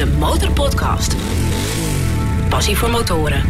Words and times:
de 0.00 0.06
Motorpodcast. 0.18 1.14
Passie 2.48 2.76
voor 2.76 2.90
motoren. 2.90 3.42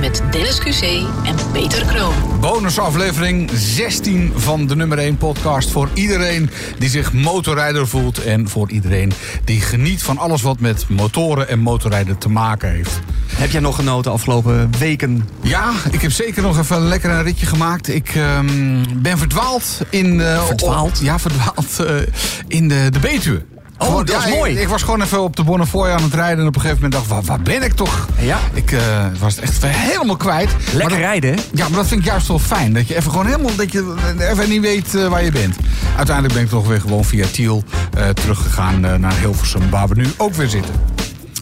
Met 0.00 0.22
Dennis 0.30 0.58
QC 0.58 0.82
en 1.26 1.34
Peter 1.52 1.84
Kroon. 1.84 2.12
Bonusaflevering 2.40 3.50
16 3.54 4.32
van 4.36 4.66
de 4.66 4.76
nummer 4.76 4.98
1 4.98 5.16
podcast. 5.16 5.70
Voor 5.70 5.88
iedereen 5.94 6.50
die 6.78 6.88
zich 6.88 7.12
motorrijder 7.12 7.88
voelt. 7.88 8.22
En 8.24 8.48
voor 8.48 8.70
iedereen 8.70 9.12
die 9.44 9.60
geniet 9.60 10.02
van 10.02 10.18
alles 10.18 10.42
wat 10.42 10.60
met 10.60 10.88
motoren 10.88 11.48
en 11.48 11.58
motorrijden 11.58 12.18
te 12.18 12.28
maken 12.28 12.70
heeft. 12.70 12.98
Heb 13.34 13.50
jij 13.50 13.60
nog 13.60 13.74
genoten 13.76 14.12
afgelopen 14.12 14.70
weken? 14.78 15.28
Ja, 15.42 15.70
ik 15.90 16.00
heb 16.00 16.12
zeker 16.12 16.42
nog 16.42 16.58
even 16.58 16.80
lekker 16.88 17.10
een 17.10 17.22
ritje 17.22 17.46
gemaakt. 17.46 17.88
Ik 17.88 18.08
ehm, 18.14 18.84
ben 18.96 19.18
verdwaald 19.18 19.80
in... 19.90 20.20
eh, 20.20 20.44
Verdwaald? 20.46 20.98
op- 20.98 21.04
ja, 21.04 21.18
verdwaald 21.18 21.78
eh, 21.86 21.94
in 22.48 22.68
de, 22.68 22.88
de 22.90 22.98
Betuwe. 22.98 23.44
Oh, 23.78 23.86
Gewoon- 23.86 24.04
dat 24.04 24.16
is 24.24 24.24
ja, 24.30 24.34
mooi. 24.36 24.52
Ik, 24.52 24.58
ik 24.58 24.68
was 24.68 24.82
gewoon 24.82 25.02
even 25.02 25.22
op 25.22 25.36
de 25.36 25.44
Bonnefoy 25.44 25.88
aan 25.88 26.02
het 26.02 26.14
rijden. 26.14 26.38
En 26.38 26.46
op 26.46 26.54
een 26.54 26.60
gegeven 26.60 26.82
moment 26.82 26.92
dacht 27.08 27.20
ik, 27.20 27.26
waar, 27.26 27.36
waar 27.36 27.44
ben 27.54 27.62
ik 27.62 27.72
toch? 27.72 28.06
Ja. 28.18 28.38
Ik 28.52 28.72
eh, 28.72 28.80
was 29.18 29.38
echt 29.38 29.66
helemaal 29.66 30.16
kwijt. 30.16 30.50
Lekker 30.72 30.88
dat- 30.90 30.98
rijden, 30.98 31.34
hè? 31.34 31.40
ja, 31.52 31.68
maar 31.68 31.78
dat 31.78 31.86
vind 31.86 32.00
ik 32.00 32.06
juist 32.06 32.28
wel 32.28 32.38
fijn. 32.38 32.72
Dat 32.72 32.88
je 32.88 32.96
even 32.96 33.10
gewoon 33.10 33.26
helemaal 33.26 33.56
dat 33.56 33.72
je 33.72 33.94
even 34.18 34.48
niet 34.48 34.60
weet 34.60 34.94
eh, 34.94 35.06
waar 35.08 35.24
je 35.24 35.30
bent. 35.32 35.56
Uiteindelijk 35.96 36.34
ben 36.34 36.42
ik 36.44 36.48
toch 36.50 36.66
weer 36.66 36.80
gewoon 36.80 37.04
via 37.04 37.26
Tiel 37.32 37.64
eh, 37.96 38.08
teruggegaan 38.08 38.80
naar 38.80 39.14
Hilversum, 39.20 39.70
waar 39.70 39.88
we 39.88 39.94
nu 39.94 40.06
ook 40.16 40.34
weer 40.34 40.48
zitten. 40.48 40.74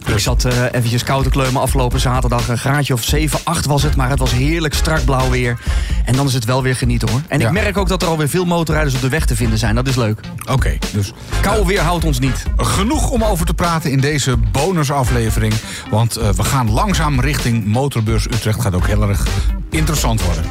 Ik 0.07 0.19
zat 0.19 0.45
eh, 0.45 0.63
eventjes 0.71 1.03
koud 1.03 1.23
te 1.23 1.29
kleumen 1.29 1.61
afgelopen 1.61 1.99
zaterdag. 1.99 2.47
Een 2.47 2.57
graadje 2.57 2.93
of 2.93 3.03
7, 3.03 3.39
8 3.43 3.65
was 3.65 3.83
het. 3.83 3.95
Maar 3.95 4.09
het 4.09 4.19
was 4.19 4.31
heerlijk 4.31 4.73
strak 4.73 5.05
blauw 5.05 5.29
weer. 5.29 5.59
En 6.05 6.15
dan 6.15 6.27
is 6.27 6.33
het 6.33 6.45
wel 6.45 6.63
weer 6.63 6.75
genieten 6.75 7.09
hoor. 7.09 7.21
En 7.27 7.39
Ja. 7.39 7.47
ik 7.47 7.53
merk 7.53 7.77
ook 7.77 7.87
dat 7.87 8.01
er 8.01 8.07
alweer 8.07 8.29
veel 8.29 8.45
motorrijders 8.45 8.95
op 8.95 9.01
de 9.01 9.09
weg 9.09 9.25
te 9.25 9.35
vinden 9.35 9.57
zijn. 9.57 9.75
Dat 9.75 9.87
is 9.87 9.95
leuk. 9.95 10.19
Oké, 10.51 10.77
dus 10.93 11.13
Kou 11.41 11.65
weer 11.65 11.81
houdt 11.81 12.05
ons 12.05 12.19
niet. 12.19 12.43
genoeg 12.57 13.09
om 13.09 13.23
over 13.23 13.45
te 13.45 13.53
praten 13.53 13.91
in 13.91 13.99
deze 13.99 14.37
bonusaflevering. 14.37 15.53
Want 15.89 16.15
eh, 16.15 16.29
we 16.29 16.43
gaan 16.43 16.71
langzaam 16.71 17.19
richting 17.19 17.65
Motorbeurs 17.65 18.25
Utrecht. 18.25 18.61
Gaat 18.61 18.75
ook 18.75 18.87
heel 18.87 19.09
erg 19.09 19.27
interessant 19.69 20.21
worden. 20.23 20.43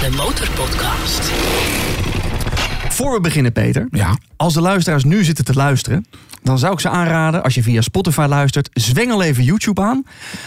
De 0.00 0.10
Motorpodcast. 0.16 1.30
Voor 2.88 3.12
we 3.12 3.20
beginnen, 3.20 3.52
Peter. 3.52 3.86
Ja. 3.90 4.16
Als 4.36 4.54
de 4.54 4.60
luisteraars 4.60 5.04
nu 5.04 5.24
zitten 5.24 5.44
te 5.44 5.52
luisteren, 5.54 6.06
dan 6.44 6.58
zou 6.58 6.72
ik 6.72 6.80
ze 6.80 6.88
aanraden, 6.88 7.42
als 7.42 7.54
je 7.54 7.62
via 7.62 7.80
Spotify 7.80 8.26
luistert, 8.28 8.70
zwengel 8.72 9.22
even 9.22 9.44
YouTube 9.44 9.82
aan. 9.82 10.04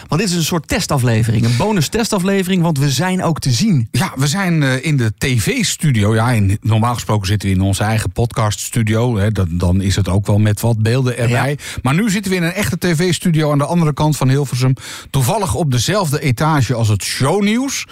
Want 0.08 0.20
dit 0.20 0.30
is 0.30 0.36
een 0.36 0.44
soort 0.44 0.68
testaflevering, 0.68 1.44
een 1.44 1.56
bonus 1.56 1.88
testaflevering, 1.88 2.62
want 2.62 2.78
we 2.78 2.90
zijn 2.90 3.22
ook 3.22 3.38
te 3.38 3.50
zien. 3.50 3.88
Ja, 3.90 4.12
we 4.16 4.26
zijn 4.26 4.62
eh, 4.62 4.84
in 4.84 4.96
de 4.96 5.12
tv-studio. 5.18 6.14
Ja, 6.14 6.30
in, 6.30 6.58
normaal 6.60 6.94
gesproken 6.94 7.26
zitten 7.26 7.48
we 7.48 7.54
in 7.54 7.60
onze 7.60 7.82
eigen 7.82 8.10
podcaststudio. 8.10 9.16
Hè, 9.16 9.28
dan 9.48 9.80
is 9.80 9.96
het 9.96 10.08
ook 10.08 10.26
wel 10.26 10.38
met 10.38 10.60
wat 10.60 10.82
beelden 10.82 11.18
erbij. 11.18 11.58
Maar 11.82 11.94
nu 11.94 12.10
zitten 12.10 12.30
we 12.30 12.36
in 12.36 12.42
een 12.42 12.52
echte 12.52 12.78
tv-studio 12.78 13.52
aan 13.52 13.58
de 13.58 13.66
andere 13.66 13.92
kant 13.92 14.16
van 14.16 14.28
Hilversum. 14.28 14.74
Toevallig 15.10 15.54
op 15.54 15.70
dezelfde 15.70 16.20
etage 16.20 16.74
als 16.74 16.88
het 16.88 17.02
shownieuws. 17.02 17.86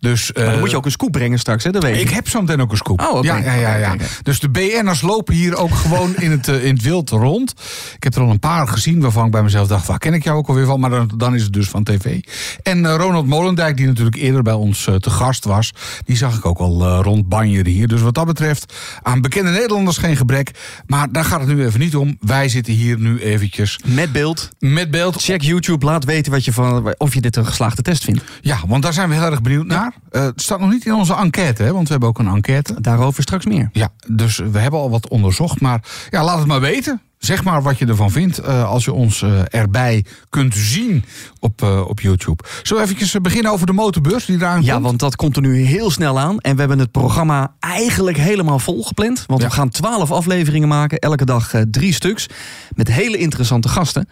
Dus, 0.00 0.32
Maar 0.32 0.44
dan 0.44 0.54
eh, 0.54 0.60
moet 0.60 0.70
je 0.70 0.76
ook 0.76 0.84
een 0.84 0.90
scoop 0.90 1.12
brengen 1.12 1.38
straks, 1.38 1.64
hè? 1.64 1.70
Dat 1.70 1.82
weet 1.82 2.00
Ik 2.00 2.10
heb 2.10 2.28
zo 2.28 2.40
meteen 2.40 2.60
ook 2.60 2.70
een 2.70 2.76
scoop. 2.76 3.00
Oh, 3.00 3.24
ja, 3.24 3.36
ja, 3.36 3.76
ja. 3.76 3.96
Dus 4.22 4.40
de 4.40 4.50
BN'ers 4.50 5.00
lopen 5.00 5.34
hier 5.34 5.56
ook 5.56 5.74
gewoon 5.74 6.16
in 6.16 6.30
het, 6.30 6.48
eh, 6.48 6.64
in 6.64 6.74
het 6.74 6.82
wild 6.82 7.10
rond. 7.10 7.51
Ik 7.96 8.02
heb 8.02 8.14
er 8.14 8.22
al 8.22 8.30
een 8.30 8.38
paar 8.38 8.68
gezien 8.68 9.00
waarvan 9.00 9.24
ik 9.26 9.30
bij 9.30 9.42
mezelf 9.42 9.68
dacht... 9.68 9.86
waar 9.86 9.98
ken 9.98 10.14
ik 10.14 10.24
jou 10.24 10.36
ook 10.36 10.48
alweer 10.48 10.66
van? 10.66 10.80
Maar 10.80 10.90
dan, 10.90 11.10
dan 11.16 11.34
is 11.34 11.42
het 11.42 11.52
dus 11.52 11.68
van 11.68 11.82
tv. 11.84 12.20
En 12.62 12.86
eh, 12.86 12.94
Ronald 12.94 13.26
Molendijk, 13.26 13.76
die 13.76 13.86
natuurlijk 13.86 14.16
eerder 14.16 14.42
bij 14.42 14.52
ons 14.52 14.86
eh, 14.86 14.94
te 14.94 15.10
gast 15.10 15.44
was... 15.44 15.72
die 16.04 16.16
zag 16.16 16.36
ik 16.36 16.46
ook 16.46 16.58
al 16.58 16.86
eh, 16.86 16.98
rond 17.02 17.28
banjeren 17.28 17.72
hier. 17.72 17.88
Dus 17.88 18.00
wat 18.00 18.14
dat 18.14 18.26
betreft, 18.26 18.74
aan 19.02 19.20
bekende 19.20 19.50
Nederlanders 19.50 19.98
geen 19.98 20.16
gebrek. 20.16 20.50
Maar 20.86 21.12
daar 21.12 21.24
gaat 21.24 21.40
het 21.40 21.48
nu 21.48 21.64
even 21.64 21.80
niet 21.80 21.96
om. 21.96 22.16
Wij 22.20 22.48
zitten 22.48 22.72
hier 22.72 22.98
nu 22.98 23.18
eventjes 23.18 23.78
Met 23.84 24.12
beeld. 24.12 24.48
met 24.58 24.90
beeld. 24.90 25.22
Check 25.22 25.42
YouTube, 25.42 25.86
laat 25.86 26.04
weten 26.04 26.32
wat 26.32 26.44
je 26.44 26.52
van, 26.52 26.94
of 26.96 27.14
je 27.14 27.20
dit 27.20 27.36
een 27.36 27.46
geslaagde 27.46 27.82
test 27.82 28.04
vindt. 28.04 28.22
Ja, 28.40 28.58
want 28.66 28.82
daar 28.82 28.92
zijn 28.92 29.08
we 29.08 29.14
heel 29.14 29.24
erg 29.24 29.42
benieuwd 29.42 29.66
naar. 29.66 29.94
Het 30.10 30.42
staat 30.42 30.60
nog 30.60 30.70
niet 30.70 30.86
in 30.86 30.94
onze 30.94 31.14
enquête, 31.14 31.62
hè, 31.62 31.72
want 31.72 31.84
we 31.84 31.90
hebben 31.90 32.08
ook 32.08 32.18
een 32.18 32.26
enquête. 32.26 32.80
Daarover 32.80 33.22
straks 33.22 33.44
meer. 33.46 33.68
Ja, 33.72 33.88
dus 34.06 34.36
we 34.36 34.58
hebben 34.58 34.80
al 34.80 34.90
wat 34.90 35.08
onderzocht. 35.08 35.60
Maar 35.60 35.80
ja, 36.10 36.24
laat 36.24 36.38
het 36.38 36.46
maar 36.46 36.60
weten. 36.60 37.00
Zeg 37.24 37.44
maar 37.44 37.62
wat 37.62 37.78
je 37.78 37.86
ervan 37.86 38.10
vindt 38.10 38.38
eh, 38.38 38.64
als 38.70 38.84
je 38.84 38.92
ons 38.92 39.22
eh, 39.22 39.40
erbij 39.50 40.04
kunt 40.30 40.54
zien 40.54 41.04
op, 41.40 41.62
eh, 41.62 41.80
op 41.88 42.00
YouTube. 42.00 42.44
Zullen 42.62 42.86
we 42.86 43.10
eh, 43.12 43.20
beginnen 43.20 43.52
over 43.52 43.66
de 43.66 43.72
motorbeurs 43.72 44.24
die 44.24 44.36
eraan 44.36 44.62
Ja, 44.62 44.72
komt? 44.72 44.84
want 44.84 44.98
dat 44.98 45.16
komt 45.16 45.36
er 45.36 45.42
nu 45.42 45.56
heel 45.64 45.90
snel 45.90 46.18
aan. 46.18 46.38
En 46.38 46.52
we 46.54 46.58
hebben 46.60 46.78
het 46.78 46.90
programma 46.90 47.54
eigenlijk 47.60 48.16
helemaal 48.16 48.58
vol 48.58 48.82
gepland. 48.82 49.24
Want 49.26 49.40
Ja. 49.42 49.48
we 49.48 49.54
gaan 49.54 49.68
twaalf 49.68 50.10
afleveringen 50.10 50.68
maken. 50.68 50.98
Elke 50.98 51.24
dag 51.24 51.52
drie 51.70 51.92
stuks. 51.92 52.26
Met 52.74 52.88
hele 52.88 53.16
interessante 53.16 53.68
gasten. 53.68 54.08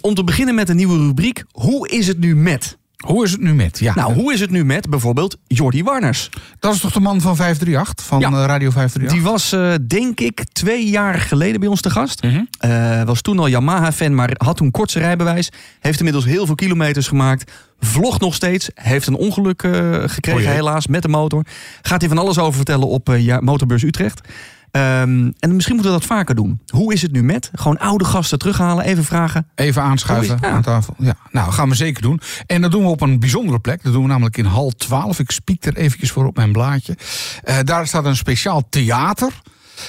Om 0.00 0.14
te 0.14 0.24
beginnen 0.24 0.54
met 0.54 0.68
een 0.68 0.76
nieuwe 0.76 0.98
rubriek. 0.98 1.44
Hoe 1.52 1.88
is 1.88 2.06
het 2.06 2.18
nu 2.18 2.36
met? 2.36 2.76
Hoe 2.96 3.24
is 3.24 3.30
het 3.32 3.40
nu 3.40 3.54
met? 3.54 3.78
Ja, 3.78 3.94
Nou, 3.94 4.14
hoe 4.14 4.32
is 4.32 4.40
het 4.40 4.50
nu 4.50 4.64
met 4.64 4.90
bijvoorbeeld 4.90 5.36
Jordi 5.46 5.82
Warners? 5.82 6.30
dat 6.58 6.74
is 6.74 6.80
toch 6.80 6.92
de 6.92 7.00
man 7.00 7.20
van 7.20 7.36
538, 7.36 8.06
van 8.06 8.20
Ja. 8.20 8.26
eh, 8.26 8.32
Radio 8.32 8.70
538? 8.70 9.12
Die 9.12 9.22
was, 9.22 9.52
eh, 9.52 9.74
denk 9.86 10.20
ik, 10.20 10.44
twee 10.52 10.88
jaar 10.88 11.14
geleden 11.14 11.60
bij 11.60 11.68
ons 11.68 11.80
te 11.80 11.90
gast. 11.90 12.22
Mhm. 12.22 12.40
Eh, 12.58 13.02
was 13.02 13.20
toen 13.20 13.38
al 13.38 13.46
Yamaha-fan, 13.48 14.14
maar 14.14 14.30
had 14.36 14.56
toen 14.56 14.70
kort 14.70 14.90
zijn 14.90 15.04
rijbewijs. 15.04 15.50
Heeft 15.80 15.98
inmiddels 15.98 16.24
heel 16.24 16.46
veel 16.46 16.54
kilometers 16.54 17.08
gemaakt. 17.08 17.52
Vlogt 17.80 18.20
nog 18.20 18.34
steeds. 18.34 18.70
Heeft 18.74 19.06
een 19.06 19.14
ongeluk 19.16 19.62
gekregen, 20.06 20.52
helaas, 20.52 20.86
met 20.86 21.02
de 21.02 21.08
motor. 21.08 21.44
Gaat 21.82 22.00
hij 22.00 22.08
van 22.08 22.18
alles 22.18 22.38
over 22.38 22.54
vertellen 22.54 22.88
op 22.88 23.16
Motorbeurs 23.40 23.82
Utrecht. 23.82 24.20
Ehm, 24.76 25.30
en 25.38 25.54
misschien 25.54 25.74
moeten 25.74 25.92
we 25.92 25.98
dat 25.98 26.08
vaker 26.08 26.34
doen. 26.34 26.60
Hoe 26.66 26.92
is 26.92 27.02
het 27.02 27.12
nu 27.12 27.22
met? 27.22 27.50
Gewoon 27.54 27.78
oude 27.78 28.04
gasten 28.04 28.38
terughalen, 28.38 28.84
even 28.84 29.04
vragen. 29.04 29.46
Even 29.54 29.82
aanschuiven 29.82 30.38
ja. 30.40 30.48
aan 30.48 30.62
tafel. 30.62 30.94
Ja, 30.98 31.14
nou, 31.30 31.52
gaan 31.52 31.68
we 31.68 31.74
zeker 31.74 32.02
doen. 32.02 32.20
En 32.46 32.60
dat 32.60 32.70
doen 32.70 32.82
we 32.82 32.88
op 32.88 33.00
een 33.00 33.20
bijzondere 33.20 33.58
plek. 33.58 33.82
Dat 33.82 33.92
doen 33.92 34.02
we 34.02 34.08
namelijk 34.08 34.36
in 34.36 34.44
hal 34.44 34.70
12. 34.70 35.18
Ik 35.18 35.30
spiek 35.30 35.64
er 35.64 35.76
eventjes 35.76 36.10
voor 36.10 36.26
op 36.26 36.36
mijn 36.36 36.52
blaadje. 36.52 36.96
Eh, 37.42 37.56
daar 37.64 37.86
staat 37.86 38.04
een 38.04 38.16
speciaal 38.16 38.68
theater. 38.68 39.32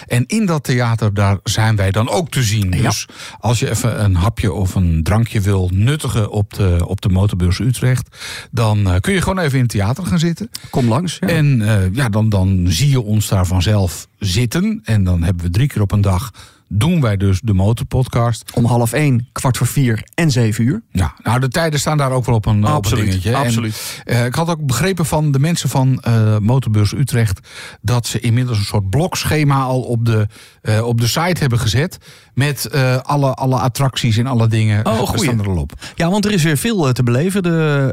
En 0.07 0.23
in 0.27 0.45
dat 0.45 0.63
theater, 0.63 1.13
daar 1.13 1.37
zijn 1.43 1.75
wij 1.75 1.91
dan 1.91 2.09
ook 2.09 2.29
te 2.29 2.43
zien. 2.43 2.71
Ja. 2.71 2.81
Dus 2.81 3.07
als 3.39 3.59
je 3.59 3.69
even 3.69 4.03
een 4.03 4.15
hapje 4.15 4.53
of 4.53 4.75
een 4.75 5.03
drankje 5.03 5.41
wil 5.41 5.69
nuttigen 5.73 6.29
op 6.29 6.53
de, 6.53 6.83
op 6.85 7.01
de 7.01 7.09
motorbeurs 7.09 7.59
Utrecht... 7.59 8.17
dan 8.51 8.89
eh, 8.89 8.99
kun 8.99 9.13
je 9.13 9.21
gewoon 9.21 9.39
even 9.39 9.55
in 9.55 9.63
het 9.63 9.71
theater 9.71 10.05
gaan 10.05 10.19
zitten. 10.19 10.49
Kom 10.69 10.87
langs. 10.87 11.17
Ja. 11.19 11.27
En 11.27 11.61
eh, 11.61 11.95
ja, 11.95 12.09
dan, 12.09 12.29
dan 12.29 12.65
zie 12.67 12.89
je 12.89 13.01
ons 13.01 13.27
daar 13.27 13.45
vanzelf 13.45 14.07
zitten. 14.19 14.81
En 14.83 15.03
dan 15.03 15.23
hebben 15.23 15.45
we 15.45 15.51
drie 15.51 15.67
keer 15.67 15.81
op 15.81 15.91
een 15.91 16.01
dag... 16.01 16.31
doen 16.69 17.01
wij 17.01 17.17
dus 17.17 17.39
de 17.43 17.53
motorpodcast. 17.53 18.51
Om 18.53 18.65
half 18.65 18.93
één, 18.93 19.27
kwart 19.31 19.57
voor 19.57 19.67
vier 19.67 20.07
en 20.13 20.31
zeven 20.31 20.63
uur. 20.63 20.81
Ja, 20.91 21.13
nou 21.23 21.39
de 21.39 21.47
tijden 21.47 21.79
staan 21.79 21.97
daar 21.97 22.11
ook 22.11 22.25
wel 22.25 22.35
op 22.35 22.45
een, 22.45 22.57
op 22.57 22.63
een 22.63 22.71
Absoluut, 22.73 23.05
dingetje. 23.05 23.29
En, 23.29 23.35
absoluut. 23.35 24.01
eh, 24.05 24.25
ik 24.25 24.35
had 24.35 24.49
ook 24.49 24.65
begrepen 24.65 25.05
van 25.05 25.31
de 25.31 25.39
mensen 25.39 25.69
van 25.69 25.99
eh 26.01 26.37
Motorbeurs 26.37 26.93
Utrecht... 26.93 27.47
dat 27.81 28.07
ze 28.07 28.19
inmiddels 28.19 28.57
een 28.57 28.63
soort 28.65 28.89
blokschema 28.89 29.61
al 29.61 29.81
op 29.81 30.05
de, 30.05 30.27
eh, 30.61 30.85
op 30.87 31.01
de 31.01 31.07
site 31.07 31.39
hebben 31.39 31.59
gezet... 31.59 31.97
met 32.33 32.69
alle, 33.03 33.33
alle 33.33 33.59
attracties 33.59 34.17
en 34.17 34.27
alle 34.27 34.47
dingen. 34.47 34.85
Oh, 34.85 34.99
goeie. 34.99 35.23
staan 35.23 35.39
er 35.39 35.49
al 35.49 35.57
op. 35.57 35.73
Ja, 35.95 36.09
want 36.09 36.25
er 36.25 36.31
is 36.31 36.43
weer 36.43 36.57
veel 36.57 36.93
te 36.93 37.03
beleven. 37.03 37.43
De, 37.43 37.91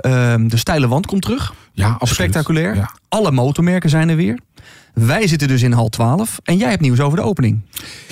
de 0.49 0.57
steile 0.57 0.89
wand 0.89 1.07
komt 1.07 1.23
terug. 1.23 1.55
Ja, 1.73 1.89
absoluut. 1.89 2.15
Spectaculair. 2.15 2.75
Ja. 2.75 2.91
Alle 3.09 3.31
motormerken 3.31 3.91
zijn 3.91 4.09
er 4.09 4.17
weer. 4.17 4.39
Wij 4.95 5.27
zitten 5.27 5.49
dus 5.49 5.63
in 5.63 5.73
hal 5.73 5.89
12. 5.89 6.39
En 6.43 6.57
jij 6.57 6.71
hebt 6.71 6.81
nieuws 6.81 7.01
over 7.01 7.19
de 7.19 7.25
opening. 7.25 7.61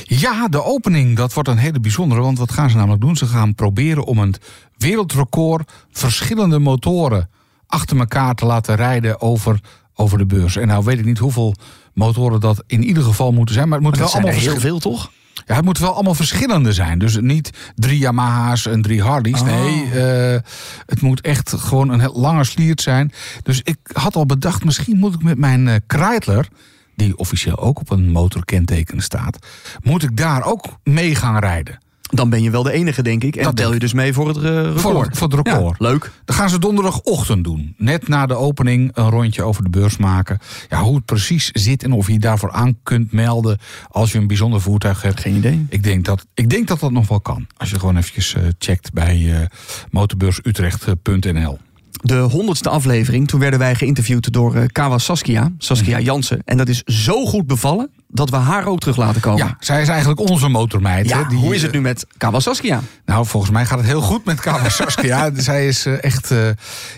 Ja, 0.05 0.49
de 0.49 0.65
opening, 0.65 1.17
dat 1.17 1.33
wordt 1.33 1.49
een 1.49 1.57
hele 1.57 1.81
bijzondere. 1.81 2.21
Want 2.21 2.39
wat 2.39 2.53
gaan 2.53 2.71
ze 2.71 2.77
namelijk 2.77 3.01
doen? 3.01 3.17
Ze 3.17 3.27
gaan 3.27 3.55
proberen 3.55 4.05
om 4.05 4.19
een 4.19 4.35
wereldrecord 4.77 5.73
verschillende 5.91 6.59
motoren 6.59 7.29
achter 7.67 7.99
elkaar 7.99 8.35
te 8.35 8.47
laten 8.47 8.77
rijden 8.77 9.21
over, 9.21 9.61
over 9.95 10.19
de 10.19 10.27
beurs. 10.27 10.57
En 10.57 10.67
nou 10.67 10.85
weet 10.85 10.99
ik 10.99 11.05
niet 11.05 11.19
hoeveel 11.19 11.55
motoren 11.95 12.41
dat 12.41 12.65
in 12.67 12.85
ieder 12.85 13.03
geval 13.03 13.33
moeten 13.33 13.55
zijn. 13.55 13.69
Maar 13.69 13.79
het 13.79 13.87
moet 13.87 13.99
wel 13.99 14.09
er 14.09 14.15
allemaal 14.15 14.33
heel 14.33 14.61
veel, 14.61 14.79
toch? 14.79 15.11
Ja, 15.47 15.55
het 15.55 15.65
moet 15.65 15.79
wel 15.79 15.95
allemaal 15.95 16.15
verschillende 16.15 16.73
zijn. 16.73 16.99
Dus 16.99 17.21
niet 17.21 17.51
drie 17.75 17.99
Yamaha's 17.99 18.67
en 18.67 18.83
drie 18.83 19.03
Harleys. 19.03 19.41
Oh. 19.41 19.47
Nee, 19.47 19.85
eh, 19.85 20.41
het 20.87 21.01
moet 21.01 21.21
echt 21.21 21.53
gewoon 21.57 21.89
een 21.89 22.01
heel 22.01 22.21
lange 22.21 22.45
sliert 22.45 22.81
zijn. 22.81 23.13
Dus 23.43 23.61
ik 23.63 23.79
had 23.93 24.17
al 24.17 24.27
bedacht, 24.27 24.65
misschien 24.65 24.99
moet 24.99 25.15
ik 25.15 25.23
met 25.23 25.39
mijn 25.39 25.69
eh 25.69 25.77
Kreidler... 25.87 26.49
die 26.95 27.17
officieel 27.17 27.59
ook 27.59 27.81
op 27.81 27.91
een 27.91 28.11
motorkenteken 28.11 29.01
staat... 29.01 29.47
moet 29.83 30.03
ik 30.03 30.17
daar 30.17 30.45
ook 30.45 30.67
mee 30.85 31.15
gaan 31.15 31.39
rijden. 31.39 31.79
Dan 32.15 32.31
ben 32.31 32.43
je 32.43 32.51
wel 32.51 32.63
de 32.63 32.73
enige, 32.73 33.03
denk 33.03 33.25
ik. 33.25 33.37
En 33.37 33.45
Dat 33.45 33.57
tel 33.57 33.73
je 33.73 33.79
dus 33.79 33.93
mee 33.93 34.13
voor 34.13 34.29
het 34.29 34.37
eh, 34.37 34.43
record. 34.43 34.81
Voor, 34.81 35.09
voor 35.13 35.29
het 35.29 35.47
record. 35.47 35.79
Ja, 35.79 35.87
leuk. 35.89 36.11
Dat 36.25 36.37
gaan 36.37 36.51
ze 36.51 36.59
donderdagochtend 36.59 37.45
doen. 37.45 37.75
Net 37.77 38.09
na 38.09 38.27
de 38.27 38.35
opening 38.35 38.91
een 38.95 39.11
rondje 39.11 39.43
over 39.43 39.63
de 39.63 39.71
beurs 39.71 39.97
maken. 39.97 40.39
Ja, 40.69 40.83
hoe 40.83 40.95
het 40.95 41.05
precies 41.05 41.51
zit 41.53 41.83
en 41.83 41.93
of 41.93 42.07
je 42.07 42.13
je 42.13 42.19
daarvoor 42.19 42.53
aan 42.53 42.79
kunt 42.83 43.13
melden... 43.13 43.59
als 43.89 44.13
je 44.13 44.19
een 44.19 44.27
bijzonder 44.27 44.61
voertuig 44.61 45.03
hebt. 45.03 45.21
Geen 45.21 45.37
idee. 45.37 45.67
Ik 45.69 45.83
denk 45.83 46.05
dat, 46.05 46.27
ik 46.35 46.51
denk 46.51 46.69
dat 46.69 46.81
dat 46.81 46.91
nog 46.91 47.09
wel 47.09 47.21
kan. 47.21 47.47
Als 47.57 47.71
je 47.71 47.79
gewoon 47.79 47.97
eventjes 47.97 48.35
eh, 48.35 48.43
checkt 48.59 48.93
bij 48.93 49.41
eh 49.41 49.47
motorbeursutrecht.nl. 49.91 51.59
De 52.03 52.19
honderdste 52.19 52.69
aflevering, 52.69 53.29
toen 53.29 53.41
werden 53.41 53.59
wij 53.59 53.75
geïnterviewd 53.75 54.33
door 54.33 54.55
eh, 54.55 54.63
Kawa 54.67 54.99
Saskia. 54.99 55.53
Saskia 55.59 55.97
Mhm. 55.97 56.05
Jansen. 56.07 56.41
En 56.45 56.57
dat 56.57 56.69
is 56.69 56.83
zo 56.83 57.27
goed 57.27 57.47
bevallen 57.47 57.91
dat 58.13 58.31
we 58.31 58.37
haar 58.37 58.67
ook 58.67 58.81
terug 58.81 58.97
laten 58.97 59.21
komen. 59.21 59.47
Ja, 59.47 59.57
zij 59.61 59.83
is 59.83 59.89
eigenlijk 59.89 60.21
onze 60.21 60.49
motormeid. 60.49 61.09
Ja, 61.09 61.19
hè, 61.19 61.29
die, 61.29 61.39
hoe 61.39 61.55
is 61.55 61.63
het 61.63 61.71
eh, 61.71 61.77
nu 61.77 61.83
met 61.83 62.07
Kawasaki? 62.17 62.75
Nou, 63.05 63.27
volgens 63.27 63.53
mij 63.53 63.67
gaat 63.67 63.79
het 63.79 63.87
heel 63.87 64.01
goed 64.01 64.25
met 64.25 64.41
Kawasaki. 64.41 65.07
ja, 65.15 65.31
zij 65.35 65.67
is 65.67 65.87
eh, 65.87 66.05
echt 66.05 66.31
eh, 66.31 66.39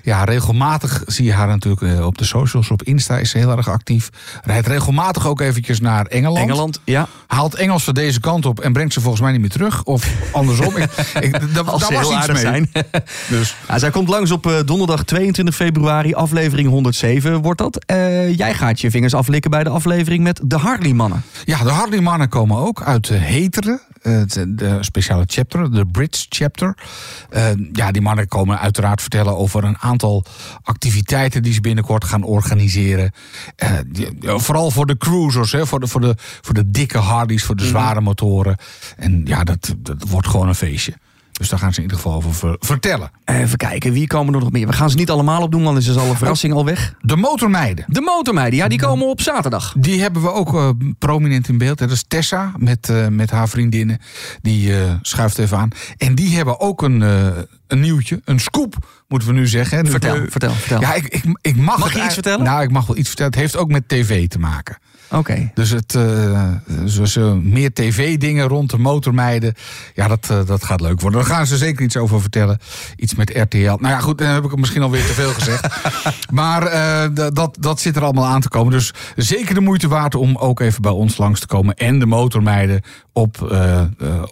ja, 0.02 0.24
regelmatig, 0.24 1.02
zie 1.06 1.24
je 1.24 1.32
haar 1.32 1.46
natuurlijk 1.46 2.04
op 2.04 2.18
de 2.18 2.24
socials, 2.24 2.70
op 2.70 2.82
Insta 2.82 3.18
is 3.18 3.30
ze 3.30 3.38
heel 3.38 3.56
erg 3.56 3.68
actief. 3.68 4.08
Rijdt 4.42 4.66
regelmatig 4.66 5.26
ook 5.26 5.40
eventjes 5.40 5.80
naar 5.80 6.06
Engeland. 6.06 6.48
Engeland, 6.48 6.80
ja. 6.84 7.08
Haalt 7.26 7.54
Engels 7.54 7.84
van 7.84 7.94
deze 7.94 8.20
kant 8.20 8.46
op 8.46 8.60
en 8.60 8.72
brengt 8.72 8.92
ze 8.92 9.00
volgens 9.00 9.22
mij 9.22 9.32
niet 9.32 9.40
meer 9.40 9.50
terug. 9.50 9.82
Of 9.84 10.08
andersom. 10.32 10.76
ik, 10.76 10.90
ik, 11.20 11.54
daar 11.54 11.64
was 11.64 11.88
heel 11.88 12.16
iets 12.16 12.26
mee. 12.26 12.36
zijn. 12.36 12.70
Dus 13.28 13.56
Ja, 13.68 13.78
zij 13.78 13.90
komt 13.90 14.08
langs 14.08 14.30
op 14.30 14.62
donderdag 14.66 15.04
22 15.04 15.54
februari, 15.54 16.14
aflevering 16.14 16.68
107 16.68 17.42
wordt 17.42 17.58
dat. 17.58 17.84
Jij 18.36 18.54
gaat 18.54 18.80
je 18.80 18.90
vingers 18.90 19.14
aflikken 19.14 19.50
bij 19.50 19.64
de 19.64 19.70
aflevering 19.70 20.22
met 20.22 20.40
de 20.44 20.58
Harley-mannen. 21.10 21.22
ja, 21.44 21.62
de 21.64 21.70
Harley-mannen 21.70 22.28
komen 22.28 22.56
ook 22.56 22.82
uit 22.82 23.08
eh, 23.10 23.20
Heteren. 23.20 23.80
eh, 24.02 24.12
het- 24.12 24.44
de 24.48 24.76
speciale 24.80 25.24
chapter, 25.26 25.70
de 25.72 25.86
Brits 25.86 26.26
chapter. 26.28 26.76
Eh, 27.30 27.46
ja, 27.72 27.90
die 27.92 28.02
mannen 28.02 28.28
komen 28.28 28.58
uiteraard 28.58 29.00
vertellen 29.00 29.36
over 29.36 29.64
een 29.64 29.78
aantal 29.78 30.24
activiteiten 30.62 31.42
die 31.42 31.52
ze 31.52 31.60
binnenkort 31.60 32.04
gaan 32.04 32.22
organiseren. 32.22 33.12
Eh, 33.56 33.70
die- 33.86 34.08
vooral 34.22 34.70
voor 34.70 34.86
de 34.86 34.96
cruisers, 34.96 35.52
hè, 35.52 35.66
voor, 35.66 35.80
de, 35.80 35.86
voor, 35.86 36.00
de, 36.00 36.14
voor 36.18 36.54
de 36.54 36.70
dikke 36.70 36.98
Harleys, 36.98 37.44
voor 37.44 37.56
de 37.56 37.66
zware 37.66 38.00
motoren. 38.00 38.56
En 38.96 39.22
ja, 39.24 39.44
dat, 39.44 39.74
dat 39.78 40.08
wordt 40.08 40.28
gewoon 40.28 40.48
een 40.48 40.54
feestje. 40.54 40.94
Dus 41.38 41.48
daar 41.48 41.58
gaan 41.58 41.70
ze 41.72 41.76
in 41.76 41.82
ieder 41.82 41.96
geval 41.96 42.14
over 42.16 42.34
ver- 42.34 42.56
vertellen. 42.58 43.10
Even 43.24 43.56
kijken, 43.56 43.92
wie 43.92 44.06
komen 44.06 44.34
er 44.34 44.40
nog 44.40 44.50
meer? 44.52 44.66
We 44.66 44.72
gaan 44.72 44.90
ze 44.90 44.96
niet 44.96 45.10
allemaal 45.10 45.42
opdoen, 45.42 45.62
want 45.62 45.82
dan 45.84 45.94
is 45.94 46.00
al 46.00 46.08
een 46.10 46.16
verrassing 46.16 46.52
al 46.52 46.64
weg. 46.64 46.94
De 47.00 47.16
motormeiden. 47.16 47.84
De 47.88 48.00
motormeiden, 48.00 48.58
ja, 48.58 48.68
die 48.68 48.78
komen 48.78 49.08
op 49.08 49.20
zaterdag. 49.20 49.74
Die 49.78 50.00
hebben 50.00 50.22
we 50.22 50.32
ook 50.32 50.54
eh, 50.54 50.68
prominent 50.98 51.48
in 51.48 51.58
beeld. 51.58 51.78
Dat 51.78 51.90
is 51.90 52.04
Tessa 52.08 52.52
met, 52.56 52.88
eh, 52.88 53.06
met 53.08 53.30
haar 53.30 53.48
vriendinnen. 53.48 53.98
Die 54.42 54.76
eh, 54.80 54.94
schuift 55.02 55.38
even 55.38 55.58
aan. 55.58 55.68
En 55.96 56.14
die 56.14 56.36
hebben 56.36 56.60
ook 56.60 56.82
een, 56.82 57.00
een 57.66 57.80
nieuwtje, 57.80 58.20
een 58.24 58.40
scoop, 58.40 58.76
moeten 59.08 59.28
we 59.28 59.34
nu 59.34 59.46
zeggen. 59.46 59.78
hè. 59.78 59.90
Vertel, 59.90 60.16
vertel, 60.28 60.50
vertel. 60.52 60.80
Ja, 60.80 60.94
ik, 60.94 61.04
ik, 61.08 61.24
ik 61.40 61.56
mag, 61.56 61.78
Mag 61.78 61.92
je 61.94 62.04
iets 62.04 62.14
vertellen? 62.14 62.44
Nou, 62.44 62.62
ik 62.62 62.70
mag 62.70 62.86
wel 62.86 62.96
iets 62.96 63.08
vertellen. 63.08 63.32
Het 63.32 63.40
heeft 63.40 63.56
ook 63.56 63.68
met 63.70 63.88
tv 63.88 64.28
te 64.28 64.38
maken. 64.38 64.78
Oké. 65.18 65.50
Dus 65.54 65.70
het, 65.70 65.96
zoals, 66.84 67.16
eh, 67.16 67.32
meer 67.32 67.72
tv-dingen 67.72 68.48
rond 68.48 68.70
de 68.70 68.78
motormeiden. 68.78 69.54
Ja, 69.94 70.08
dat, 70.08 70.30
eh, 70.30 70.46
dat 70.46 70.64
gaat 70.64 70.80
leuk 70.80 71.00
worden. 71.00 71.20
Daar 71.20 71.28
gaan 71.28 71.46
ze 71.46 71.56
zeker 71.56 71.84
iets 71.84 71.96
over 71.96 72.20
vertellen. 72.20 72.58
Iets 72.96 73.14
met 73.14 73.30
RTL. 73.30 73.58
Nou 73.58 73.88
ja, 73.88 73.98
goed, 73.98 74.18
dan 74.18 74.28
heb 74.28 74.44
ik 74.44 74.50
het 74.50 74.58
misschien 74.58 74.82
alweer 74.82 75.06
te 75.06 75.12
veel 75.12 75.32
gezegd. 75.32 75.66
maar 76.30 76.62
eh, 76.66 77.28
dat, 77.32 77.56
dat 77.60 77.80
zit 77.80 77.96
er 77.96 78.02
allemaal 78.02 78.26
aan 78.26 78.40
te 78.40 78.48
komen. 78.48 78.72
Dus 78.72 78.92
zeker 79.16 79.54
de 79.54 79.60
moeite 79.60 79.88
waard 79.88 80.14
om 80.14 80.36
ook 80.36 80.60
even 80.60 80.82
bij 80.82 80.92
ons 80.92 81.16
langs 81.16 81.40
te 81.40 81.46
komen. 81.46 81.74
En 81.74 81.98
de 81.98 82.06
motormeiden 82.06 82.82
op, 83.12 83.56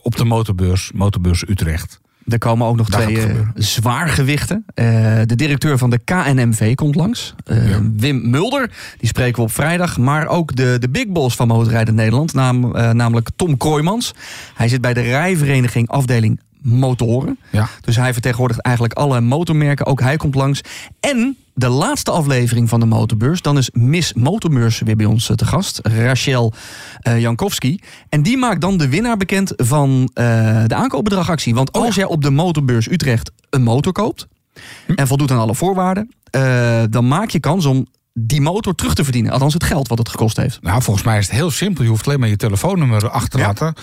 op 0.03 0.17
de 0.17 0.25
motorbeurs, 0.25 0.91
Motorbeurs 0.95 1.49
Utrecht. 1.49 2.02
Er 2.27 2.39
komen 2.39 2.67
ook 2.67 2.77
nog 2.77 2.89
Daar 2.89 3.03
twee 3.03 3.19
eh, 3.19 3.35
zwaargewichten. 3.55 4.65
Eh, 4.75 4.85
de 5.27 5.37
directeur 5.37 5.79
van 5.79 5.91
de 5.91 5.99
KNMV 5.99 6.75
komt 6.75 6.95
langs. 6.95 7.35
Eh, 7.45 7.69
Ja. 7.69 7.81
Wim 7.97 8.31
Mulder, 8.31 8.71
die 8.99 9.09
spreken 9.09 9.37
we 9.37 9.43
op 9.43 9.53
vrijdag. 9.53 9.99
Maar 9.99 10.27
ook 10.27 10.57
de, 10.57 10.77
de 10.81 10.89
big 10.89 11.07
boss 11.07 11.37
van 11.37 11.49
Motorrijden 11.49 11.95
Nederland, 11.95 12.33
naam, 12.33 12.71
namelijk 12.93 13.29
Tom 13.37 13.57
Kooijmans. 13.57 14.15
Hij 14.55 14.69
zit 14.69 14.81
bij 14.81 14.95
de 14.95 15.01
rijvereniging 15.01 15.89
afdeling 15.89 16.41
motoren. 16.63 17.39
Ja. 17.51 17.69
Dus 17.81 17.97
hij 17.97 18.13
vertegenwoordigt 18.13 18.61
eigenlijk 18.61 18.97
alle 18.97 19.21
motormerken. 19.21 19.87
Ook 19.87 20.01
hij 20.01 20.17
komt 20.17 20.35
langs. 20.35 20.61
En 21.01 21.37
de 21.55 21.69
laatste 21.69 22.11
aflevering 22.11 22.69
van 22.69 22.81
de 22.81 22.87
Motorbeurs. 22.87 23.43
Dan 23.43 23.59
is 23.59 23.71
Miss 23.73 24.13
Motorbeurs 24.13 24.81
weer 24.81 24.97
bij 24.97 25.07
ons 25.07 25.31
eh, 25.31 25.37
te 25.37 25.45
gast. 25.47 25.81
Rachel 25.83 26.53
eh, 27.01 27.21
Jankowski. 27.21 27.81
En 28.09 28.23
die 28.23 28.37
maakt 28.37 28.61
dan 28.61 28.77
de 28.77 28.89
winnaar 28.89 29.17
bekend 29.17 29.53
van 29.57 30.11
eh, 30.15 30.25
de 30.67 30.75
aankoopbedragactie. 30.75 31.55
Want 31.55 31.73
als 31.73 31.95
jij 31.95 32.05
op 32.05 32.23
de 32.23 32.31
Motorbeurs 32.31 32.91
Utrecht 32.91 33.31
een 33.51 33.63
motor 33.63 33.93
koopt... 33.93 34.27
en 34.95 35.07
voldoet 35.07 35.31
aan 35.31 35.39
alle 35.39 35.55
voorwaarden... 35.55 36.15
dan 36.91 37.09
maak 37.09 37.31
je 37.31 37.41
kans 37.41 37.67
om 37.67 37.87
die 38.13 38.41
motor 38.41 38.75
terug 38.75 38.95
te 38.95 39.05
verdienen. 39.05 39.33
Althans 39.33 39.55
het 39.55 39.65
geld 39.65 39.89
wat 39.89 39.99
het 39.99 40.09
gekost 40.09 40.37
heeft. 40.37 40.63
Nou, 40.63 40.83
volgens 40.83 41.05
mij 41.07 41.19
is 41.19 41.27
het 41.27 41.35
heel 41.35 41.51
simpel. 41.51 41.85
Je 41.85 41.91
hoeft 41.91 42.07
alleen 42.07 42.21
maar 42.21 42.29
je 42.29 42.37
telefoonnummer 42.37 43.11
achter 43.11 43.31
te 43.31 43.39
Ja. 43.39 43.47
laten. 43.47 43.75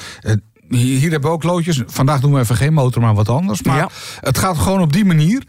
Hier, 0.69 0.99
hier 0.99 1.11
hebben 1.11 1.29
we 1.29 1.35
ook 1.35 1.43
loodjes. 1.43 1.81
Vandaag 1.87 2.19
doen 2.19 2.33
we 2.33 2.39
even 2.39 2.55
geen 2.55 2.73
motor, 2.73 3.01
maar 3.01 3.13
wat 3.15 3.29
anders. 3.29 3.63
Maar 3.63 3.77
Ja. 3.77 3.89
het 4.19 4.37
gaat 4.37 4.57
gewoon 4.57 4.81
op 4.81 4.93
die 4.93 5.05
manier. 5.05 5.43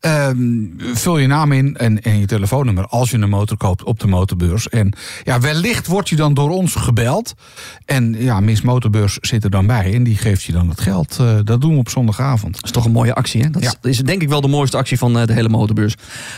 Ehm, 0.00 0.36
vul 0.78 1.18
je 1.18 1.26
naam 1.26 1.52
in 1.52 1.76
en, 1.76 2.02
en 2.02 2.18
je 2.18 2.26
telefoonnummer 2.26 2.86
als 2.86 3.10
je 3.10 3.18
een 3.18 3.28
motor 3.28 3.56
koopt 3.56 3.84
op 3.84 4.00
de 4.00 4.06
motorbeurs. 4.06 4.68
En 4.68 4.92
ja, 5.24 5.40
wellicht 5.40 5.86
word 5.86 6.08
je 6.08 6.16
dan 6.16 6.34
door 6.34 6.50
ons 6.50 6.74
gebeld. 6.74 7.34
En 7.84 8.14
ja, 8.18 8.40
Miss 8.40 8.62
Motorbeurs 8.62 9.18
zit 9.20 9.44
er 9.44 9.50
dan 9.50 9.66
bij. 9.66 9.94
En 9.94 10.04
die 10.04 10.16
geeft 10.16 10.42
je 10.42 10.52
dan 10.52 10.68
het 10.68 10.80
geld. 10.80 11.16
Eh, 11.20 11.34
dat 11.44 11.60
doen 11.60 11.72
we 11.72 11.78
op 11.78 11.88
zondagavond. 11.88 12.54
Dat 12.54 12.64
is 12.64 12.70
toch 12.70 12.84
een 12.84 12.92
mooie 12.92 13.14
actie, 13.14 13.42
hè? 13.42 13.50
Dat 13.50 13.62
is, 13.62 13.76
Ja. 13.82 13.88
is 13.90 13.98
denk 13.98 14.22
ik 14.22 14.28
wel 14.28 14.40
de 14.40 14.48
mooiste 14.48 14.76
actie 14.76 14.98
van 14.98 15.18
eh, 15.18 15.26
de 15.26 15.32
hele 15.32 15.48
motorbeurs. 15.48 15.94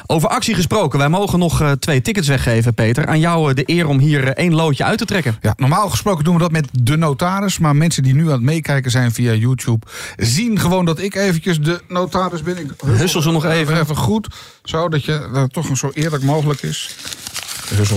Over 0.06 0.28
actie 0.28 0.54
gesproken, 0.54 0.98
wij 0.98 1.08
mogen 1.08 1.38
nog 1.38 1.60
eh, 1.60 1.70
twee 1.70 2.02
tickets 2.02 2.28
weggeven, 2.28 2.74
Peter. 2.74 3.06
Aan 3.06 3.20
jou 3.20 3.54
de 3.54 3.62
eer 3.66 3.86
om 3.86 3.98
hier 3.98 4.28
één 4.28 4.54
loodje 4.54 4.84
uit 4.84 4.98
te 4.98 5.04
trekken. 5.04 5.36
Ja, 5.40 5.54
normaal 5.56 5.90
gesproken 5.90 6.24
doen 6.24 6.34
we 6.34 6.40
dat 6.40 6.52
met 6.52 6.68
de 6.72 6.96
notaris. 6.96 7.58
Maar 7.58 7.76
mensen 7.76 8.02
die 8.02 8.14
nu 8.14 8.27
aan 8.28 8.36
het 8.36 8.46
meekijken 8.46 8.90
zijn 8.90 9.12
via 9.12 9.32
YouTube... 9.32 9.86
zien 10.16 10.58
gewoon 10.58 10.84
dat 10.84 11.00
ik 11.00 11.14
eventjes 11.14 11.60
de 11.60 11.80
notaris 11.88 12.42
ben. 12.42 12.58
Ik 12.58 12.70
Hussel 12.84 13.22
ze 13.22 13.30
nog 13.30 13.44
even. 13.44 13.80
Even 13.80 13.96
goed, 13.96 14.28
zo 14.64 14.88
dat 14.88 15.04
je 15.04 15.28
dat 15.32 15.52
toch 15.52 15.76
zo 15.76 15.90
eerlijk 15.94 16.22
mogelijk 16.22 16.62
is. 16.62 16.96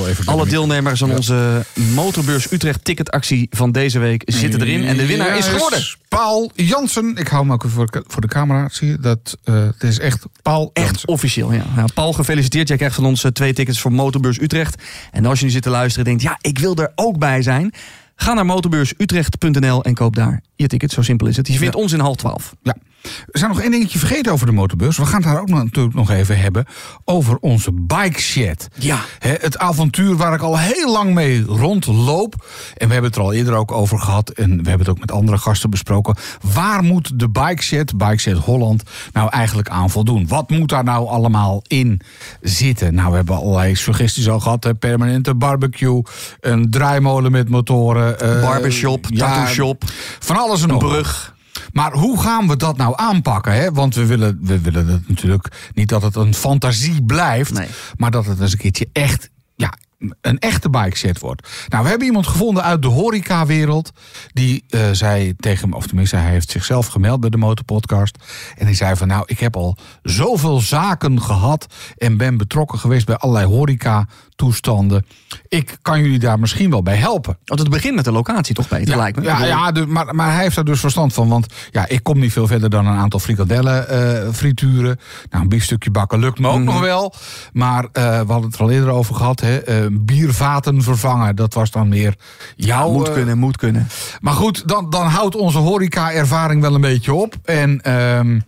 Even. 0.08 0.26
Alle 0.26 0.48
deelnemers 0.48 1.04
aan 1.04 1.12
onze 1.12 1.66
Motorbeurs 1.94 2.52
Utrecht 2.52 2.84
ticketactie 2.84 3.48
van 3.50 3.72
deze 3.72 4.00
week 4.00 4.24
zitten 4.26 4.62
erin. 4.62 4.86
En 4.86 4.98
de 4.98 5.06
winnaar 5.06 5.38
is 5.38 5.48
geworden. 5.48 5.84
Paul 6.08 6.52
Jansen. 6.56 7.16
Ik 7.18 7.28
hou 7.28 7.42
hem 7.42 7.52
ook 7.52 7.64
even 7.64 7.76
voor 7.76 7.92
de, 7.92 8.04
voor 8.08 8.22
de 8.22 8.28
camera. 8.28 8.70
Zie 8.72 8.88
je 8.88 9.00
dat? 9.00 9.38
eh, 9.44 9.54
het 9.64 9.84
is 9.84 10.00
echt 10.00 10.26
Paul 10.42 10.70
Echt 10.74 11.06
officieel, 11.06 11.54
ja. 11.54 11.66
Nou, 11.76 11.90
Paul, 11.94 12.14
gefeliciteerd. 12.14 12.68
Jij 12.68 12.78
krijgt 12.78 12.96
van 12.96 13.06
ons 13.06 13.24
eh, 13.24 13.32
twee 13.32 13.54
tickets 13.54 13.82
voor 13.82 13.92
Motorbeurs 13.92 14.40
Utrecht. 14.40 14.82
En 15.12 15.26
als 15.26 15.40
je 15.40 15.46
nu 15.46 15.52
zit 15.52 15.64
te 15.64 15.70
luisteren 15.70 16.06
en 16.06 16.18
denkt, 16.18 16.24
ja, 16.24 16.50
ik 16.50 16.60
wil 16.60 16.76
er 16.76 16.92
ook 16.96 17.18
bij 17.18 17.42
zijn. 17.42 17.74
Ga 18.22 18.34
naar 18.34 18.46
motorbeursutrecht.nl 18.46 19.84
en 19.84 19.94
koop 19.94 20.16
daar 20.16 20.42
je 20.56 20.68
ticket. 20.68 20.92
Zo 20.92 21.02
simpel 21.02 21.28
is 21.28 21.38
het. 21.38 21.48
Je 21.48 21.58
vindt 21.58 21.76
ons 21.76 21.92
in 21.92 22.00
half 22.00 22.16
twaalf. 22.16 22.56
Ja. 22.62 22.76
We 23.02 23.38
zijn 23.40 23.52
nog 23.52 23.62
één 23.62 23.72
dingetje 23.72 24.00
vergeten 24.00 24.32
over 24.32 24.46
de 24.46 24.52
motorbeurs. 24.52 24.98
We 24.98 25.06
gaan 25.06 25.22
het 25.22 25.32
daar 25.32 25.42
ook 25.42 25.50
natuurlijk 25.50 25.96
nog 25.96 26.10
even 26.10 26.40
hebben 26.40 26.66
over 27.06 27.38
onze 27.38 27.72
bike 27.74 28.22
shed. 28.22 28.68
Ja. 28.78 29.00
Het 29.20 29.58
avontuur 29.58 30.16
waar 30.16 30.34
ik 30.34 30.42
al 30.42 30.58
heel 30.60 30.92
lang 30.92 31.14
mee 31.14 31.44
rondloop. 31.46 32.46
En 32.78 32.88
we 32.88 32.94
hebben 32.94 33.12
het 33.12 33.20
er 33.20 33.26
al 33.26 33.34
eerder 33.34 33.54
ook 33.54 33.72
over 33.72 34.00
gehad. 34.00 34.30
En 34.30 34.50
we 34.50 34.70
hebben 34.70 34.80
het 34.80 34.90
ook 34.90 35.00
met 35.00 35.12
andere 35.12 35.38
gasten 35.38 35.70
besproken. 35.70 36.16
Waar 36.54 36.84
moet 36.84 37.20
de 37.20 37.30
bike 37.30 37.64
shed, 37.64 37.98
bike 37.98 38.18
shed 38.18 38.38
Holland, 38.38 38.84
nou 39.14 39.30
eigenlijk 39.30 39.70
aan 39.70 39.90
voldoen? 39.90 40.28
Wat 40.28 40.50
moet 40.50 40.70
daar 40.70 40.84
nou 40.84 41.08
allemaal 41.08 41.62
in 41.68 42.02
zitten? 42.42 42.94
Nou, 42.94 43.10
we 43.10 43.16
hebben 43.16 43.36
allerlei 43.36 43.76
suggesties 43.76 44.30
al 44.30 44.40
gehad. 44.40 44.64
Hè. 44.64 44.76
Permanente 44.76 45.36
barbecue, 45.36 46.04
een 46.40 46.70
draaimolen 46.70 47.32
met 47.32 47.50
motoren. 47.50 48.20
eh, 48.20 48.42
Barbershop, 48.42 49.06
tattoo 49.08 49.46
shop, 49.54 49.84
Van 50.20 50.38
alles 50.38 50.58
en 50.64 50.70
een 50.70 50.74
nog. 50.74 50.82
wat. 50.84 50.92
brug. 50.92 51.36
Maar 51.72 51.92
hoe 51.94 52.22
gaan 52.22 52.48
we 52.48 52.56
dat 52.56 52.78
nou 52.78 52.94
aanpakken? 52.96 53.54
Hè? 53.54 53.72
Want 53.72 53.96
we 53.96 54.06
willen, 54.06 54.40
we 54.42 54.60
willen 54.60 54.88
het 54.88 55.10
natuurlijk 55.10 55.72
niet 55.74 55.90
dat 55.90 56.02
het 56.02 56.16
een 56.16 56.34
fantasie 56.34 57.04
blijft. 57.04 57.54
Nee. 57.54 57.68
Maar 57.96 58.12
dat 58.12 58.26
het 58.26 58.40
eens 58.40 58.52
een 58.52 58.58
keertje 58.58 58.90
echt, 58.94 59.30
ja, 59.56 59.74
een 60.22 60.40
echte 60.40 60.70
bike 60.70 60.98
set 60.98 61.20
wordt. 61.20 61.50
Nou, 61.68 61.84
we 61.84 61.90
hebben 61.90 62.08
iemand 62.08 62.28
gevonden 62.28 62.64
uit 62.64 62.82
de 62.82 62.88
horecawereld. 62.88 63.92
Die 64.34 64.64
eh, 64.70 64.90
zei 64.92 65.36
tegen 65.36 65.70
me, 65.70 65.76
of 65.76 65.88
tenminste 65.88 66.16
hij 66.16 66.32
heeft 66.32 66.52
zichzelf 66.52 66.88
gemeld 66.88 67.20
bij 67.20 67.30
de 67.30 67.38
Motorpodcast. 67.38 68.18
En 68.58 68.66
die 68.66 68.76
zei 68.76 68.96
van 68.96 69.08
nou, 69.08 69.24
ik 69.26 69.40
heb 69.40 69.56
al 69.56 69.78
zoveel 70.04 70.60
zaken 70.60 71.22
gehad. 71.22 71.66
En 71.98 72.18
ben 72.18 72.38
betrokken 72.38 72.80
geweest 72.80 73.06
bij 73.06 73.16
allerlei 73.16 73.48
horeca 73.48 74.08
toestanden. 74.36 75.06
Ik 75.48 75.78
kan 75.82 76.02
jullie 76.02 76.20
daar 76.20 76.40
misschien 76.40 76.70
wel 76.70 76.84
bij 76.84 76.96
helpen. 76.96 77.38
Want 77.46 77.60
het 77.60 77.70
begint 77.70 77.96
met 77.96 78.06
de 78.06 78.12
locatie, 78.12 78.56
toch, 78.56 78.68
Peter? 78.68 78.88
Ja, 78.94 78.96
lijkt 78.98 79.18
me. 79.18 79.24
Ja, 79.24 79.46
ja 79.46 79.72
dus, 79.72 79.86
maar, 79.86 80.16
maar 80.16 80.34
hij 80.34 80.44
heeft 80.44 80.56
daar 80.56 80.66
dus 80.66 80.80
verstand 80.80 81.14
van. 81.14 81.28
Want 81.30 81.54
ja, 81.72 81.88
ik 81.88 82.04
kom 82.04 82.20
niet 82.20 82.32
veel 82.32 82.48
verder 82.48 82.70
dan 82.70 82.86
een 82.88 82.98
aantal 82.98 83.20
frikadellen 83.20 83.90
eh, 83.90 84.34
frituren. 84.34 85.00
Nou, 85.30 85.44
een 85.44 85.50
biefstukje 85.50 85.92
bakken 85.92 86.20
lukt 86.20 86.40
me 86.40 86.48
ook 86.48 86.56
Mhm. 86.56 86.64
nog 86.66 86.80
wel. 86.80 87.14
Maar 87.54 87.84
eh, 87.92 88.04
we 88.04 88.32
hadden 88.32 88.44
het 88.50 88.56
er 88.56 88.62
al 88.62 88.70
eerder 88.72 88.90
over 88.90 89.16
gehad. 89.16 89.40
Hè, 89.40 89.58
eh, 89.58 89.86
biervaten 89.92 90.82
vervangen, 90.84 91.36
dat 91.36 91.54
was 91.54 91.72
dan 91.72 91.90
meer 91.90 92.16
jouw... 92.56 92.92
Moet 92.92 93.12
kunnen, 93.12 93.38
moet 93.38 93.58
kunnen. 93.58 93.88
maar 94.22 94.34
goed, 94.34 94.68
dan, 94.68 94.90
dan 94.90 95.08
houdt 95.08 95.36
onze 95.36 95.58
horeca-ervaring 95.58 96.62
wel 96.62 96.76
een 96.76 96.82
beetje 96.82 97.14
op. 97.14 97.36
En 97.44 97.82
ehm, 97.82 98.40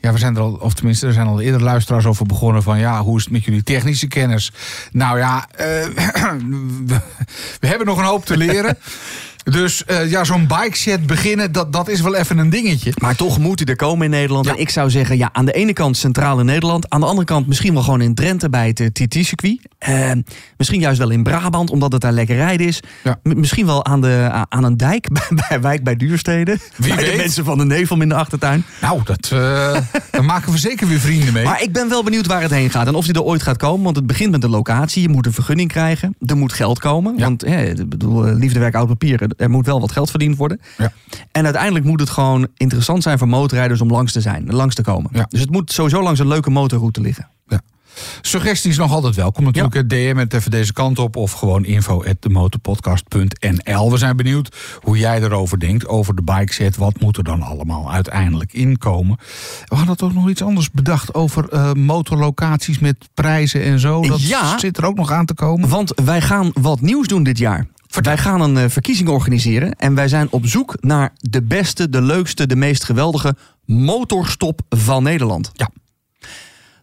ja, 0.00 0.12
we 0.12 0.18
zijn 0.18 0.36
er 0.36 0.42
al, 0.42 0.52
of 0.60 0.74
tenminste, 0.74 1.06
er 1.06 1.12
zijn 1.12 1.26
al 1.26 1.40
eerder 1.40 1.62
luisteraars 1.62 2.06
over 2.06 2.26
begonnen 2.26 2.62
van 2.62 2.78
ja, 2.78 3.02
hoe 3.02 3.16
is 3.16 3.24
het 3.24 3.32
met 3.32 3.44
jullie 3.44 3.62
technische 3.62 4.06
kennis? 4.06 4.52
Nou 4.92 5.18
ja, 5.18 5.37
eh, 5.50 5.66
we, 6.86 7.00
we 7.60 7.66
hebben 7.66 7.86
nog 7.86 7.98
een 7.98 8.04
hoop 8.04 8.24
te 8.24 8.36
leren. 8.36 8.78
Dus 9.50 9.84
eh, 9.84 10.10
ja, 10.10 10.24
zo'n 10.24 10.46
bike 10.46 10.76
set 10.76 11.06
beginnen, 11.06 11.52
dat, 11.52 11.72
dat 11.72 11.88
is 11.88 12.00
wel 12.00 12.14
even 12.14 12.38
een 12.38 12.50
dingetje. 12.50 12.92
Maar 12.98 13.16
toch 13.16 13.38
moet 13.38 13.58
hij 13.58 13.68
er 13.68 13.76
komen 13.76 14.04
in 14.04 14.10
Nederland. 14.10 14.44
Ja. 14.44 14.52
En 14.52 14.60
ik 14.60 14.70
zou 14.70 14.90
zeggen, 14.90 15.16
ja, 15.16 15.28
aan 15.32 15.44
de 15.44 15.52
ene 15.52 15.72
kant 15.72 15.96
centraal 15.96 16.38
in 16.38 16.46
Nederland. 16.46 16.90
Aan 16.90 17.00
de 17.00 17.06
andere 17.06 17.26
kant 17.26 17.46
misschien 17.46 17.74
wel 17.74 17.82
gewoon 17.82 18.00
in 18.00 18.14
Drenthe 18.14 18.48
bij 18.48 18.66
het 18.66 18.80
eh, 18.80 18.86
TT-circuit. 18.86 19.60
Eh, 19.78 20.10
misschien 20.56 20.80
juist 20.80 20.98
wel 20.98 21.10
in 21.10 21.22
Brabant, 21.22 21.70
omdat 21.70 21.92
het 21.92 22.00
daar 22.00 22.12
lekker 22.12 22.36
rijden 22.36 22.66
is. 22.66 22.80
Ja. 23.04 23.18
Misschien 23.22 23.66
wel 23.66 23.84
aan, 23.84 24.00
de, 24.00 24.46
aan 24.48 24.64
een 24.64 24.76
dijk 24.76 25.08
bij, 25.12 25.28
bij 25.48 25.60
Wijk 25.60 25.84
bij 25.84 25.96
Duurstede. 25.96 26.58
Wie 26.76 26.94
bij 26.94 27.04
weet. 27.04 27.10
de 27.10 27.16
mensen 27.16 27.44
van 27.44 27.58
de 27.58 27.64
Nevel 27.64 28.00
in 28.00 28.08
de 28.08 28.14
achtertuin. 28.14 28.64
Nou, 28.80 29.00
dat, 29.04 29.30
eh 29.32 29.76
daar 30.10 30.24
maken 30.24 30.52
we 30.52 30.58
zeker 30.58 30.88
weer 30.88 31.00
vrienden 31.00 31.32
mee. 31.32 31.44
Maar 31.44 31.62
ik 31.62 31.72
ben 31.72 31.88
wel 31.88 32.04
benieuwd 32.04 32.26
waar 32.26 32.42
het 32.42 32.50
heen 32.50 32.70
gaat. 32.70 32.86
En 32.86 32.94
of 32.94 33.04
hij 33.04 33.14
er 33.14 33.22
ooit 33.22 33.42
gaat 33.42 33.56
komen. 33.56 33.84
Want 33.84 33.96
het 33.96 34.06
begint 34.06 34.30
met 34.30 34.40
de 34.40 34.48
locatie. 34.48 35.02
Je 35.02 35.08
moet 35.08 35.26
een 35.26 35.32
vergunning 35.32 35.68
krijgen. 35.68 36.16
Er 36.20 36.36
moet 36.36 36.52
geld 36.52 36.78
komen. 36.78 37.16
Ja. 37.16 37.24
Want 37.24 37.40
hè, 37.40 37.86
bedoel, 37.86 38.26
eh, 38.26 38.34
liefdewerk 38.34 38.74
oud 38.74 38.88
papier. 38.88 39.30
Er 39.36 39.50
moet 39.50 39.66
wel 39.66 39.80
wat 39.80 39.92
geld 39.92 40.10
verdiend 40.10 40.36
worden. 40.36 40.60
Ja. 40.78 40.92
En 41.32 41.44
uiteindelijk 41.44 41.84
moet 41.84 42.00
het 42.00 42.10
gewoon 42.10 42.48
interessant 42.56 43.02
zijn 43.02 43.18
voor 43.18 43.28
motorrijders 43.28 43.80
om 43.80 43.90
langs 43.90 44.12
te 44.12 44.20
zijn. 44.20 44.46
Langs 44.46 44.74
te 44.74 44.82
komen. 44.82 45.10
Dus 45.28 45.40
het 45.40 45.50
moet 45.50 45.72
sowieso 45.72 46.02
langs 46.02 46.20
een 46.20 46.28
leuke 46.28 46.50
motorroute 46.50 47.00
liggen. 47.00 47.28
Suggesties 48.20 48.76
nog 48.76 48.92
altijd 48.92 49.14
welkom. 49.14 49.44
Natuurlijk 49.44 49.74
het 49.74 49.90
DM 49.90 50.16
het 50.16 50.34
even 50.34 50.50
deze 50.50 50.72
kant 50.72 50.98
op. 50.98 51.16
Of 51.16 51.32
gewoon 51.32 51.64
info 51.64 52.04
at 52.04 52.16
demotorpodcast.nl. 52.20 53.90
We 53.90 53.96
zijn 53.98 54.16
benieuwd 54.16 54.56
hoe 54.82 54.98
jij 54.98 55.22
erover 55.22 55.60
denkt. 55.60 55.86
Over 55.86 56.14
de 56.14 56.22
bike 56.22 56.52
set. 56.52 56.76
Wat 56.76 57.00
moet 57.00 57.16
er 57.16 57.24
dan 57.24 57.42
allemaal 57.42 57.92
uiteindelijk 57.92 58.52
inkomen? 58.52 59.16
We 59.64 59.76
hadden 59.76 59.96
toch 59.96 60.14
nog 60.14 60.28
iets 60.28 60.42
anders 60.42 60.70
bedacht 60.70 61.14
over 61.14 61.48
eh, 61.48 61.72
motorlocaties 61.72 62.78
met 62.78 62.96
prijzen 63.14 63.62
en 63.62 63.78
zo. 63.80 64.02
Dat 64.02 64.22
Ja. 64.22 64.58
zit 64.58 64.76
er 64.76 64.84
ook 64.86 64.96
nog 64.96 65.10
aan 65.12 65.26
te 65.26 65.34
komen. 65.34 65.68
Want 65.68 65.92
wij 66.04 66.20
gaan 66.20 66.50
wat 66.60 66.80
nieuws 66.80 67.06
doen 67.06 67.22
dit 67.22 67.38
jaar. 67.38 67.66
Wij 68.02 68.18
gaan 68.18 68.40
een 68.40 68.56
eh, 68.56 68.68
verkiezing 68.68 69.08
organiseren. 69.08 69.72
En 69.72 69.94
wij 69.94 70.08
zijn 70.08 70.26
op 70.30 70.46
zoek 70.46 70.76
naar 70.80 71.12
de 71.16 71.42
beste, 71.42 71.88
de 71.88 72.02
leukste, 72.02 72.46
de 72.46 72.56
meest 72.56 72.84
geweldige 72.84 73.36
motorstop 73.64 74.60
van 74.68 75.02
Nederland. 75.02 75.50
Ja. 75.54 75.68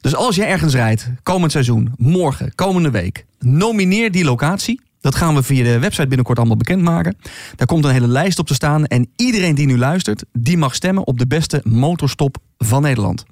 Dus 0.06 0.16
als 0.16 0.36
jij 0.36 0.48
ergens 0.48 0.74
rijdt, 0.74 1.10
komend 1.24 1.52
seizoen, 1.52 1.94
morgen, 1.98 2.56
komende 2.56 2.92
week, 2.92 3.26
nomineer 3.40 4.12
die 4.12 4.24
locatie. 4.24 4.82
Dat 5.02 5.16
gaan 5.16 5.36
we 5.36 5.44
via 5.44 5.64
de 5.64 5.80
website 5.80 6.08
binnenkort 6.08 6.38
allemaal 6.38 6.58
bekendmaken. 6.58 7.18
Daar 7.56 7.68
komt 7.68 7.86
een 7.86 7.92
hele 7.92 8.08
lijst 8.08 8.40
op 8.40 8.48
te 8.48 8.54
staan. 8.54 8.86
En 8.86 9.10
iedereen 9.16 9.56
die 9.56 9.66
nu 9.66 9.78
luistert, 9.78 10.24
die 10.34 10.58
mag 10.58 10.76
stemmen 10.76 11.08
op 11.08 11.20
de 11.20 11.28
beste 11.28 11.62
motorstop 11.64 12.38
van 12.58 12.82
Nederland. 12.82 13.26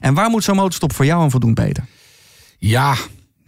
En 0.00 0.14
waar 0.14 0.30
moet 0.30 0.44
zo'n 0.44 0.56
motorstop 0.56 0.92
voor 0.92 1.04
jou 1.04 1.22
aan 1.22 1.30
voldoen, 1.30 1.54
Peter? 1.54 1.84
Ja, 2.58 2.94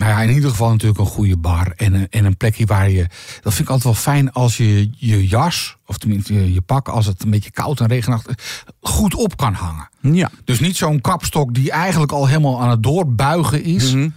nou 0.03 0.15
ja, 0.15 0.23
in 0.23 0.35
ieder 0.35 0.51
geval 0.51 0.71
natuurlijk 0.71 1.01
een 1.01 1.07
goede 1.07 1.37
bar. 1.37 1.73
En 1.77 1.95
een, 1.95 2.07
en 2.11 2.25
een 2.25 2.37
plekje 2.37 2.67
waar 2.67 2.91
je. 2.91 3.07
Dat 3.41 3.55
vind 3.55 3.59
ik 3.59 3.75
altijd 3.75 3.83
wel 3.85 3.95
fijn 4.15 4.33
als 4.33 4.57
je 4.57 4.91
je 4.97 5.27
jas, 5.29 5.77
of 5.87 5.99
tenminste 5.99 6.35
je, 6.35 6.53
je 6.53 6.61
pak, 6.61 6.89
als 6.89 7.07
het 7.07 7.23
een 7.23 7.31
beetje 7.31 7.51
koud 7.51 7.81
en 7.81 7.87
regenachtig, 7.87 8.65
goed 8.81 9.15
op 9.15 9.37
kan 9.37 9.53
hangen. 9.55 9.89
Ja. 10.01 10.31
Dus 10.45 10.61
niet 10.61 10.77
zo'n 10.77 11.01
kapstok 11.01 11.55
die 11.55 11.71
eigenlijk 11.71 12.13
al 12.13 12.27
helemaal 12.27 12.61
aan 12.61 12.71
het 12.71 12.83
doorbuigen 12.83 13.65
is. 13.65 13.93
Mhm. 13.95 14.09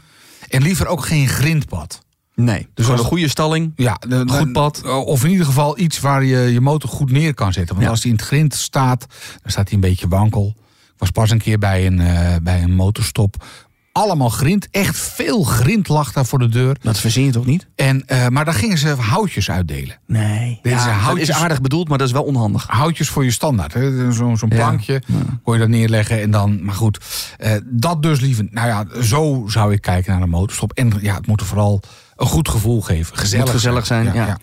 En 0.49 0.61
liever 0.61 0.87
ook 0.87 1.05
geen 1.05 1.27
grindpad. 1.27 2.03
Nee, 2.35 2.67
dus 2.73 2.85
gewoon 2.85 2.99
een 2.99 3.05
goede 3.07 3.29
stalling. 3.29 3.71
Ja, 3.75 3.97
de- 4.07 4.23
Goed 4.27 4.51
pad. 4.51 4.83
Of 5.05 5.23
in 5.23 5.29
ieder 5.29 5.45
geval 5.45 5.79
iets 5.79 5.99
waar 5.99 6.23
je 6.23 6.37
je 6.37 6.61
motor 6.61 6.89
goed 6.89 7.11
neer 7.11 7.33
kan 7.33 7.53
zetten. 7.53 7.73
Want 7.75 7.85
Ja. 7.87 7.91
als 7.91 8.01
die 8.01 8.11
in 8.11 8.17
het 8.17 8.25
grind 8.25 8.53
staat, 8.53 8.99
dan 9.41 9.51
staat 9.51 9.65
hij 9.65 9.73
een 9.73 9.79
beetje 9.89 10.07
wankel. 10.07 10.53
Ik 10.93 11.01
was 11.01 11.11
pas 11.11 11.29
een 11.29 11.37
keer 11.41 11.59
bij 11.59 11.85
een, 11.85 11.99
eh, 11.99 12.35
bij 12.41 12.63
een 12.63 12.75
motorstop. 12.75 13.45
Allemaal 13.95 14.29
grind. 14.29 14.67
Echt 14.71 14.97
veel 14.97 15.43
grind 15.43 15.87
lag 15.87 16.11
daar 16.11 16.25
voor 16.25 16.39
de 16.39 16.47
deur. 16.49 16.75
Dat 16.81 16.99
verzin 16.99 17.23
je 17.25 17.31
toch 17.31 17.45
niet? 17.45 17.67
En, 17.75 18.03
eh, 18.07 18.27
maar 18.27 18.45
daar 18.45 18.53
gingen 18.53 18.77
ze 18.77 18.87
houtjes 18.87 19.51
uitdelen. 19.51 19.95
Nee. 20.07 20.59
Deze 20.61 20.75
ja, 20.75 20.85
dat 20.85 20.93
houtjes- 20.93 21.29
is 21.29 21.35
aardig 21.35 21.61
bedoeld, 21.61 21.89
maar 21.89 21.97
dat 21.97 22.07
is 22.07 22.13
wel 22.13 22.23
onhandig. 22.23 22.65
Houtjes 22.67 23.09
voor 23.09 23.23
je 23.23 23.31
standaard. 23.31 23.73
hè. 23.73 24.11
Zo'n 24.11 24.35
Ja. 24.39 24.47
plankje 24.47 25.01
kon 25.43 25.53
je 25.53 25.59
daar 25.59 25.69
neerleggen. 25.69 26.21
En 26.21 26.31
dan, 26.31 26.63
maar 26.63 26.75
goed, 26.75 26.99
eh, 27.37 27.51
dat 27.65 28.03
dus 28.03 28.19
liever. 28.19 28.47
Nou 28.51 28.67
ja, 28.67 29.01
zo 29.03 29.43
zou 29.47 29.73
ik 29.73 29.81
kijken 29.81 30.13
naar 30.13 30.21
een 30.21 30.29
motorstop. 30.29 30.71
En 30.73 30.93
ja, 31.01 31.15
het 31.15 31.27
moet 31.27 31.39
er 31.39 31.45
vooral 31.47 31.81
een 32.15 32.27
goed 32.27 32.49
gevoel 32.49 32.81
geven. 32.81 33.17
Gezellig, 33.17 33.51
gezellig 33.51 33.85
zijn, 33.85 34.13
ja. 34.13 34.37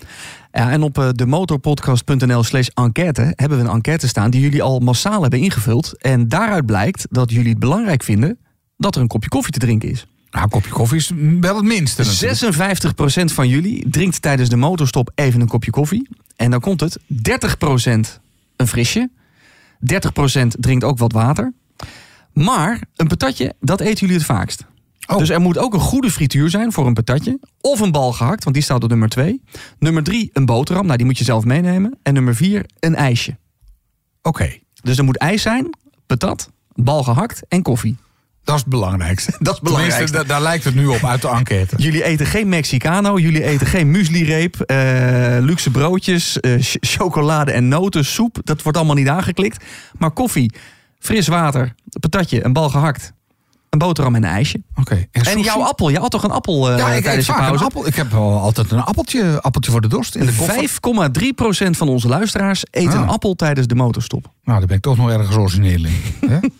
Ja, 0.53 0.71
en 0.71 0.83
op 0.83 0.99
eh, 0.99 1.09
demotorpodcast.nl 1.11 2.43
slash 2.45 2.69
enquête 2.75 3.33
hebben 3.37 3.59
we 3.59 3.65
een 3.65 3.71
enquête 3.71 4.09
staan 4.09 4.31
die 4.31 4.41
jullie 4.41 4.63
al 4.63 4.79
massaal 4.79 5.21
hebben 5.23 5.41
ingevuld. 5.41 5.93
En 6.03 6.29
daaruit 6.29 6.67
blijkt 6.67 7.07
dat 7.11 7.31
jullie 7.31 7.51
het 7.51 7.59
belangrijk 7.59 8.03
vinden 8.03 8.39
dat 8.83 8.95
er 8.95 9.01
een 9.01 9.09
kopje 9.09 9.29
koffie 9.29 9.53
te 9.53 9.59
drinken 9.59 9.91
is. 9.91 10.07
Nou, 10.31 10.45
een 10.45 10.51
kopje 10.51 10.71
koffie 10.71 10.97
is 10.99 11.13
wel 11.41 11.57
het 11.57 11.65
minste 11.65 12.03
natuurlijk. 12.03 13.31
56% 13.31 13.35
van 13.35 13.49
jullie 13.49 13.91
drinkt 13.91 14.23
tijdens 14.23 14.49
de 14.49 14.57
motorstop 14.57 15.11
even 15.15 15.41
een 15.41 15.49
kopje 15.49 15.71
koffie. 15.71 16.09
En 16.37 16.51
dan 16.51 16.61
komt 16.61 16.81
het 16.81 16.99
30% 16.99 17.03
een 18.57 18.67
frisje. 18.67 19.11
30% 19.95 20.47
drinkt 20.47 20.85
ook 20.85 20.99
wat 20.99 21.13
water. 21.13 21.53
Maar 22.33 22.81
een 22.97 23.07
patatje, 23.07 23.55
dat 23.61 23.81
eten 23.81 24.01
jullie 24.01 24.17
het 24.17 24.25
vaakst. 24.25 24.65
Oh. 25.07 25.19
Dus 25.19 25.29
er 25.29 25.41
moet 25.41 25.59
ook 25.59 25.75
een 25.75 25.81
goede 25.81 26.11
frituur 26.11 26.51
zijn 26.51 26.73
voor 26.73 26.87
een 26.87 26.95
patatje. 26.95 27.39
Of 27.61 27.81
een 27.81 27.93
bal 27.93 28.13
gehakt, 28.13 28.45
want 28.45 28.55
die 28.55 28.65
staat 28.65 28.83
op 28.83 28.89
nummer 28.89 29.09
2. 29.09 29.43
Nummer 29.79 30.03
3 30.03 30.31
een 30.33 30.47
boterham, 30.47 30.85
nou 30.85 30.97
die 30.97 31.07
moet 31.07 31.19
je 31.19 31.25
zelf 31.25 31.45
meenemen. 31.45 31.99
En 32.03 32.15
nummer 32.15 32.35
4 32.35 32.67
een 32.81 32.95
ijsje. 32.95 33.37
Oké, 34.23 34.59
Dus 34.83 34.99
er 34.99 35.05
moet 35.05 35.17
ijs 35.17 35.43
zijn, 35.43 35.71
patat, 36.07 36.51
bal 36.75 37.03
gehakt 37.03 37.43
en 37.49 37.63
koffie. 37.63 37.97
Dat 38.45 38.55
is 38.55 38.61
het 38.61 38.71
belangrijkste. 38.71 39.33
Dat 39.39 39.55
is 39.55 39.61
belangrijkste. 39.61 40.25
Daar 40.27 40.43
lijkt 40.43 40.65
het 40.65 40.75
nu 40.75 40.87
op 40.87 41.05
uit 41.05 41.23
de 41.23 41.29
enquête. 41.29 41.75
Jullie 41.77 42.05
eten 42.05 42.27
geen 42.27 42.49
Mexicano, 42.49 43.19
jullie 43.19 43.45
eten 43.45 43.67
geen 43.67 43.91
muesli-reep, 43.91 44.61
eh, 44.61 44.77
luxe 45.41 45.71
broodjes, 45.71 46.41
eh, 46.41 46.61
ch- 46.61 46.77
chocolade 46.81 47.53
en 47.53 47.69
noten, 47.69 48.05
soep. 48.05 48.39
Dat 48.45 48.63
wordt 48.63 48.79
allemaal 48.79 48.97
niet 48.97 49.09
aangeklikt. 49.09 49.65
Maar 49.99 50.11
koffie, 50.11 50.53
fris 50.99 51.29
water, 51.29 51.75
patatje, 52.01 52.45
een 52.45 52.53
bal 52.53 52.69
gehakt, 52.71 53.13
een 53.73 53.79
boterham 53.79 54.15
en 54.15 54.25
een 54.25 54.31
ijsje. 54.31 54.63
Oké. 54.75 55.05
En 55.11 55.41
jouw 55.41 55.63
appel, 55.63 55.89
je 55.89 55.99
had 55.99 56.11
toch 56.11 56.23
een 56.23 56.31
appel 56.31 56.71
eh, 56.71 56.79
Ja, 56.79 56.89
ik 56.89 57.03
tijdens 57.03 57.27
je 57.27 57.33
vaak 57.33 57.41
een 57.41 57.47
pauze? 57.47 57.65
appel. 57.65 57.87
Ik 57.87 57.95
heb 57.95 58.11
wel 58.11 58.41
altijd 58.41 58.71
een 58.71 58.81
appeltje, 58.81 59.41
appeltje 59.43 59.71
voor 59.71 59.81
de 59.81 59.89
dorst 59.89 60.15
in 60.15 60.27
de 60.27 60.35
koffer. 60.35 60.69
5,3% 61.67 61.71
van 61.77 61.89
onze 61.89 62.09
luisteraars 62.09 62.63
eet 62.71 62.89
Ah. 62.89 62.95
een 62.95 63.09
appel 63.09 63.35
tijdens 63.35 63.67
de 63.67 63.75
motorstop. 63.75 64.31
Nou, 64.45 64.59
daar 64.59 64.67
ben 64.69 64.77
ik 64.77 64.83
toch 64.83 64.97
nog 64.97 65.11
ergens 65.11 65.37
origineel 65.37 65.85
in. 65.85 66.01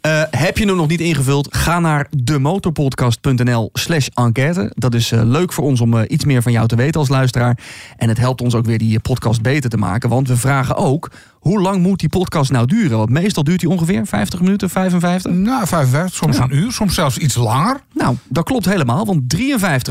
Eh, 0.00 0.22
heb 0.30 0.58
je 0.58 0.66
hem 0.66 0.76
nog 0.76 0.88
niet 0.88 1.00
ingevuld? 1.00 1.48
Ga 1.56 1.78
naar 1.80 2.06
demotorpodcast.nl 2.24 3.70
slash 3.72 4.06
enquête. 4.14 4.72
Dat 4.74 4.94
is 4.94 5.12
eh, 5.12 5.20
leuk 5.24 5.52
voor 5.52 5.64
ons 5.64 5.80
om 5.80 6.02
iets 6.08 6.24
meer 6.24 6.42
van 6.42 6.52
jou 6.52 6.68
te 6.68 6.76
weten 6.76 7.00
als 7.00 7.08
luisteraar. 7.08 7.58
En 7.96 8.08
het 8.08 8.18
helpt 8.18 8.40
ons 8.40 8.54
ook 8.54 8.64
weer 8.66 8.78
die 8.78 9.00
podcast 9.00 9.42
beter 9.42 9.70
te 9.70 9.76
maken. 9.76 10.08
Want 10.08 10.28
we 10.28 10.36
vragen 10.36 10.76
ook, 10.76 11.10
hoe 11.42 11.60
lang 11.60 11.82
moet 11.82 12.00
die 12.00 12.08
podcast 12.08 12.50
nou 12.50 12.66
duren? 12.66 12.98
Want 12.98 13.10
meestal 13.10 13.44
duurt 13.44 13.60
die 13.60 13.68
ongeveer 13.68 14.06
50 14.06 14.40
minuten, 14.40 14.70
55. 14.70 15.32
nou, 15.32 15.66
55, 15.66 16.14
soms 16.14 16.38
een 16.38 16.56
uur, 16.56 16.72
soms 16.72 16.94
zelfs 16.94 17.18
iets 17.18 17.34
langer. 17.34 17.80
Nou, 17.94 18.16
dat 18.28 18.44
klopt 18.44 18.64
helemaal. 18.64 19.06
Want 19.06 19.36
53% 19.36 19.38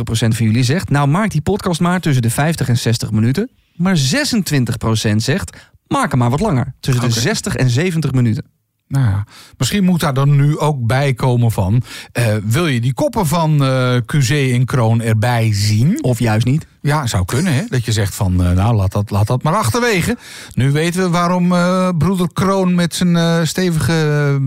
van 0.09 0.45
jullie 0.45 0.63
zegt, 0.63 0.89
nou 0.89 1.07
maak 1.07 1.31
die 1.31 1.41
podcast 1.41 1.79
maar 1.79 1.99
tussen 1.99 2.21
de 2.21 2.29
50 2.29 2.67
en 2.67 2.77
60 2.77 3.11
minuten. 3.11 3.49
Maar 3.75 3.97
26% 3.97 5.15
zegt, 5.15 5.57
maak 5.87 6.09
hem 6.09 6.19
maar 6.19 6.29
wat 6.29 6.39
langer. 6.39 6.73
Tussen 6.79 7.03
de 7.03 7.19
60 7.19 7.55
en 7.55 7.69
70 7.69 8.11
minuten. 8.11 8.43
Nou 8.87 9.05
ja, 9.05 9.25
misschien 9.57 9.83
moet 9.83 9.99
daar 9.99 10.13
dan 10.13 10.35
nu 10.35 10.57
ook 10.57 10.85
bij 10.87 11.13
komen 11.13 11.51
van... 11.51 11.81
eh, 12.11 12.25
wil 12.43 12.67
je 12.67 12.81
die 12.81 12.93
koppen 12.93 13.27
van 13.27 13.63
eh 13.63 13.95
QC 13.95 14.29
en 14.29 14.65
Kroon 14.65 15.01
erbij 15.01 15.53
zien? 15.53 16.03
Of 16.03 16.19
juist 16.19 16.45
niet. 16.45 16.67
Ja, 16.83 17.07
zou 17.07 17.25
kunnen, 17.25 17.53
hè? 17.53 17.63
Dat 17.69 17.85
je 17.85 17.91
zegt 17.91 18.15
van, 18.15 18.43
eh, 18.43 18.51
nou, 18.51 18.75
laat 18.75 18.91
dat, 18.91 19.09
laat 19.09 19.27
dat 19.27 19.43
maar 19.43 19.55
achterwege. 19.55 20.17
Nu 20.53 20.71
weten 20.71 21.03
we 21.03 21.09
waarom 21.09 21.53
eh, 21.53 21.89
broeder 21.97 22.27
Kroon 22.33 22.75
met 22.75 22.95
zijn 22.95 23.15
eh, 23.15 23.39
stevige 23.43 24.37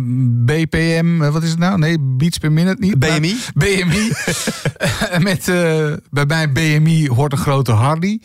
BPM... 0.45 1.19
wat 1.19 1.43
is 1.43 1.51
het 1.51 1.59
nou? 1.59 1.79
Nee, 1.79 1.99
beats 2.01 2.39
per 2.39 2.53
minute 2.53 2.77
niet. 2.79 2.99
BMI? 2.99 3.37
Maar 3.55 3.65
BMI. 3.67 4.13
met, 5.19 5.45
bij 6.11 6.27
mij 6.27 6.53
BMI 6.53 7.09
hoort 7.09 7.33
een 7.33 7.39
grote 7.39 7.73
Hardy. 7.73 8.19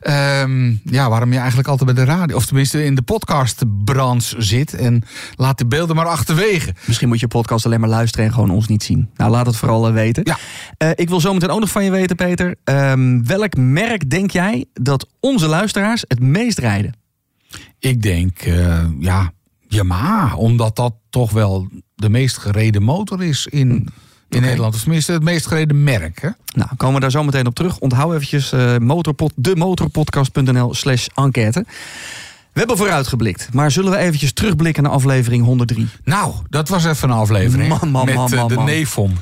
Ehm, 0.00 0.74
ja, 0.84 1.08
waarom 1.08 1.32
je 1.32 1.38
eigenlijk 1.38 1.68
altijd 1.68 1.94
bij 1.94 2.04
de 2.04 2.10
radio... 2.10 2.36
of 2.36 2.46
tenminste 2.46 2.84
in 2.84 2.94
de 2.94 3.02
podcastbranche 3.02 4.42
zit... 4.42 4.74
en 4.74 5.02
laat 5.36 5.58
de 5.58 5.66
beelden 5.66 5.96
maar 5.96 6.06
achterwege. 6.06 6.74
Misschien 6.86 7.08
moet 7.08 7.20
je 7.20 7.28
podcast 7.28 7.66
alleen 7.66 7.80
maar 7.80 7.88
luisteren 7.88 8.26
en 8.26 8.32
gewoon 8.32 8.50
ons 8.50 8.66
niet 8.66 8.82
zien. 8.82 9.10
Nou, 9.16 9.30
laat 9.30 9.46
het 9.46 9.56
vooral 9.56 9.92
weten. 9.92 10.22
Ja. 10.24 10.38
Ik 10.94 11.08
wil 11.08 11.20
zometeen 11.20 11.50
ook 11.50 11.60
nog 11.60 11.70
van 11.70 11.84
je 11.84 11.90
weten, 11.90 12.16
Peter. 12.16 12.54
Welk 13.24 13.51
merk 13.56 14.10
denk 14.10 14.30
jij 14.30 14.64
dat 14.72 15.06
onze 15.20 15.46
luisteraars 15.46 16.04
het 16.08 16.20
meest 16.20 16.58
rijden? 16.58 16.94
Ik 17.78 18.02
denk, 18.02 18.38
eh, 18.38 18.84
ja, 18.98 19.32
Yamaha. 19.68 20.36
Omdat 20.36 20.76
dat 20.76 20.94
toch 21.10 21.30
wel 21.30 21.68
de 21.94 22.08
meest 22.08 22.38
gereden 22.38 22.82
motor 22.82 23.22
is 23.22 23.46
in, 23.46 23.88
in 24.28 24.40
Nederland. 24.40 24.74
Of 24.74 24.80
tenminste 24.80 25.12
het 25.12 25.22
meest 25.22 25.46
gereden 25.46 25.84
merk. 25.84 26.20
Hè? 26.20 26.28
Nou, 26.54 26.68
komen 26.76 26.94
we 26.94 27.00
daar 27.00 27.10
zo 27.10 27.24
meteen 27.24 27.46
op 27.46 27.54
terug. 27.54 27.78
Onthoud 27.78 28.12
eventjes 28.12 28.52
eh 28.52 28.76
motorpod, 28.76 29.32
demotorpodcast.nl 29.36 30.74
slash 30.74 31.06
enquête. 31.14 31.64
We 32.52 32.58
hebben 32.58 32.76
vooruitgeblikt, 32.76 33.48
maar 33.52 33.70
zullen 33.70 33.90
we 33.90 33.96
eventjes 33.96 34.32
terugblikken 34.32 34.82
naar 34.82 34.92
aflevering 34.92 35.44
103? 35.44 35.88
Nou, 36.04 36.34
dat 36.48 36.68
was 36.68 36.84
even 36.84 37.10
een 37.10 37.16
aflevering. 37.16 37.68
Man, 37.68 37.90
man, 37.90 38.04
met 38.04 38.14
man, 38.14 38.32
eh, 38.32 38.46
de 38.46 38.54
man. 38.54 38.64
Nefom. 38.64 39.12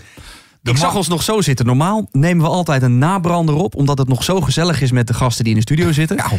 Ik 0.62 0.76
zag 0.76 0.94
ons 0.94 1.08
nog 1.08 1.22
zo 1.22 1.40
zitten. 1.40 1.66
Normaal 1.66 2.08
nemen 2.10 2.44
we 2.44 2.50
altijd 2.50 2.82
een 2.82 2.98
nabrander 2.98 3.54
op, 3.54 3.74
omdat 3.74 3.98
het 3.98 4.08
nog 4.08 4.24
zo 4.24 4.40
gezellig 4.40 4.80
is 4.80 4.90
met 4.90 5.06
de 5.06 5.14
gasten 5.14 5.44
die 5.44 5.52
in 5.52 5.58
de 5.58 5.64
studio 5.64 5.92
zitten. 5.92 6.16
Nou. 6.16 6.30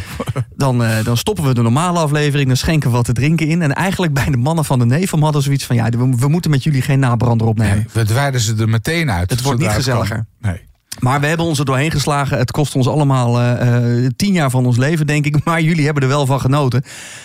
Dan, 0.56 0.84
eh, 0.84 1.04
dan 1.04 1.16
stoppen 1.16 1.44
we 1.44 1.54
de 1.54 1.62
normale 1.62 1.98
aflevering, 1.98 2.48
dan 2.48 2.56
schenken 2.56 2.90
we 2.90 2.96
wat 2.96 3.04
te 3.04 3.12
drinken 3.12 3.46
in. 3.46 3.62
En 3.62 3.74
eigenlijk 3.74 4.14
bij 4.14 4.24
de 4.24 4.36
mannen 4.36 4.64
van 4.64 4.78
de 4.78 4.84
Neefam 4.84 5.22
hadden 5.22 5.42
zoiets 5.42 5.64
van: 5.64 5.76
ja, 5.76 5.88
we, 5.88 6.16
we 6.16 6.28
moeten 6.28 6.50
met 6.50 6.62
jullie 6.62 6.82
geen 6.82 6.98
nabrander 6.98 7.46
opnemen. 7.46 7.76
Nee, 7.76 7.86
we 7.92 8.04
dwijden 8.04 8.40
ze 8.40 8.54
er 8.58 8.68
meteen 8.68 9.10
uit. 9.10 9.30
Het 9.30 9.42
wordt 9.42 9.60
niet 9.60 9.68
gezelliger. 9.68 10.16
kan. 10.40 10.50
Nee. 10.50 10.70
Maar 11.02 11.20
we 11.20 11.26
hebben 11.26 11.46
ons 11.46 11.58
er 11.58 11.64
doorheen 11.64 11.90
geslagen. 11.90 12.38
Het 12.38 12.50
kost 12.50 12.74
ons 12.74 12.88
allemaal 12.88 13.40
eh, 13.40 14.04
eh, 14.04 14.10
tien 14.16 14.32
jaar 14.32 14.50
van 14.50 14.66
ons 14.66 14.76
leven, 14.76 15.06
denk 15.06 15.26
ik. 15.26 15.36
Maar 15.44 15.60
jullie 15.60 15.84
hebben 15.84 16.02
er 16.02 16.08
wel 16.08 16.26
van 16.26 16.40
genoten. 16.40 16.82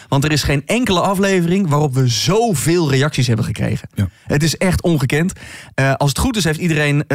Want 0.08 0.24
er 0.24 0.32
is 0.32 0.44
geen 0.44 0.62
enkele 0.66 1.02
aflevering 1.02 1.70
waarop 1.70 1.94
we 1.94 2.08
zoveel 2.08 2.90
reacties 2.90 3.28
hebben 3.28 3.46
gekregen. 3.46 3.90
Ja. 3.94 4.10
Het 4.24 4.44
is 4.44 4.58
echt 4.58 4.82
ongekend. 4.82 5.34
Eh, 5.74 5.94
als 5.94 6.10
het 6.10 6.20
goed 6.20 6.36
is, 6.36 6.44
heeft 6.44 6.60
iedereen 6.60 7.06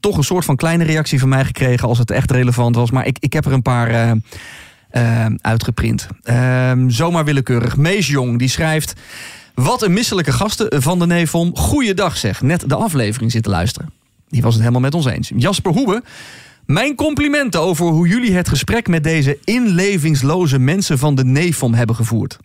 toch 0.00 0.16
een 0.16 0.24
soort 0.24 0.44
van 0.44 0.56
kleine 0.56 0.84
reactie 0.84 1.20
van 1.20 1.28
mij 1.28 1.44
gekregen. 1.44 1.88
Als 1.88 1.98
het 1.98 2.10
echt 2.10 2.30
relevant 2.30 2.76
was. 2.76 2.90
Maar 2.90 3.06
ik, 3.06 3.16
ik 3.20 3.32
heb 3.32 3.44
er 3.44 3.52
een 3.52 3.62
paar 3.62 4.16
uitgeprint. 5.40 6.06
Ehm, 6.22 6.88
zomaar 6.88 7.24
willekeurig. 7.24 7.76
Mees 7.76 8.06
Jong, 8.06 8.38
die 8.38 8.48
schrijft... 8.48 8.92
Wat 9.54 9.82
een 9.82 9.92
misselijke 9.92 10.32
gasten 10.32 10.82
van 10.82 10.98
de 10.98 11.06
Nevom. 11.06 11.56
Goeiedag 11.56 12.16
zeg. 12.16 12.42
Net 12.42 12.68
de 12.68 12.74
aflevering 12.74 13.30
zitten 13.30 13.52
luisteren. 13.52 13.95
Die 14.28 14.42
was 14.42 14.52
het 14.52 14.60
helemaal 14.60 14.82
met 14.82 14.94
ons 14.94 15.06
eens. 15.06 15.30
Jasper 15.36 15.72
Hoebe. 15.72 16.02
Mijn 16.66 16.94
complimenten 16.94 17.60
over 17.60 17.86
hoe 17.86 18.08
jullie 18.08 18.32
het 18.34 18.48
gesprek 18.48 18.88
met 18.88 19.02
deze 19.04 19.38
inlevingsloze 19.44 20.58
mensen 20.58 20.98
van 20.98 21.14
de 21.14 21.24
Nevom 21.24 21.74
hebben 21.74 21.96
gevoerd. 21.96 22.36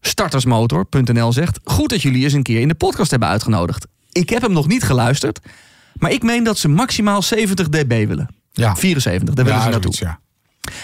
Startersmotor.nl 0.00 1.32
zegt: 1.32 1.60
Goed 1.64 1.90
dat 1.90 2.02
jullie 2.02 2.22
eens 2.24 2.32
een 2.32 2.42
keer 2.42 2.60
in 2.60 2.68
de 2.68 2.74
podcast 2.74 3.10
hebben 3.10 3.28
uitgenodigd. 3.28 3.86
Ik 4.12 4.28
heb 4.30 4.42
hem 4.42 4.52
nog 4.52 4.66
niet 4.68 4.82
geluisterd, 4.82 5.40
maar 5.94 6.10
ik 6.10 6.22
meen 6.22 6.44
dat 6.44 6.58
ze 6.58 6.68
maximaal 6.68 7.22
70 7.22 7.68
dB 7.68 8.06
willen. 8.06 8.28
Ja. 8.52 8.76
74, 8.76 9.34
daar 9.34 9.44
willen 9.44 9.60
Ja, 9.60 9.64
ze 9.66 9.70
naartoe. 9.70 9.94
zoiets, 9.94 10.16
ja. 10.16 10.20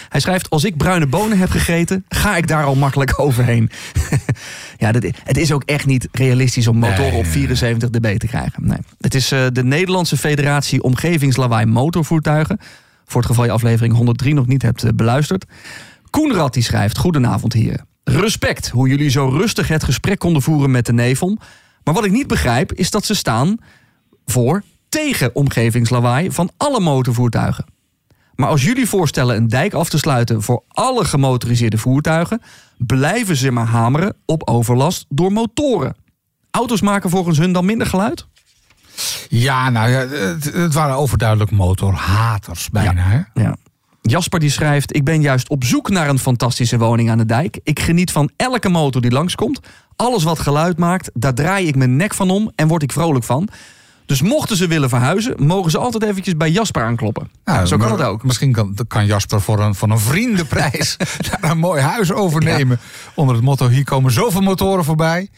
Hij 0.08 0.20
schrijft: 0.20 0.50
Als 0.50 0.64
ik 0.64 0.76
bruine 0.76 1.06
bonen 1.06 1.38
heb 1.38 1.50
gegeten, 1.50 2.04
ga 2.08 2.36
ik 2.36 2.48
daar 2.48 2.64
al 2.64 2.74
makkelijk 2.74 3.20
overheen. 3.20 3.70
ja, 4.78 4.92
dat, 4.92 5.02
het 5.24 5.36
is 5.36 5.52
ook 5.52 5.62
echt 5.64 5.86
niet 5.86 6.08
realistisch 6.12 6.66
om 6.66 6.76
motoren 6.76 7.02
Nee, 7.02 7.18
op 7.18 7.22
nee, 7.22 7.32
74 7.32 7.90
dB 7.90 8.18
te 8.18 8.26
krijgen. 8.26 8.66
Nee. 8.66 8.78
Het 9.00 9.14
is 9.14 9.32
eh, 9.32 9.46
de 9.52 9.64
Nederlandse 9.64 10.16
Federatie 10.16 10.82
Omgevingslawaai 10.82 11.66
Motorvoertuigen. 11.66 12.58
Voor 13.04 13.20
het 13.20 13.30
geval 13.30 13.44
je 13.44 13.50
aflevering 13.50 13.94
103 13.94 14.34
nog 14.34 14.46
niet 14.46 14.62
hebt 14.62 14.82
eh, 14.82 14.90
beluisterd. 14.94 15.44
Koenrad 16.10 16.54
die 16.54 16.62
schrijft: 16.62 16.98
Goedenavond, 16.98 17.52
heren. 17.52 17.86
Respect 18.04 18.68
hoe 18.68 18.88
jullie 18.88 19.10
zo 19.10 19.28
rustig 19.28 19.68
het 19.68 19.84
gesprek 19.84 20.18
konden 20.18 20.42
voeren 20.42 20.70
met 20.70 20.86
de 20.86 20.92
Nevom. 20.92 21.38
Maar 21.84 21.94
wat 21.94 22.04
ik 22.04 22.12
niet 22.12 22.26
begrijp 22.26 22.72
is 22.72 22.90
dat 22.90 23.04
ze 23.04 23.14
staan 23.14 23.56
voor 24.26 24.62
tegen 24.88 25.34
omgevingslawaai 25.34 26.30
van 26.30 26.50
alle 26.56 26.80
motorvoertuigen. 26.80 27.64
Maar 28.40 28.48
als 28.48 28.64
jullie 28.64 28.88
voorstellen 28.88 29.36
een 29.36 29.48
dijk 29.48 29.74
af 29.74 29.88
te 29.88 29.98
sluiten 29.98 30.42
voor 30.42 30.62
alle 30.68 31.04
gemotoriseerde 31.04 31.78
voertuigen, 31.78 32.42
blijven 32.76 33.36
ze 33.36 33.50
maar 33.50 33.66
hameren 33.66 34.16
op 34.26 34.48
overlast 34.48 35.04
door 35.08 35.32
motoren. 35.32 35.96
Auto's 36.50 36.80
maken 36.80 37.10
volgens 37.10 37.38
hun 37.38 37.52
dan 37.52 37.64
minder 37.64 37.86
geluid? 37.86 38.26
Ja, 39.28 39.70
nou 39.70 39.90
ja, 39.90 39.98
het, 39.98 40.44
het 40.52 40.74
waren 40.74 40.96
overduidelijk 40.96 41.50
motorhaters 41.50 42.70
bijna. 42.70 43.02
Hè? 43.02 43.42
Ja. 43.42 43.56
Jasper 44.02 44.40
die 44.40 44.50
schrijft: 44.50 44.96
Ik 44.96 45.04
ben 45.04 45.20
juist 45.20 45.48
op 45.48 45.64
zoek 45.64 45.90
naar 45.90 46.08
een 46.08 46.18
fantastische 46.18 46.78
woning 46.78 47.10
aan 47.10 47.18
de 47.18 47.26
dijk. 47.26 47.60
Ik 47.62 47.80
geniet 47.80 48.12
van 48.12 48.30
elke 48.36 48.68
motor 48.68 49.02
die 49.02 49.10
langskomt. 49.10 49.60
Alles 49.96 50.22
wat 50.22 50.38
geluid 50.38 50.78
maakt, 50.78 51.10
daar 51.14 51.34
draai 51.34 51.66
ik 51.66 51.76
mijn 51.76 51.96
nek 51.96 52.14
van 52.14 52.30
om 52.30 52.50
en 52.54 52.68
word 52.68 52.82
ik 52.82 52.92
vrolijk 52.92 53.24
van. 53.24 53.48
Dus 54.08 54.22
mochten 54.22 54.56
ze 54.56 54.66
willen 54.66 54.88
verhuizen, 54.88 55.34
mogen 55.36 55.70
ze 55.70 55.78
altijd 55.78 56.02
eventjes 56.02 56.36
bij 56.36 56.50
Jasper 56.50 56.82
aankloppen. 56.82 57.30
Zo 57.64 57.76
kan 57.76 57.90
het 57.90 58.02
ook. 58.02 58.24
Misschien 58.24 58.52
kan, 58.52 58.76
kan 58.86 59.06
Jasper 59.06 59.40
voor 59.40 59.60
een, 59.60 59.74
voor 59.74 59.90
een 59.90 59.98
vriendenprijs 59.98 60.96
daar 61.30 61.50
een 61.50 61.58
mooi 61.58 61.80
huis 61.82 62.12
overnemen. 62.12 62.80
Onder 63.14 63.34
het 63.34 63.44
motto: 63.44 63.68
hier 63.68 63.84
komen 63.84 64.12
zoveel 64.12 64.40
motoren 64.40 64.84
voorbij. 64.84 65.28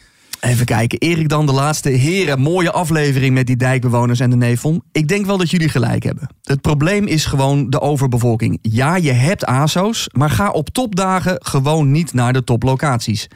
Even 0.40 0.66
kijken, 0.66 0.98
Erik 0.98 1.28
dan 1.28 1.46
de 1.46 1.52
laatste. 1.52 1.88
Heren, 1.88 2.40
mooie 2.40 2.70
aflevering 2.70 3.34
met 3.34 3.46
die 3.46 3.56
dijkbewoners 3.56 4.20
en 4.20 4.30
de 4.30 4.36
Nevon. 4.36 4.82
Ik 4.92 5.08
denk 5.08 5.26
wel 5.26 5.38
dat 5.38 5.50
jullie 5.50 5.68
gelijk 5.68 6.02
hebben. 6.02 6.30
Het 6.42 6.60
probleem 6.60 7.06
is 7.06 7.24
gewoon 7.24 7.70
de 7.70 7.80
overbevolking. 7.80 8.58
Ja, 8.62 8.96
je 8.96 9.12
hebt 9.12 9.44
ASO's, 9.44 10.08
maar 10.12 10.30
ga 10.30 10.50
op 10.50 10.68
topdagen 10.68 11.36
gewoon 11.38 11.90
niet 11.90 12.12
naar 12.12 12.32
de 12.32 12.44
toplocaties. 12.44 13.28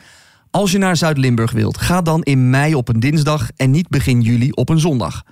Als 0.54 0.72
je 0.72 0.78
naar 0.78 0.96
Zuid-Limburg 0.96 1.52
wilt, 1.52 1.78
ga 1.78 2.02
dan 2.02 2.22
in 2.22 2.50
mei 2.50 2.74
op 2.74 2.88
een 2.88 3.00
dinsdag 3.00 3.48
en 3.56 3.70
niet 3.70 3.88
begin 3.88 4.20
juli 4.20 4.50
op 4.50 4.68
een 4.68 4.78
zondag. 4.78 5.22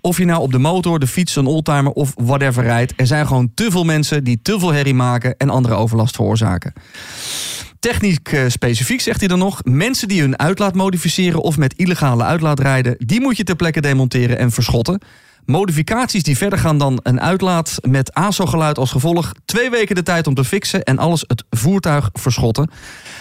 Of 0.00 0.18
je 0.18 0.24
nou 0.24 0.40
op 0.40 0.52
de 0.52 0.58
motor, 0.58 0.98
de 0.98 1.06
fiets, 1.06 1.36
een 1.36 1.46
oldtimer 1.46 1.92
of 1.92 2.12
whatever 2.16 2.62
rijdt, 2.62 2.92
er 2.96 3.06
zijn 3.06 3.26
gewoon 3.26 3.50
te 3.54 3.70
veel 3.70 3.84
mensen 3.84 4.24
die 4.24 4.38
te 4.42 4.58
veel 4.58 4.72
herrie 4.72 4.94
maken 4.94 5.36
en 5.36 5.50
andere 5.50 5.74
overlast 5.74 6.14
veroorzaken. 6.14 6.72
Technisch 7.78 8.18
eh, 8.22 8.44
specifiek 8.48 9.00
zegt 9.00 9.18
hij 9.18 9.28
dan 9.28 9.38
nog: 9.38 9.60
mensen 9.64 10.08
die 10.08 10.20
hun 10.20 10.38
uitlaat 10.38 10.74
modificeren 10.74 11.40
of 11.40 11.56
met 11.56 11.74
illegale 11.74 12.24
uitlaat 12.24 12.60
rijden, 12.60 12.94
die 12.98 13.20
moet 13.20 13.36
je 13.36 13.44
ter 13.44 13.56
plekke 13.56 13.80
demonteren 13.80 14.38
en 14.38 14.50
verschotten. 14.50 15.00
Modificaties 15.44 16.22
die 16.22 16.36
verder 16.36 16.58
gaan 16.58 16.78
dan 16.78 17.00
een 17.02 17.20
uitlaat 17.20 17.78
met 17.88 18.14
ASO-geluid 18.14 18.78
als 18.78 18.90
gevolg. 18.90 19.32
Twee 19.44 19.70
weken 19.70 19.94
de 19.94 20.02
tijd 20.02 20.26
om 20.26 20.34
te 20.34 20.44
fixen 20.44 20.82
en 20.82 20.98
alles 20.98 21.24
het 21.26 21.44
voertuig 21.50 22.10
verschotten. 22.12 22.70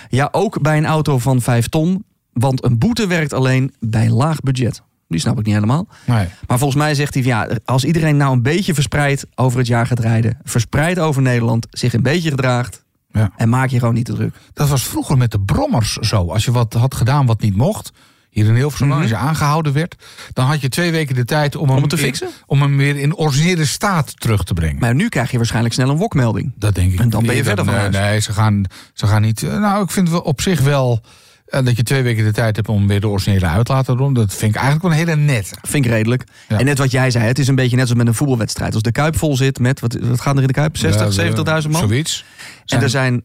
Ja, 0.10 0.30
ook 0.32 0.62
bij 0.62 0.78
een 0.78 0.86
auto 0.86 1.18
van 1.20 1.42
5 1.42 1.68
ton. 1.68 2.04
Want 2.34 2.64
een 2.64 2.78
boete 2.78 3.08
werkt 3.08 3.34
alleen 3.34 3.74
bij 3.80 4.10
laag 4.10 4.40
budget. 4.40 4.82
Die 5.08 5.20
snap 5.20 5.40
ik 5.40 5.46
niet 5.46 5.54
helemaal. 5.54 5.88
Nee. 6.06 6.28
Maar 6.48 6.58
volgens 6.58 6.80
mij 6.82 6.96
zegt 6.96 7.14
hij 7.14 7.24
ja, 7.24 7.50
als 7.66 7.84
iedereen 7.84 8.18
nou 8.18 8.34
een 8.34 8.42
beetje 8.42 8.74
verspreid 8.74 9.26
over 9.36 9.58
het 9.58 9.68
jaar 9.68 9.88
gaat 9.88 10.00
rijden, 10.00 10.38
verspreid 10.44 11.00
over 11.00 11.22
Nederland, 11.22 11.68
zich 11.70 11.94
een 11.94 12.02
beetje 12.02 12.30
gedraagt 12.30 12.84
Ja. 13.12 13.32
en 13.36 13.50
maak 13.50 13.70
je 13.70 13.80
gewoon 13.80 13.94
niet 13.94 14.06
te 14.06 14.14
druk. 14.14 14.36
Dat 14.54 14.70
was 14.70 14.84
vroeger 14.84 15.18
met 15.18 15.32
de 15.32 15.40
brommers 15.40 15.94
zo. 15.94 16.32
Als 16.32 16.46
je 16.46 16.52
wat 16.52 16.74
had 16.74 16.96
gedaan 16.96 17.26
wat 17.26 17.42
niet 17.42 17.56
mocht, 17.56 17.92
hier 18.30 18.46
in 18.46 18.56
Hilversum, 18.56 18.88
Mhm. 18.88 19.00
als 19.02 19.10
je 19.10 19.16
aangehouden 19.16 19.74
werd, 19.74 19.96
dan 20.34 20.46
had 20.46 20.62
je 20.62 20.70
twee 20.70 20.92
weken 20.92 21.16
de 21.16 21.26
tijd 21.26 21.56
om, 21.56 21.70
hem, 21.70 21.82
het 21.82 21.90
te 21.90 21.96
in- 21.96 22.02
fixen? 22.02 22.30
om 22.46 22.62
hem 22.62 22.78
weer 22.78 22.98
in 22.98 23.16
originele 23.16 23.66
staat 23.66 24.20
terug 24.20 24.44
te 24.44 24.54
brengen. 24.54 24.80
Maar 24.80 24.96
nu 24.96 25.10
krijg 25.10 25.32
je 25.32 25.38
waarschijnlijk 25.38 25.74
snel 25.74 25.90
een 25.90 25.98
wokmelding. 25.98 26.52
Dat 26.56 26.76
denk 26.76 26.94
ik. 26.94 27.00
En 27.00 27.10
dan 27.10 27.26
ben 27.26 27.36
je 27.36 27.44
verder 27.44 27.66
van 27.66 27.74
nee, 27.74 27.90
nee, 27.90 28.20
ze 28.20 28.34
gaan, 28.34 28.64
ze 28.94 29.08
gaan 29.08 29.22
niet. 29.22 29.44
eh, 29.44 29.58
Nou, 29.60 29.84
ik 29.84 29.92
vind 29.92 30.22
op 30.22 30.42
zich 30.42 30.62
wel 30.62 31.02
eh, 31.46 31.66
dat 31.66 31.76
je 31.78 31.84
twee 31.84 32.02
weken 32.02 32.24
de 32.24 32.32
tijd 32.32 32.56
hebt 32.56 32.68
om 32.70 32.88
weer 32.88 33.00
de 33.02 33.08
originele 33.08 33.46
uitlaat 33.46 33.86
te 33.86 33.96
doen. 33.96 34.14
Dat 34.14 34.34
vind 34.34 34.56
ik 34.56 34.62
eigenlijk 34.62 34.82
wel 34.84 34.92
een 34.92 35.08
hele 35.08 35.22
net. 35.26 35.52
Vind 35.62 35.86
ik 35.86 35.92
redelijk. 35.92 36.24
Ja. 36.48 36.58
En 36.60 36.66
net 36.66 36.78
wat 36.78 36.92
jij 36.92 37.12
zei, 37.12 37.26
het 37.26 37.40
is 37.40 37.48
een 37.48 37.56
beetje 37.56 37.76
net 37.76 37.86
zoals 37.86 38.00
met 38.02 38.08
een 38.10 38.18
voetbalwedstrijd. 38.18 38.74
Als 38.74 38.84
de 38.84 38.92
Kuip 38.92 39.18
vol 39.18 39.38
zit 39.38 39.60
met, 39.60 39.80
wat, 39.80 39.98
wat 40.02 40.22
gaat 40.22 40.36
er 40.36 40.42
in 40.42 40.48
de 40.48 40.54
Kuip? 40.54 40.78
60, 40.78 41.16
Ja, 41.16 41.62
70.000 41.62 41.70
man? 41.70 41.88
Zoiets. 41.88 42.26
En 42.66 42.82
er 42.82 42.90
zijn 42.90 43.24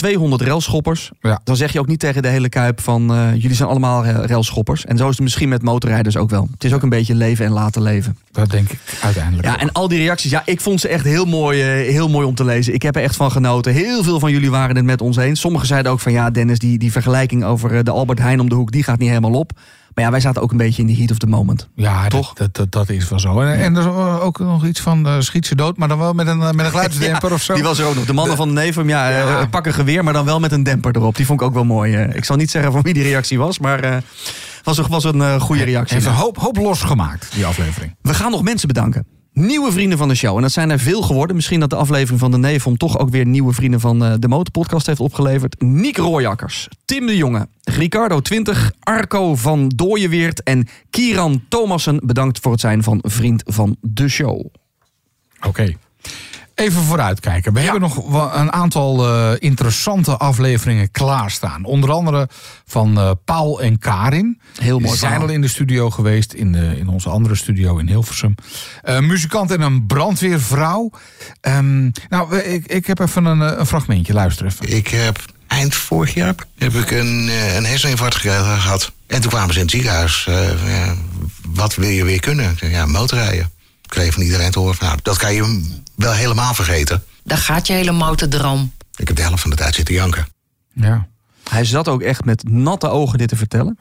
200 0.00 0.42
railschoppers. 0.42 1.10
Ja. 1.20 1.40
Dan 1.44 1.56
zeg 1.56 1.72
je 1.72 1.78
ook 1.80 1.86
niet 1.86 2.00
tegen 2.00 2.22
de 2.22 2.28
hele 2.28 2.48
Kuip 2.48 2.80
van... 2.80 3.14
eh, 3.14 3.34
jullie 3.34 3.56
zijn 3.56 3.68
allemaal 3.68 4.04
railschoppers. 4.04 4.84
En 4.84 4.96
zo 4.96 5.04
is 5.04 5.14
het 5.14 5.20
misschien 5.20 5.48
met 5.48 5.62
motorrijders 5.62 6.16
ook 6.16 6.30
wel. 6.30 6.48
Het 6.52 6.64
is 6.64 6.72
ook 6.72 6.82
een 6.82 6.88
beetje 6.88 7.14
leven 7.14 7.44
en 7.44 7.52
laten 7.52 7.82
leven. 7.82 8.16
Dat 8.32 8.50
denk 8.50 8.70
ik 8.70 8.78
uiteindelijk. 9.02 9.46
Ja, 9.46 9.54
ook. 9.54 9.60
en 9.60 9.72
al 9.72 9.88
die 9.88 9.98
reacties, 9.98 10.30
ja, 10.30 10.42
ik 10.44 10.60
vond 10.60 10.80
ze 10.80 10.88
echt 10.88 11.04
heel 11.04 11.24
mooi, 11.24 11.62
eh, 11.62 11.92
heel 11.92 12.08
mooi 12.08 12.26
om 12.26 12.34
te 12.34 12.44
lezen. 12.44 12.74
Ik 12.74 12.82
heb 12.82 12.96
er 12.96 13.02
echt 13.02 13.16
van 13.16 13.30
genoten. 13.30 13.72
Heel 13.72 14.02
veel 14.02 14.20
van 14.20 14.30
jullie 14.30 14.50
waren 14.50 14.76
het 14.76 14.84
met 14.84 15.00
ons 15.00 15.16
eens. 15.16 15.40
Sommigen 15.40 15.66
zeiden 15.66 15.92
ook 15.92 16.00
van 16.00 16.12
ja, 16.12 16.30
Dennis, 16.30 16.58
die, 16.58 16.78
die 16.78 16.92
vergelijking 16.92 17.44
over 17.44 17.76
eh, 17.76 17.82
de 17.82 17.90
Albert 17.90 18.18
Heijn 18.18 18.40
om 18.40 18.48
de 18.48 18.54
hoek, 18.54 18.72
die 18.72 18.82
gaat 18.82 18.98
niet 18.98 19.08
helemaal 19.08 19.34
op. 19.34 19.52
Maar 19.94 20.04
ja, 20.04 20.10
wij 20.10 20.20
zaten 20.20 20.42
ook 20.42 20.50
een 20.50 20.56
beetje 20.56 20.82
in 20.82 20.88
de 20.88 20.94
heat 20.96 21.10
of 21.10 21.18
the 21.18 21.26
moment. 21.26 21.68
Ja, 21.74 22.08
Toch? 22.08 22.32
Dat, 22.32 22.54
dat, 22.56 22.72
dat 22.72 22.88
is 22.88 23.08
wel 23.08 23.18
zo. 23.18 23.40
En, 23.40 23.58
en 23.60 23.76
er 23.76 23.80
is 23.82 24.20
ook 24.20 24.38
nog 24.38 24.66
iets 24.66 24.80
van 24.80 25.06
uh, 25.06 25.14
schiet 25.18 25.46
ze 25.46 25.54
dood, 25.54 25.76
maar 25.76 25.88
dan 25.88 25.98
wel 25.98 26.12
met 26.12 26.26
een, 26.26 26.40
eh, 26.42 26.50
met 26.50 26.64
een 26.64 26.70
geluidsdemper 26.70 27.28
Ja, 27.28 27.34
of 27.34 27.42
zo. 27.42 27.54
Die 27.54 27.62
was 27.62 27.78
er 27.78 27.86
ook 27.86 27.94
nog. 27.94 28.04
De 28.04 28.12
mannen 28.12 28.36
van 28.36 28.48
de 28.48 28.54
Nevum, 28.54 28.88
ja, 28.88 29.10
eh, 29.10 29.16
Ja. 29.18 29.46
pak 29.46 29.66
een 29.66 29.72
geweer, 29.74 30.04
maar 30.04 30.12
dan 30.12 30.24
wel 30.24 30.40
met 30.40 30.52
een 30.52 30.62
demper 30.62 30.96
erop. 30.96 31.16
Die 31.16 31.26
vond 31.26 31.40
ik 31.40 31.46
ook 31.46 31.54
wel 31.54 31.64
mooi. 31.64 31.96
ik 31.96 32.24
zal 32.24 32.36
niet 32.36 32.50
zeggen 32.50 32.72
van 32.72 32.82
wie 32.82 32.94
die 32.94 33.02
reactie 33.02 33.38
was, 33.38 33.58
maar 33.58 33.80
eh 33.80 33.96
was, 34.62 34.78
een- 34.78 34.88
was 34.88 35.04
een 35.04 35.40
goede 35.40 35.64
reactie. 35.64 35.94
Heeft 35.94 36.08
een 36.08 36.14
hoop, 36.14 36.38
hoop 36.38 36.56
losgemaakt, 36.56 37.28
die 37.34 37.46
aflevering. 37.46 37.94
We 38.02 38.14
gaan 38.14 38.30
nog 38.30 38.42
mensen 38.42 38.68
bedanken. 38.68 39.06
Nieuwe 39.32 39.72
vrienden 39.72 39.98
van 39.98 40.08
de 40.08 40.14
show. 40.14 40.36
En 40.36 40.42
dat 40.42 40.52
zijn 40.52 40.70
er 40.70 40.78
veel 40.78 41.02
geworden. 41.02 41.36
Misschien 41.36 41.60
dat 41.60 41.70
de 41.70 41.76
aflevering 41.76 42.20
van 42.20 42.30
de 42.30 42.38
Nevom 42.38 42.76
toch 42.76 42.98
ook 42.98 43.10
weer 43.10 43.26
nieuwe 43.26 43.52
vrienden 43.52 43.80
van 43.80 44.04
eh, 44.04 44.14
de 44.18 44.28
Motorpodcast 44.28 44.86
heeft 44.86 45.00
opgeleverd. 45.00 45.60
Niek 45.60 45.96
Rooijakkers, 45.96 46.68
Tim 46.84 47.06
de 47.06 47.16
Jonge, 47.16 47.48
Ricardo 47.62 48.20
20, 48.20 48.72
Arco 48.80 49.34
van 49.34 49.68
Dooyeweert 49.68 50.42
en 50.42 50.68
Kieran 50.90 51.42
Thomassen. 51.48 52.00
Bedankt 52.02 52.38
voor 52.38 52.52
het 52.52 52.60
zijn 52.60 52.82
van 52.82 52.98
vriend 53.02 53.42
van 53.46 53.76
de 53.80 54.08
show. 54.08 54.46
Oké. 55.46 55.76
Even 56.60 56.82
vooruitkijken. 56.82 57.52
We 57.52 57.60
hebben 57.60 57.80
nog 57.80 57.94
wel 58.10 58.34
een 58.34 58.52
aantal 58.52 59.06
eh, 59.08 59.30
interessante 59.38 60.16
afleveringen 60.16 60.90
klaarstaan. 60.90 61.64
Onder 61.64 61.90
andere 61.92 62.28
van 62.66 62.98
eh, 62.98 63.10
Paul 63.24 63.60
en 63.60 63.78
Karin. 63.78 64.40
Heel 64.60 64.78
mooi 64.78 64.88
Die 64.90 64.96
zijn 64.96 65.10
verhaal. 65.10 65.28
al 65.28 65.34
in 65.34 65.40
de 65.40 65.48
studio 65.48 65.90
geweest, 65.90 66.32
in, 66.32 66.52
de, 66.52 66.74
in 66.78 66.88
onze 66.88 67.08
andere 67.08 67.34
studio 67.34 67.78
in 67.78 67.86
Hilversum. 67.88 68.34
Eh, 68.82 68.98
muzikant 69.00 69.50
en 69.50 69.60
een 69.60 69.86
brandweervrouw. 69.86 70.90
Ehm, 71.40 71.90
nou, 72.08 72.36
ik, 72.38 72.66
ik 72.66 72.86
heb 72.86 72.98
even 72.98 73.24
een, 73.24 73.40
een 73.60 73.66
fragmentje. 73.66 74.12
Luister 74.12 74.46
even. 74.46 74.76
Ik 74.76 74.88
heb 74.88 75.24
eind 75.46 75.74
vorig 75.74 76.14
jaar 76.14 76.34
heb 76.58 76.74
ik 76.74 76.90
een, 76.90 77.30
een 77.56 77.64
herseninfarct 77.64 78.16
gehad. 78.16 78.92
En 79.06 79.20
toen 79.20 79.30
kwamen 79.30 79.52
ze 79.52 79.58
in 79.58 79.64
het 79.64 79.74
ziekenhuis. 79.74 80.26
eh, 80.28 80.68
ja, 80.76 80.94
wat 81.48 81.74
wil 81.74 81.88
je 81.88 82.04
weer 82.04 82.20
kunnen? 82.20 82.50
Ik 82.50 82.58
zei, 82.58 82.70
Ja, 82.70 82.86
motorrijden. 82.86 83.50
Ik 83.90 83.96
kreeg 83.96 84.14
van 84.14 84.22
iedereen 84.22 84.50
te 84.50 84.58
horen, 84.58 84.74
van, 84.74 84.86
nou, 84.86 84.98
dat 85.02 85.16
kan 85.16 85.34
je 85.34 85.68
wel 85.94 86.12
helemaal 86.12 86.54
vergeten. 86.54 87.02
Daar 87.24 87.38
gaat 87.38 87.66
je 87.66 87.72
hele 87.72 87.92
motordroom. 87.92 88.72
Ik 88.96 89.06
heb 89.08 89.16
de 89.16 89.22
helft 89.22 89.40
van 89.40 89.50
de 89.50 89.56
tijd 89.56 89.74
zitten 89.74 89.94
janken. 89.94 90.26
Ja. 90.72 91.06
Hij 91.48 91.64
zat 91.64 91.88
ook 91.88 92.02
echt 92.02 92.24
met 92.24 92.48
natte 92.48 92.88
ogen 92.88 93.18
dit 93.18 93.28
te 93.28 93.36
vertellen. 93.36 93.78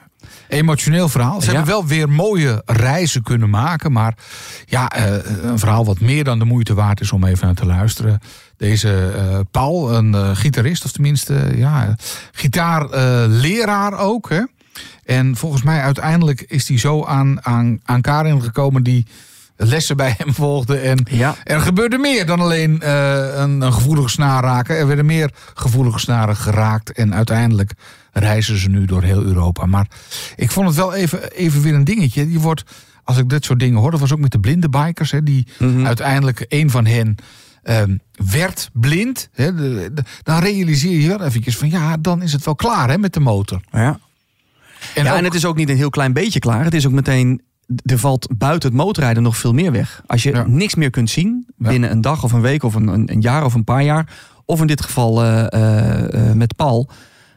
Emotioneel 0.48 1.10
verhaal. 1.10 1.41
Ze 1.41 1.48
Ja. 1.48 1.56
hebben 1.56 1.74
wel 1.74 1.86
weer 1.86 2.10
mooie 2.10 2.62
reizen 2.65 3.24
kunnen 3.24 3.50
maken. 3.50 3.91
Maar 3.91 4.13
ja, 4.65 4.89
eh, 4.89 5.13
een 5.43 5.60
verhaal 5.60 5.86
wat 5.86 6.00
meer 6.00 6.24
dan 6.24 6.39
de 6.39 6.45
moeite 6.45 6.74
waard 6.74 7.02
is 7.02 7.12
om 7.12 7.24
even 7.26 7.45
naar 7.45 7.56
te 7.56 7.65
luisteren. 7.65 8.19
Deze 8.58 9.12
eh, 9.15 9.39
Paul, 9.52 9.93
een 9.95 10.13
eh, 10.15 10.30
gitarist, 10.34 10.86
of 10.86 10.91
tenminste, 10.91 11.36
eh, 11.36 11.58
ja, 11.58 11.95
gitaarleraar 12.32 13.93
ook. 13.98 14.30
Hè? 14.30 14.41
En 15.06 15.36
volgens 15.36 15.62
mij 15.63 15.82
uiteindelijk 15.82 16.41
is 16.41 16.67
hij 16.67 16.78
zo 16.78 17.06
aan, 17.06 17.45
aan, 17.45 17.80
aan 17.84 18.02
Karin 18.02 18.41
gekomen 18.41 18.84
die 18.84 19.06
lessen 19.62 19.98
bij 19.98 20.15
hem 20.17 20.34
volgde. 20.34 20.78
En 20.78 21.06
Ja. 21.12 21.36
er 21.43 21.60
gebeurde 21.60 21.98
meer 21.98 22.26
dan 22.26 22.39
alleen 22.39 22.82
eh, 22.82 23.13
een, 23.36 23.62
een 23.62 23.74
gevoelige 23.74 24.10
snaar 24.10 24.43
raken. 24.43 24.78
Er 24.78 24.88
werden 24.88 25.06
meer 25.06 25.32
gevoelige 25.54 26.00
snaren 26.00 26.36
geraakt. 26.36 26.91
En 26.91 27.13
uiteindelijk 27.13 27.72
reizen 28.12 28.58
ze 28.58 28.69
nu 28.69 28.86
door 28.86 29.04
heel 29.04 29.24
Europa. 29.24 29.65
Maar 29.65 29.88
ik 30.36 30.52
vond 30.52 30.67
het 30.67 30.76
wel 30.76 30.93
even, 30.93 31.32
even 31.32 31.62
weer 31.62 31.74
een 31.74 31.84
dingetje. 31.84 32.32
Je 32.32 32.39
wordt, 32.39 32.63
als 33.04 33.17
ik 33.17 33.30
dit 33.30 33.45
soort 33.45 33.60
dingen 33.60 33.80
hoor, 33.80 33.91
dat 33.91 34.00
was 34.00 34.13
ook 34.13 34.19
met 34.19 34.32
de 34.32 34.39
blinde 34.39 34.69
bikers. 34.69 35.12
Hè, 35.12 35.24
die 35.24 35.48
uiteindelijk 35.84 36.45
een 36.48 36.69
van 36.69 36.86
hen 36.86 37.15
ehm, 37.63 37.98
werd 38.32 38.69
blind. 38.74 39.30
Hè, 39.34 39.56
de- 39.56 39.89
de- 39.93 40.04
dan 40.24 40.39
realiseer 40.39 41.00
je 41.00 41.08
wel 41.08 41.22
eventjes 41.24 41.58
van 41.58 41.69
ja, 41.69 41.98
dan 41.98 42.22
is 42.22 42.32
het 42.34 42.45
wel 42.45 42.56
klaar 42.56 42.89
hè, 42.89 42.98
met 42.98 43.13
de 43.13 43.19
motor. 43.19 43.62
Ja. 43.72 44.00
En 44.95 45.04
ja, 45.04 45.12
ook- 45.12 45.17
en 45.17 45.24
het 45.24 45.34
is 45.34 45.45
ook 45.45 45.56
niet 45.56 45.69
een 45.69 45.76
heel 45.78 45.89
klein 45.89 46.13
beetje 46.13 46.39
klaar. 46.39 46.63
Het 46.63 46.74
is 46.74 46.86
ook 46.86 46.91
meteen, 46.93 47.41
er 47.86 47.97
valt 47.99 48.27
buiten 48.38 48.69
het 48.69 48.77
motorrijden 48.77 49.23
nog 49.23 49.38
veel 49.38 49.53
meer 49.53 49.71
weg. 49.71 50.01
Als 50.08 50.23
je 50.23 50.32
Ja. 50.32 50.43
niks 50.47 50.75
meer 50.75 50.89
kunt 50.89 51.10
zien 51.10 51.47
binnen 51.58 51.91
een 51.91 52.01
dag 52.01 52.23
of 52.23 52.32
een 52.32 52.41
week 52.41 52.63
of 52.63 52.75
een, 52.75 52.88
een, 52.88 53.12
een 53.12 53.21
jaar 53.21 53.45
of 53.45 53.53
een 53.53 53.63
paar 53.63 53.84
jaar. 53.84 54.08
Of 54.45 54.62
in 54.62 54.67
dit 54.67 54.82
geval 54.82 55.23
eh, 55.23 55.53
eh, 55.53 56.29
eh, 56.29 56.36
met 56.36 56.55
Paul. 56.55 56.89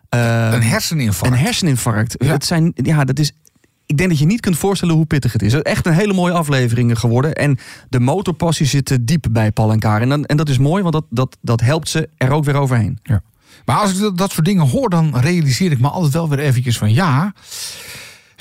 een 0.08 0.62
herseninfarct. 0.62 1.34
een 1.34 1.40
herseninfarct. 1.40 2.14
Ja. 2.18 2.32
Het 2.32 2.44
zijn, 2.44 2.72
ja, 2.74 3.04
dat 3.04 3.18
is. 3.18 3.32
Ik 3.86 3.96
denk 3.98 4.10
dat 4.10 4.18
je 4.18 4.26
niet 4.26 4.40
kunt 4.40 4.56
voorstellen 4.58 4.94
hoe 4.94 5.04
pittig 5.04 5.32
het 5.32 5.42
is. 5.42 5.52
Het 5.52 5.66
is 5.66 5.72
echt 5.72 5.86
een 5.86 5.92
hele 5.92 6.12
mooie 6.12 6.32
aflevering 6.32 6.98
geworden. 6.98 7.34
En 7.34 7.58
de 7.88 8.00
motorpassie 8.00 8.66
zit 8.66 8.98
diep 9.00 9.26
bij 9.30 9.52
Paul 9.52 9.72
en 9.72 9.78
Karen. 9.78 10.02
En, 10.02 10.08
dan- 10.08 10.24
en 10.24 10.36
dat 10.36 10.48
is 10.48 10.58
mooi, 10.58 10.82
want 10.82 10.94
dat, 10.94 11.04
dat, 11.10 11.36
dat 11.40 11.60
helpt 11.60 11.88
ze 11.88 12.08
er 12.16 12.30
ook 12.30 12.44
weer 12.44 12.54
overheen. 12.56 12.98
Ja. 13.02 13.22
Maar 13.64 13.76
als 13.76 13.92
ik 13.92 13.98
dat, 14.00 14.18
dat 14.18 14.32
soort 14.32 14.46
dingen 14.46 14.68
hoor, 14.68 14.90
dan 14.90 15.16
realiseer 15.18 15.72
ik 15.72 15.80
me 15.80 15.88
altijd 15.88 16.12
wel 16.12 16.28
weer 16.28 16.38
eventjes 16.38 16.78
van 16.78 16.92
ja. 16.92 17.32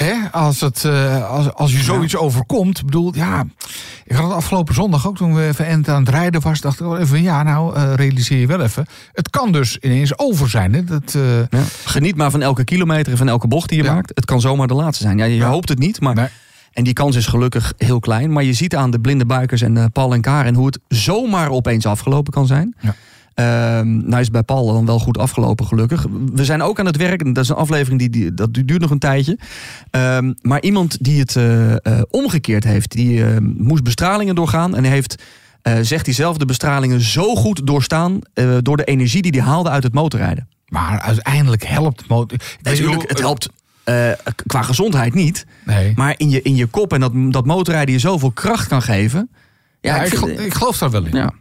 Hè, 0.04 0.14
als, 0.32 0.62
het, 0.62 0.86
eh, 0.86 1.30
als, 1.30 1.54
als 1.54 1.72
je 1.72 1.78
zoiets 1.84 2.16
overkomt, 2.16 2.86
bedoel, 2.86 3.16
ja. 3.16 3.46
Ik 4.06 4.16
had 4.16 4.24
het 4.26 4.34
afgelopen 4.34 4.74
zondag 4.74 5.08
ook 5.08 5.18
toen 5.18 5.34
we 5.36 5.48
even 5.48 5.66
end 5.66 5.90
aan 5.90 6.00
het 6.00 6.10
rijden 6.10 6.42
was, 6.42 6.62
dacht 6.62 6.80
ik 6.80 6.86
wel 6.86 6.98
even, 6.98 7.22
ja, 7.22 7.44
nou, 7.44 7.76
eh, 7.76 7.94
realiseer 7.94 8.40
je 8.40 8.48
wel 8.48 8.62
even. 8.62 8.86
Het 9.14 9.30
kan 9.30 9.52
dus 9.52 9.78
ineens 9.78 10.18
over 10.18 10.50
zijn. 10.50 10.74
Hè? 10.74 10.84
Dat, 10.84 11.16
eh, 11.16 11.38
Ja. 11.40 11.64
Geniet 11.86 12.16
maar 12.16 12.32
van 12.32 12.42
elke 12.42 12.64
kilometer 12.64 13.12
en 13.12 13.18
van 13.18 13.28
elke 13.30 13.48
bocht 13.48 13.70
die 13.70 13.78
je 13.78 13.84
Ja. 13.84 13.94
maakt. 13.94 14.12
Het 14.16 14.26
kan 14.26 14.42
zomaar 14.42 14.68
de 14.68 14.74
laatste 14.74 15.04
zijn. 15.04 15.18
Ja, 15.18 15.26
je 15.26 15.44
hoopt 15.44 15.70
het 15.70 15.80
niet, 15.80 16.02
maar. 16.02 16.16
Nee. 16.16 16.28
En 16.72 16.84
die 16.84 16.94
kans 16.94 17.16
is 17.16 17.26
gelukkig 17.28 17.74
heel 17.78 18.00
klein. 18.00 18.32
Maar 18.32 18.44
je 18.44 18.54
ziet 18.54 18.76
aan 18.76 18.92
de 18.92 19.00
blinde 19.00 19.26
buikers 19.26 19.62
en 19.62 19.92
Paul 19.92 20.14
en 20.14 20.22
Karen 20.22 20.54
hoe 20.56 20.66
het 20.66 20.80
zomaar 20.88 21.50
opeens 21.50 21.86
afgelopen 21.86 22.34
kan 22.34 22.48
zijn. 22.48 22.76
Ja. 22.80 22.96
Ehm, 23.34 24.08
nou 24.10 24.20
is 24.22 24.30
bij 24.32 24.44
Paul 24.44 24.74
dan 24.74 24.86
wel 24.86 25.00
goed 25.00 25.17
afgelopen, 25.17 25.65
gelukkig. 25.65 26.06
We 26.34 26.46
zijn 26.46 26.62
ook 26.62 26.80
aan 26.80 26.86
het 26.86 26.98
werk. 26.98 27.36
Dat 27.36 27.44
is 27.44 27.50
een 27.50 27.56
aflevering 27.56 28.00
die, 28.00 28.10
die 28.10 28.34
dat 28.34 28.54
duurt 28.54 28.82
nog 28.82 28.89
een 28.89 29.00
tijdje. 29.00 29.38
Ehm, 29.91 30.34
maar 30.41 30.62
iemand 30.62 31.04
die 31.04 31.20
het 31.20 31.36
eh, 31.36 31.72
eh, 31.72 32.02
omgekeerd 32.10 32.63
heeft, 32.63 32.91
die 32.91 33.26
eh, 33.26 33.38
moest 33.58 33.84
bestralingen 33.84 34.36
doorgaan 34.36 34.76
en 34.76 34.84
heeft, 34.84 35.24
zegt 35.82 36.06
hij 36.06 36.15
zelf, 36.15 36.38
de 36.38 36.46
bestralingen 36.46 37.02
zo 37.02 37.36
goed 37.36 37.67
doorstaan 37.67 38.20
door 38.62 38.78
de 38.78 38.84
energie 38.84 39.22
die 39.22 39.32
hij 39.32 39.41
haalde 39.41 39.70
uit 39.70 39.84
het 39.84 39.94
motorrijden. 39.94 40.48
maar 40.67 41.00
uiteindelijk 41.00 41.63
helpt 41.63 42.08
motor. 42.08 42.38
Natuurlijk, 42.62 43.10
het 43.10 43.20
helpt 43.20 43.50
qua 44.46 44.62
gezondheid 44.62 45.13
niet. 45.13 45.46
Nee. 45.65 45.94
Maar 45.96 46.13
in 46.17 46.30
je, 46.30 46.41
in 46.41 46.56
je 46.56 46.65
kop 46.65 46.94
en 46.94 47.00
dat, 47.00 47.12
dat 47.15 47.46
motorrijden 47.46 47.94
je 47.94 48.00
zoveel 48.00 48.32
kracht 48.32 48.67
kan 48.67 48.82
geven. 48.82 49.30
Ja, 49.82 50.02
ik, 50.04 50.17
vind- 50.17 50.39
ik 50.39 50.54
geloof 50.54 50.78
daar 50.78 50.91
wel 50.91 51.06
in. 51.06 51.15
ja. 51.15 51.32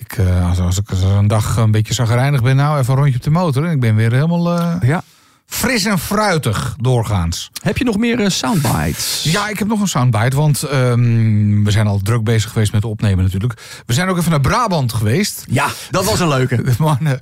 Ik, 0.00 0.18
eh, 0.18 0.48
als, 0.48 0.58
als 0.58 0.78
ik 0.78 0.90
een 0.90 1.26
dag 1.26 1.56
een 1.56 1.70
beetje 1.70 1.94
zagrijnig 1.94 2.42
ben, 2.42 2.56
nou 2.56 2.78
even 2.78 2.92
een 2.92 2.98
rondje 2.98 3.16
op 3.16 3.22
de 3.22 3.30
motor. 3.30 3.64
En 3.64 3.70
ik 3.70 3.80
ben 3.80 3.96
weer 3.96 4.12
helemaal 4.12 4.58
eh, 4.58 4.76
ja. 4.80 5.02
Fris 5.50 5.84
en 5.84 5.98
fruitig 5.98 6.74
doorgaans. 6.80 7.50
Heb 7.62 7.78
je 7.78 7.84
nog 7.84 7.96
meer 7.96 8.20
eh, 8.20 8.28
soundbites? 8.28 9.20
Ja, 9.22 9.48
ik 9.48 9.58
heb 9.58 9.68
nog 9.68 9.80
een 9.80 9.88
soundbite, 9.88 10.36
want 10.36 10.62
ehm, 10.62 11.64
we 11.64 11.70
zijn 11.70 11.86
al 11.86 12.00
druk 12.02 12.24
bezig 12.24 12.52
geweest 12.52 12.72
met 12.72 12.84
opnemen 12.84 13.24
natuurlijk. 13.24 13.82
We 13.86 13.92
zijn 13.92 14.08
ook 14.08 14.18
even 14.18 14.30
naar 14.30 14.40
Brabant 14.40 14.92
geweest. 14.92 15.44
Ja, 15.48 15.66
dat 15.90 16.04
was 16.04 16.20
een 16.20 16.28
leuke. 16.28 16.62
De 16.70 16.72
mannen, 16.78 17.20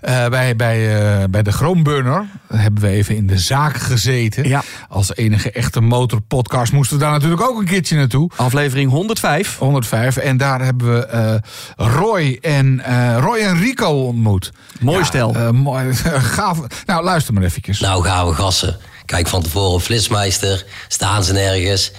eh, 0.00 0.28
bij, 0.28 0.56
bij, 0.56 1.02
eh, 1.20 1.24
bij 1.30 1.42
de 1.42 1.52
Groenburner 1.52 2.26
hebben 2.54 2.82
we 2.82 2.88
even 2.88 3.16
in 3.16 3.26
de 3.26 3.38
zaak 3.38 3.76
gezeten. 3.76 4.48
Ja. 4.48 4.62
Als 4.88 5.14
enige 5.16 5.50
echte 5.52 5.80
motorpodcast 5.80 6.72
moesten 6.72 6.98
we 6.98 7.02
daar 7.02 7.12
natuurlijk 7.12 7.42
ook 7.42 7.58
een 7.58 7.64
keertje 7.64 7.96
naartoe. 7.96 8.30
Aflevering 8.36 8.90
105. 8.90 9.58
105. 9.58 10.16
En 10.16 10.36
daar 10.36 10.60
hebben 10.64 10.92
we 10.94 11.06
eh, 11.06 11.34
Roy, 11.76 12.38
en, 12.40 12.80
eh, 12.80 13.16
Roy 13.20 13.38
en 13.38 13.58
Rico 13.58 13.86
ontmoet. 13.88 14.52
Mooi 14.80 15.04
stel. 15.04 15.34
eh, 15.34 15.50
mooi, 15.50 15.94
gaaf. 16.36 16.58
Nou, 16.86 17.04
luister 17.04 17.34
maar 17.34 17.42
eventjes. 17.68 17.88
Nou 17.88 18.04
gaan 18.04 18.26
we 18.26 18.34
gassen. 18.34 18.76
Kijk 19.04 19.28
van 19.28 19.42
tevoren 19.42 19.72
op 19.72 19.82
Flitsmeister. 19.82 20.64
Staan 20.88 21.24
ze 21.24 21.32
nergens. 21.32 21.92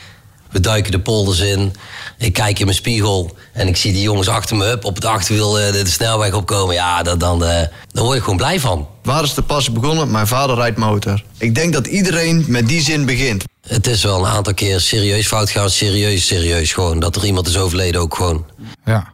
We 0.51 0.59
duiken 0.59 0.91
de 0.91 0.99
polders 0.99 1.39
in. 1.39 1.73
Ik 2.17 2.33
kijk 2.33 2.59
in 2.59 2.65
mijn 2.65 2.77
spiegel. 2.77 3.37
En 3.53 3.67
ik 3.67 3.77
zie 3.77 3.93
die 3.93 4.01
jongens 4.01 4.27
achter 4.27 4.55
me 4.55 4.77
op 4.81 4.95
het 4.95 5.05
achterwiel 5.05 5.59
eh, 5.59 5.71
de, 5.71 5.89
snelweg 5.89 6.33
opkomen. 6.33 6.75
Ja, 6.75 7.03
dat, 7.03 7.19
dan, 7.19 7.43
eh, 7.43 7.67
daar 7.91 8.03
word 8.03 8.17
ik 8.17 8.23
gewoon 8.23 8.37
blij 8.37 8.59
van. 8.59 8.87
Waar 9.03 9.23
is 9.23 9.33
de 9.33 9.41
passie 9.41 9.73
begonnen? 9.73 10.11
Mijn 10.11 10.27
vader 10.27 10.55
rijdt 10.55 10.77
motor. 10.77 11.23
Ik 11.37 11.55
denk 11.55 11.73
dat 11.73 11.87
iedereen 11.87 12.45
met 12.47 12.67
die 12.67 12.81
zin 12.81 13.05
begint. 13.05 13.43
Het 13.67 13.87
is 13.87 14.03
wel 14.03 14.19
een 14.19 14.31
aantal 14.31 14.53
keer 14.53 14.79
serieus 14.79 15.27
fout 15.27 15.49
gegaan. 15.49 15.69
Serieus, 15.69 16.27
serieus 16.27 16.73
gewoon. 16.73 16.99
Dat 16.99 17.15
er 17.15 17.25
iemand 17.25 17.47
is 17.47 17.57
overleden 17.57 18.01
ook 18.01 18.15
gewoon. 18.15 18.45
Ja. 18.85 19.13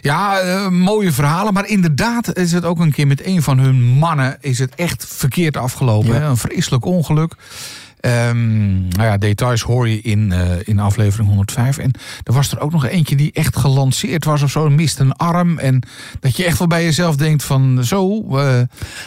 Ja, 0.00 0.38
eh, 0.38 0.68
mooie 0.68 1.12
verhalen. 1.12 1.52
Maar 1.52 1.68
inderdaad 1.68 2.36
is 2.36 2.52
het 2.52 2.64
ook 2.64 2.78
een 2.78 2.92
keer 2.92 3.06
met 3.06 3.26
een 3.26 3.42
van 3.42 3.58
hun 3.58 3.80
mannen... 3.80 4.36
is 4.40 4.58
het 4.58 4.74
echt 4.74 5.06
verkeerd 5.08 5.56
afgelopen. 5.56 6.14
Hè? 6.14 6.26
Een 6.26 6.36
vreselijk 6.36 6.84
ongeluk. 6.84 7.34
Ehm, 8.00 8.72
nou 8.88 9.02
ja, 9.02 9.16
details 9.18 9.62
hoor 9.62 9.88
je 9.88 10.00
in, 10.00 10.32
eh, 10.32 10.50
in 10.64 10.78
aflevering 10.78 11.28
105. 11.28 11.78
En 11.78 11.90
er 12.22 12.32
was 12.32 12.52
er 12.52 12.60
ook 12.60 12.72
nog 12.72 12.86
eentje 12.86 13.16
die 13.16 13.32
echt 13.32 13.56
gelanceerd 13.56 14.24
was 14.24 14.42
of 14.42 14.50
zo. 14.50 14.68
Mist 14.70 14.98
een 14.98 15.12
arm. 15.12 15.58
En 15.58 15.82
dat 16.20 16.36
je 16.36 16.44
echt 16.44 16.58
wel 16.58 16.66
bij 16.66 16.84
jezelf 16.84 17.16
denkt 17.16 17.42
van 17.42 17.84
zo... 17.84 18.22
eh, 18.36 18.60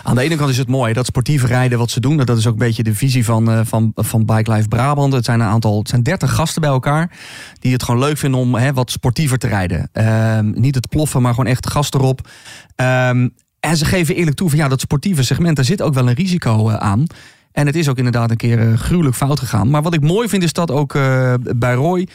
Aan 0.03 0.15
de 0.15 0.21
ene 0.21 0.35
kant 0.35 0.49
is 0.49 0.57
het 0.57 0.67
mooi, 0.67 0.93
dat 0.93 1.05
sportieve 1.05 1.47
rijden 1.47 1.77
wat 1.77 1.91
ze 1.91 1.99
doen. 1.99 2.17
Dat 2.17 2.37
is 2.37 2.47
ook 2.47 2.53
een 2.53 2.59
beetje 2.59 2.83
de 2.83 2.95
visie 2.95 3.25
van, 3.25 3.51
eh, 3.51 3.59
van, 3.63 3.91
van 3.95 4.25
Bike 4.25 4.51
Life 4.51 4.67
Brabant. 4.67 5.13
Het 5.13 5.25
zijn 5.25 5.39
een 5.39 5.47
aantal, 5.47 5.77
het 5.79 5.89
zijn 5.89 6.03
30 6.03 6.33
gasten 6.33 6.61
bij 6.61 6.69
elkaar. 6.71 7.11
Die 7.59 7.73
het 7.73 7.83
gewoon 7.83 7.99
leuk 7.99 8.17
vinden 8.17 8.39
om 8.39 8.55
hè, 8.55 8.73
wat 8.73 8.91
sportiever 8.91 9.37
te 9.37 9.47
rijden. 9.47 9.89
Ehm, 9.91 10.51
niet 10.55 10.75
het 10.75 10.89
ploffen, 10.89 11.21
maar 11.21 11.33
gewoon 11.33 11.49
echt 11.51 11.69
gas 11.69 11.91
erop. 11.91 12.29
Ehm, 12.75 13.27
en 13.59 13.77
ze 13.77 13.85
geven 13.85 14.15
eerlijk 14.15 14.35
toe 14.37 14.49
van 14.49 14.57
ja, 14.57 14.67
dat 14.67 14.79
sportieve 14.81 15.23
segment, 15.23 15.55
daar 15.55 15.65
zit 15.65 15.81
ook 15.81 15.93
wel 15.93 16.07
een 16.07 16.13
risico 16.15 16.69
aan. 16.69 17.05
En 17.53 17.65
het 17.65 17.75
is 17.75 17.89
ook 17.89 17.97
inderdaad 17.97 18.31
een 18.31 18.37
keer 18.37 18.59
eh, 18.59 18.77
gruwelijk 18.77 19.15
fout 19.15 19.39
gegaan. 19.39 19.69
Maar 19.69 19.81
wat 19.81 19.93
ik 19.93 20.01
mooi 20.01 20.27
vind 20.27 20.43
is 20.43 20.53
dat 20.53 20.71
ook 20.71 20.95
eh, 20.95 21.33
bij 21.55 21.73
Roy 21.73 22.07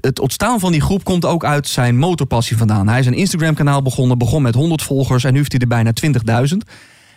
het 0.00 0.18
ontstaan 0.18 0.60
van 0.60 0.72
die 0.72 0.80
groep 0.80 1.04
komt 1.04 1.24
ook 1.24 1.44
uit 1.44 1.68
zijn 1.68 1.98
motorpassie 1.98 2.56
vandaan. 2.56 2.88
Hij 2.88 2.98
is 2.98 3.06
een 3.06 3.14
Instagram-kanaal 3.14 3.82
begonnen, 3.82 4.18
begon 4.18 4.42
met 4.42 4.54
100 4.54 4.82
volgers 4.82 5.24
en 5.24 5.32
nu 5.32 5.38
heeft 5.38 5.52
hij 5.52 5.60
er 5.60 5.68
bijna 5.68 5.92
20.000. 6.50 6.56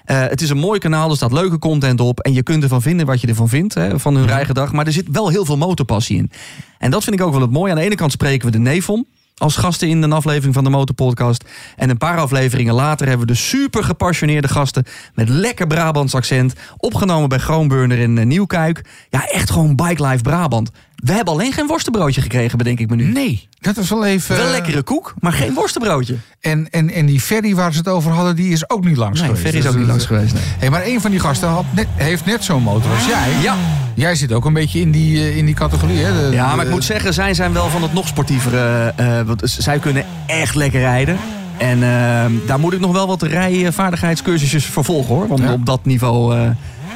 Eh, 0.04 0.22
het 0.28 0.42
is 0.42 0.50
een 0.50 0.58
mooi 0.58 0.80
kanaal, 0.80 1.10
er 1.10 1.16
staat 1.16 1.32
leuke 1.32 1.60
content 1.60 2.00
op. 2.00 2.20
En 2.20 2.34
je 2.34 2.44
kunt 2.44 2.64
ervan 2.64 2.82
vinden 2.82 3.06
wat 3.06 3.22
je 3.22 3.28
ervan 3.28 3.50
vindt, 3.50 3.74
hè, 3.74 4.00
van 4.00 4.16
hun 4.16 4.28
rijgedrag. 4.28 4.72
Maar 4.72 4.86
er 4.86 4.92
zit 4.92 5.08
wel 5.12 5.30
heel 5.30 5.46
veel 5.46 5.58
motorpassie 5.58 6.18
in. 6.18 6.32
En 6.78 6.92
dat 6.92 7.04
vind 7.04 7.20
ik 7.20 7.26
ook 7.26 7.32
wel 7.32 7.42
het 7.42 7.52
mooie. 7.52 7.72
Aan 7.72 7.78
de 7.78 7.84
ene 7.84 7.96
kant 7.96 8.12
spreken 8.12 8.46
we 8.46 8.52
de 8.52 8.60
Nevon 8.60 9.08
als 9.38 9.56
gasten 9.56 9.88
in 9.88 10.02
een 10.02 10.13
aflevering 10.13 10.54
van 10.54 10.63
de 10.63 10.69
Motorpodcast. 10.69 11.43
En 11.76 11.89
een 11.89 11.97
paar 11.97 12.17
afleveringen 12.17 12.73
later 12.73 13.08
hebben 13.08 13.28
we 13.28 13.34
de 13.34 13.39
super 13.39 13.84
gepassioneerde 13.84 14.47
gasten... 14.47 14.86
met 15.13 15.30
lekker 15.30 15.67
Brabants 15.67 16.15
accent, 16.15 16.54
opgenomen 16.78 17.30
bij 17.30 17.38
Groenburner 17.38 17.97
in 17.97 18.17
eh, 18.17 18.26
Nieuwkuik. 18.26 18.86
Ja, 19.10 19.28
echt 19.28 19.50
gewoon 19.50 19.76
Bike 19.76 20.06
Life 20.06 20.23
Brabant. 20.23 20.71
We 20.98 21.14
hebben 21.14 21.34
alleen 21.34 21.54
geen 21.54 21.68
worstenbroodje 21.68 22.22
gekregen, 22.22 22.58
bedenk 22.58 22.80
ik 22.80 22.90
me 22.90 22.96
nu. 22.96 23.04
nee, 23.12 23.48
dat 23.60 23.78
is 23.78 23.90
wel 23.90 24.06
even... 24.06 24.36
Wel 24.38 24.50
lekkere 24.52 24.82
koek, 24.84 25.14
maar 25.20 25.32
geen 25.34 25.54
worstenbroodje. 25.54 26.16
En, 26.40 26.70
en, 26.70 26.90
en 26.90 27.06
die 27.06 27.20
ferry 27.22 27.56
waar 27.56 27.72
ze 27.72 27.78
het 27.78 27.88
over 27.88 28.12
hadden, 28.12 28.36
die 28.36 28.52
is 28.52 28.70
ook 28.70 28.86
niet 28.86 28.98
langs 28.98 29.20
Nee, 29.20 29.28
geweest. 29.30 29.46
Ferry 29.46 29.60
is 29.66 29.68
ook 29.72 29.78
niet 29.78 29.88
langs 29.88 30.06
geweest. 30.06 30.34
nee. 30.34 30.44
Hey, 30.58 30.70
maar 30.70 30.86
een 30.86 31.02
van 31.02 31.12
die 31.12 31.20
gasten 31.20 31.48
had 31.50 31.66
net, 31.76 31.88
heeft 31.96 32.26
net 32.26 32.44
zo'n 32.44 32.64
motor 32.64 32.92
als 32.92 33.06
jij. 33.06 33.30
Ja. 33.42 33.56
Jij 33.94 34.16
zit 34.16 34.32
ook 34.32 34.46
een 34.46 34.54
beetje 34.54 34.80
in 34.80 34.92
die, 34.92 35.18
eh, 35.20 35.38
in 35.38 35.46
die 35.46 35.56
categorie, 35.56 35.98
hè? 35.98 36.30
De- 36.30 36.36
Ja, 36.36 36.56
maar 36.56 36.66
ik 36.66 36.72
moet 36.72 36.84
zeggen, 36.84 37.14
zij 37.14 37.34
zijn 37.34 37.54
wel 37.54 37.70
van 37.70 37.82
het 37.82 37.94
nog 37.94 38.08
sportievere. 38.08 38.94
eh, 38.96 39.22
want 39.22 39.42
zij 39.46 39.80
kunnen 39.80 40.06
echt 40.28 40.56
lekker 40.56 40.80
rijden. 40.80 41.18
En 41.58 41.84
eh, 41.84 42.26
daar 42.48 42.60
moet 42.60 42.74
ik 42.74 42.80
nog 42.80 42.92
wel 42.92 43.08
wat 43.08 43.22
rijvaardigheidscursusjes 43.22 44.66
voor 44.66 44.84
volgen 44.84 45.16
hoor. 45.16 45.28
Want 45.28 45.40
Ja. 45.42 45.52
op 45.54 45.66
dat 45.66 45.86
niveau. 45.86 46.36
eh, 46.36 46.50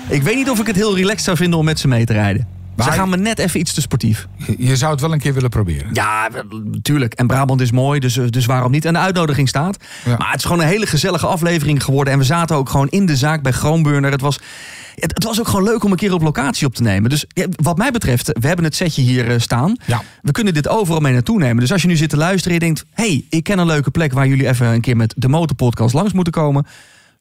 ik 0.07 0.23
weet 0.23 0.35
niet 0.35 0.49
of 0.49 0.59
ik 0.59 0.67
het 0.67 0.75
heel 0.75 0.95
relaxed 0.95 1.23
zou 1.23 1.37
vinden 1.37 1.59
om 1.59 1.65
met 1.65 1.79
ze 1.79 1.87
mee 1.87 2.05
te 2.05 2.13
rijden. 2.13 2.47
Ze 2.77 2.91
gaan 2.91 3.09
me 3.09 3.17
net 3.17 3.39
even 3.39 3.59
iets 3.59 3.73
te 3.73 3.81
sportief. 3.81 4.27
Je, 4.57 4.75
zou 4.75 4.91
het 4.91 5.01
wel 5.01 5.13
een 5.13 5.19
keer 5.19 5.33
willen 5.33 5.49
proberen. 5.49 5.89
Ja, 5.93 6.29
natuurlijk. 6.63 7.13
En 7.13 7.27
Brabant 7.27 7.61
is 7.61 7.71
mooi, 7.71 7.99
dus, 7.99 8.13
dus 8.13 8.45
waarom 8.45 8.71
niet? 8.71 8.85
En 8.85 8.93
de 8.93 8.99
uitnodiging 8.99 9.47
staat. 9.47 9.77
Ja. 10.05 10.17
Maar 10.17 10.31
het 10.31 10.39
is 10.39 10.45
gewoon 10.45 10.61
een 10.61 10.67
hele 10.67 10.85
gezellige 10.85 11.27
aflevering 11.27 11.83
geworden. 11.83 12.13
En 12.13 12.19
we 12.19 12.25
zaten 12.25 12.55
ook 12.55 12.69
gewoon 12.69 12.89
in 12.89 13.05
de 13.05 13.15
zaak 13.15 13.41
bij 13.41 13.51
Groenburner. 13.51 14.11
Het 14.11 14.21
was, 14.21 14.39
het, 14.95 15.11
het 15.13 15.23
was 15.23 15.39
ook 15.39 15.47
gewoon 15.47 15.63
leuk 15.63 15.83
om 15.83 15.91
een 15.91 15.97
keer 15.97 16.13
op 16.13 16.21
locatie 16.21 16.67
op 16.67 16.75
te 16.75 16.83
nemen. 16.83 17.09
Dus 17.09 17.25
ja, 17.27 17.45
wat 17.55 17.77
mij 17.77 17.91
betreft, 17.91 18.27
we 18.39 18.47
hebben 18.47 18.65
het 18.65 18.75
setje 18.75 19.01
hier 19.01 19.29
eh, 19.29 19.39
staan. 19.39 19.75
Ja. 19.85 20.01
We 20.21 20.31
kunnen 20.31 20.53
dit 20.53 20.67
overal 20.67 20.99
mee 20.99 21.13
naartoe 21.13 21.39
nemen. 21.39 21.59
Dus 21.59 21.71
als 21.71 21.81
je 21.81 21.87
nu 21.87 21.95
zit 21.95 22.09
te 22.09 22.17
luisteren 22.17 22.59
en 22.59 22.67
je 22.67 22.73
denkt... 22.73 22.85
hey, 22.93 23.25
ik 23.29 23.43
ken 23.43 23.59
een 23.59 23.65
leuke 23.65 23.91
plek 23.91 24.13
waar 24.13 24.27
jullie 24.27 24.47
even 24.47 24.67
een 24.67 24.81
keer 24.81 24.97
met 24.97 25.13
de 25.17 25.27
Motorpodcast 25.27 25.93
langs 25.93 26.13
moeten 26.13 26.33
komen... 26.33 26.65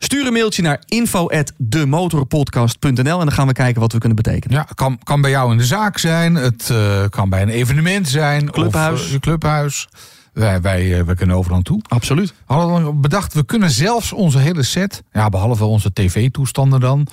Stuur 0.02 0.26
een 0.26 0.32
mailtje 0.32 0.62
naar 0.62 0.82
info@demotorpodcast.nl 0.86 2.96
en 2.96 3.04
dan 3.04 3.32
gaan 3.32 3.46
we 3.46 3.52
kijken 3.52 3.80
wat 3.80 3.92
we 3.92 3.98
kunnen 3.98 4.16
betekenen. 4.16 4.56
Ja, 4.56 4.66
kan, 4.74 4.98
kan 5.02 5.20
bij 5.20 5.30
jou 5.30 5.50
in 5.50 5.58
de 5.58 5.64
zaak 5.64 5.98
zijn. 5.98 6.34
Het 6.34 6.70
eh, 6.70 7.04
kan 7.10 7.28
bij 7.28 7.42
een 7.42 7.48
evenement 7.48 8.08
zijn. 8.08 8.50
Clubhuis. 8.50 9.00
Of, 9.00 9.12
eh, 9.12 9.18
clubhuis. 9.18 9.88
Wij, 10.32 10.60
wij, 10.60 10.98
eh, 10.98 11.04
wij 11.04 11.14
kunnen 11.14 11.36
overal 11.36 11.62
toe. 11.62 11.80
Absoluut. 11.88 12.34
Hadden 12.44 12.84
we 12.84 12.92
bedacht, 12.92 13.34
we 13.34 13.44
kunnen 13.44 13.70
zelfs 13.70 14.12
onze 14.12 14.38
hele 14.38 14.62
set... 14.62 15.02
Ja, 15.12 15.28
behalve 15.28 15.64
onze 15.64 15.92
tv-toestanden 15.92 16.80
dan... 16.80 17.06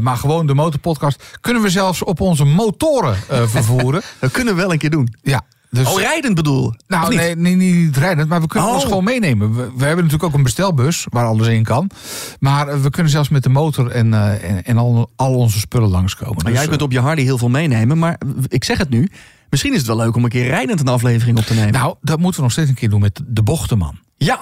maar 0.00 0.16
gewoon 0.16 0.46
de 0.46 0.54
motorpodcast... 0.54 1.22
kunnen 1.40 1.62
we 1.62 1.70
zelfs 1.70 2.02
op 2.02 2.20
onze 2.20 2.44
motoren 2.44 3.16
vervoeren. 3.28 4.02
Dat 4.20 4.30
kunnen 4.30 4.54
we 4.54 4.60
wel 4.60 4.72
een 4.72 4.78
keer 4.78 4.90
doen. 4.90 5.14
ja, 5.22 5.42
dus... 5.70 5.86
Oh, 5.92 6.00
rijdend 6.00 6.34
bedoel. 6.34 6.74
Nou, 6.86 7.08
niet? 7.08 7.18
nee, 7.18 7.36
nee, 7.36 7.54
niet 7.56 7.96
rijdend, 7.96 8.28
maar 8.28 8.40
we 8.40 8.46
kunnen 8.46 8.68
Oh. 8.68 8.74
ons 8.74 8.84
gewoon 8.84 9.04
meenemen. 9.04 9.48
We, 9.54 9.62
we 9.62 9.84
hebben 9.84 10.04
natuurlijk 10.04 10.22
ook 10.22 10.34
een 10.34 10.42
bestelbus 10.42 11.06
waar 11.10 11.26
alles 11.26 11.46
in 11.46 11.62
kan. 11.64 11.90
Maar 12.38 12.68
eh, 12.68 12.80
we 12.80 12.90
kunnen 12.90 13.12
zelfs 13.12 13.28
met 13.28 13.42
de 13.42 13.48
motor 13.48 13.90
en, 13.90 14.14
eh, 14.14 14.50
en, 14.50 14.64
en 14.64 14.76
al, 14.78 15.10
al 15.16 15.34
onze 15.34 15.58
spullen 15.58 15.88
langskomen. 15.88 16.34
Maar 16.36 16.44
Dus, 16.44 16.54
jij 16.60 16.68
kunt 16.68 16.82
op 16.82 16.92
je 16.92 17.00
Hardy 17.00 17.22
heel 17.22 17.38
veel 17.38 17.48
meenemen, 17.48 17.98
maar 17.98 18.18
ik 18.48 18.64
zeg 18.64 18.78
het 18.78 18.90
nu. 18.90 19.08
Misschien 19.50 19.72
is 19.72 19.78
het 19.78 19.86
wel 19.86 19.96
leuk 19.96 20.16
om 20.16 20.24
een 20.24 20.30
keer 20.30 20.46
rijdend 20.46 20.80
een 20.80 20.88
aflevering 20.88 21.38
op 21.38 21.44
te 21.44 21.54
nemen. 21.54 21.74
eh, 21.74 21.80
nou, 21.80 21.94
dat 22.00 22.18
moeten 22.18 22.36
we 22.36 22.42
nog 22.42 22.52
steeds 22.52 22.68
een 22.68 22.74
keer 22.74 22.90
doen 22.90 23.00
met 23.00 23.20
de 23.26 23.42
bochtenman. 23.42 23.98
ja, 24.16 24.34
ik 24.34 24.40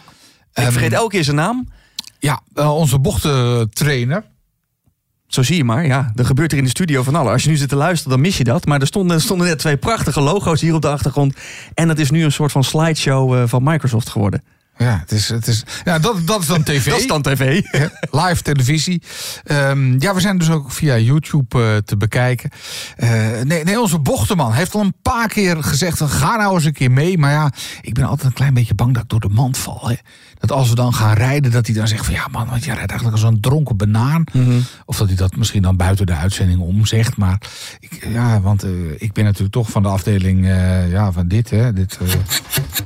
Ehm, 0.52 0.72
vergeet 0.72 0.92
elke 0.92 1.10
keer 1.10 1.24
zijn 1.24 1.36
naam. 1.36 1.68
Ja, 2.18 2.40
eh, 2.54 2.74
onze 2.76 2.98
bochtentrainer. 2.98 4.24
Zo 5.26 5.42
zie 5.42 5.56
je 5.56 5.64
maar, 5.64 5.86
ja. 5.86 6.12
Er 6.14 6.24
gebeurt 6.24 6.52
er 6.52 6.58
in 6.58 6.64
de 6.64 6.70
studio 6.70 7.02
van 7.02 7.14
alles. 7.14 7.32
Als 7.32 7.42
je 7.42 7.48
nu 7.48 7.56
zit 7.56 7.68
te 7.68 7.76
luisteren, 7.76 8.12
dan 8.12 8.20
mis 8.20 8.38
je 8.38 8.44
dat. 8.44 8.66
Maar 8.66 8.80
er 8.80 8.86
stonden, 8.86 9.20
stonden 9.20 9.46
net 9.46 9.58
twee 9.58 9.76
prachtige 9.76 10.20
logo's 10.20 10.60
hier 10.60 10.74
op 10.74 10.82
de 10.82 10.88
achtergrond. 10.88 11.34
En 11.74 11.88
dat 11.88 11.98
is 11.98 12.10
nu 12.10 12.24
een 12.24 12.32
soort 12.32 12.52
van 12.52 12.64
slideshow 12.64 13.34
eh, 13.34 13.42
van 13.46 13.62
Microsoft 13.62 14.08
geworden. 14.08 14.42
Ja, 14.78 14.98
het 15.00 15.12
is, 15.12 15.28
het 15.28 15.46
is, 15.46 15.62
ja 15.84 15.98
dat, 15.98 16.26
dat 16.26 16.40
is 16.40 16.46
dan 16.46 16.62
tv. 16.72 16.90
Dat 16.90 16.98
is 16.98 17.06
dan 17.06 17.22
tv. 17.22 17.62
Live 18.10 18.42
televisie. 18.42 19.02
Ehm, 19.44 20.00
ja, 20.00 20.14
we 20.14 20.20
zijn 20.20 20.38
dus 20.38 20.50
ook 20.50 20.72
via 20.72 20.98
YouTube 20.98 21.62
eh, 21.62 21.76
te 21.76 21.96
bekijken. 21.96 22.50
Eh, 22.96 23.10
nee, 23.42 23.64
nee, 23.64 23.80
onze 23.80 23.98
bochterman 23.98 24.52
heeft 24.52 24.74
al 24.74 24.80
een 24.80 24.94
paar 25.02 25.28
keer 25.28 25.62
gezegd... 25.62 26.00
ga 26.02 26.36
nou 26.36 26.54
eens 26.54 26.64
een 26.64 26.72
keer 26.72 26.90
mee. 26.90 27.18
Maar 27.18 27.32
ja, 27.32 27.52
ik 27.80 27.94
ben 27.94 28.04
altijd 28.04 28.26
een 28.28 28.32
klein 28.32 28.54
beetje 28.54 28.74
bang 28.74 28.94
dat 28.94 29.02
ik 29.02 29.08
door 29.08 29.20
de 29.20 29.28
mand 29.28 29.58
val. 29.58 29.88
Hè. 29.88 29.94
Dat 30.38 30.52
als 30.52 30.68
we 30.68 30.74
dan 30.74 30.94
gaan 30.94 31.14
rijden, 31.14 31.50
dat 31.50 31.66
hij 31.66 31.74
dan 31.74 31.88
zegt 31.88 32.04
van... 32.04 32.14
ja 32.14 32.26
man, 32.30 32.48
want 32.48 32.64
jij 32.64 32.74
rijdt 32.74 32.90
eigenlijk 32.90 33.22
als 33.22 33.32
een 33.32 33.40
dronken 33.40 33.76
banaan. 33.76 34.24
Of 34.84 34.96
dat 34.96 35.06
hij 35.06 35.16
dat 35.16 35.36
misschien 35.36 35.62
dan 35.62 35.76
buiten 35.76 36.06
de 36.06 36.14
uitzending 36.14 36.60
om 36.60 36.86
zegt. 36.86 37.16
Maar 37.16 37.40
ik, 37.80 38.08
ja, 38.12 38.40
want 38.40 38.62
eh, 38.62 38.70
ik 38.98 39.12
ben 39.12 39.24
natuurlijk 39.24 39.52
toch 39.52 39.70
van 39.70 39.82
de 39.82 39.88
afdeling 39.88 40.46
ja, 40.90 41.12
van 41.12 41.28
dit. 41.28 41.50
Hè, 41.50 41.72
dit 41.72 41.98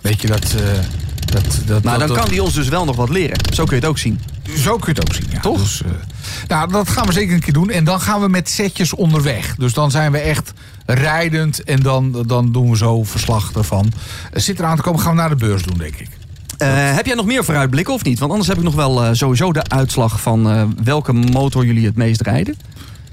weet 0.02 0.20
je, 0.20 0.26
dat... 0.26 0.54
dat, 1.30 1.44
dat 1.66 1.82
Nou, 1.82 1.98
dat- 1.98 2.08
dan 2.08 2.16
kan 2.16 2.28
die 2.28 2.42
ons 2.42 2.54
dus 2.54 2.68
wel 2.68 2.84
nog 2.84 2.96
wat 2.96 3.08
leren. 3.08 3.38
Zo 3.54 3.64
kun 3.64 3.76
je 3.76 3.80
het 3.82 3.90
ook 3.90 3.98
zien. 3.98 4.20
zo 4.56 4.76
kun 4.76 4.92
je 4.94 5.00
het 5.00 5.08
ook 5.08 5.14
zien, 5.14 5.26
ja. 5.32 5.40
Toch? 5.40 5.58
Dus, 5.58 5.82
eh, 5.82 5.90
nou, 6.48 6.70
dat 6.72 6.88
gaan 6.88 7.06
we 7.06 7.12
zeker 7.12 7.34
een 7.34 7.40
keer 7.40 7.52
doen. 7.52 7.70
En 7.70 7.84
dan 7.84 8.00
gaan 8.00 8.20
we 8.20 8.28
met 8.28 8.48
setjes 8.48 8.94
onderweg. 8.94 9.54
Dus 9.58 9.72
dan 9.72 9.90
zijn 9.90 10.12
we 10.12 10.18
echt 10.18 10.52
rijdend. 10.86 11.64
En 11.64 11.80
dan, 11.80 12.24
dan 12.26 12.52
doen 12.52 12.70
we 12.70 12.76
zo 12.76 13.04
verslag 13.04 13.52
ervan. 13.52 13.92
Eh, 14.32 14.40
Zit 14.40 14.58
eraan 14.58 14.76
te 14.76 14.82
komen, 14.82 15.00
gaan 15.00 15.10
we 15.14 15.20
naar 15.20 15.28
de 15.28 15.36
beurs 15.36 15.62
doen, 15.62 15.78
denk 15.78 15.94
ik. 15.96 16.08
Eh, 16.58 16.68
heb 16.94 17.06
jij 17.06 17.14
nog 17.14 17.26
meer 17.26 17.44
vooruitblikken 17.44 17.94
of 17.94 18.04
niet? 18.04 18.18
Want 18.18 18.30
anders 18.30 18.48
heb 18.48 18.58
ik 18.58 18.64
nog 18.64 18.74
wel 18.74 19.14
sowieso 19.14 19.52
de 19.52 19.62
uitslag 19.68 20.20
van 20.20 20.74
welke 20.84 21.12
motor 21.12 21.64
jullie 21.64 21.86
het 21.86 21.96
meest 21.96 22.20
rijden. 22.20 22.56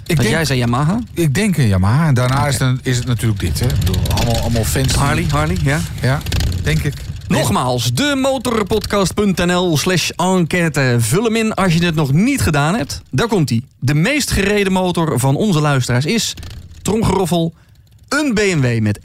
Ik 0.06 0.18
denk, 0.18 0.30
jij 0.30 0.46
zei 0.46 0.60
Yamaha. 0.60 1.00
ik 1.14 1.34
denk 1.34 1.58
een 1.58 1.68
Yamaha. 1.68 2.08
En 2.08 2.14
daarna 2.14 2.48
is, 2.48 2.60
het, 2.60 2.80
is 2.84 2.98
het 2.98 3.06
natuurlijk 3.06 3.40
dit. 3.40 3.60
Hè. 3.60 3.68
Bedoel, 3.80 3.96
allemaal, 4.16 4.38
allemaal 4.42 4.64
fans. 4.64 4.88
die- 4.88 4.98
Harley, 4.98 5.26
Harley, 5.30 5.58
ja. 5.64 5.80
Ja, 6.02 6.22
denk 6.64 6.84
ik. 6.84 6.94
Nogmaals, 7.28 7.94
demotorpodcast.nl 7.94 9.78
slash 9.78 10.10
enquête. 10.10 10.96
Vul 11.00 11.24
hem 11.24 11.36
in 11.36 11.54
als 11.54 11.74
je 11.74 11.86
het 11.86 11.96
nog 11.96 12.14
niet 12.14 12.42
gedaan 12.42 12.76
hebt. 12.76 13.02
Daar 13.12 13.28
komt 13.28 13.50
hij. 13.50 13.62
De 13.80 13.94
meest 13.94 14.32
gereden 14.32 14.74
motor 14.74 15.20
van 15.20 15.36
onze 15.36 15.62
luisteraars 15.62 16.06
is, 16.06 16.34
tromgeroffel, 16.82 17.54
een 18.08 18.34
BMW 18.34 18.82
met 18.82 19.00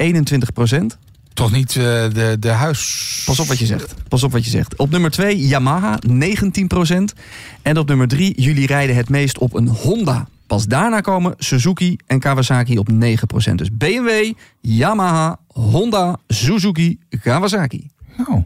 21%. 0.73 0.99
Toch 1.35 1.53
niet 1.53 1.77
eh, 1.77 1.83
de, 1.85 2.37
de 2.41 2.49
huis... 2.49 3.23
Pas 3.25 3.41
op 3.41 3.47
wat 3.47 3.59
je 3.59 3.67
zegt. 3.67 3.95
Pas 4.09 4.23
op 4.23 4.33
wat 4.33 4.45
je 4.45 4.51
zegt. 4.51 4.77
Op 4.77 4.91
nummer 4.91 5.11
2 5.11 5.47
Yamaha 5.47 5.99
19%. 6.09 6.09
En 7.63 7.79
op 7.79 7.89
nummer 7.89 8.09
3 8.09 8.41
jullie 8.41 8.67
rijden 8.67 8.97
het 8.97 9.09
meest 9.09 9.39
op 9.39 9.55
een 9.55 9.69
Honda. 9.69 10.29
Pas 10.47 10.67
daarna 10.67 11.01
komen 11.01 11.35
Suzuki 11.39 11.97
en 12.07 12.19
Kawasaki 12.19 12.79
op 12.79 12.89
9%. 12.91 12.95
Dus 13.55 13.69
BMW, 13.73 14.33
Yamaha, 14.61 15.39
Honda, 15.47 16.17
Suzuki, 16.29 16.99
Kawasaki. 17.23 17.91
Oh, 18.29 18.43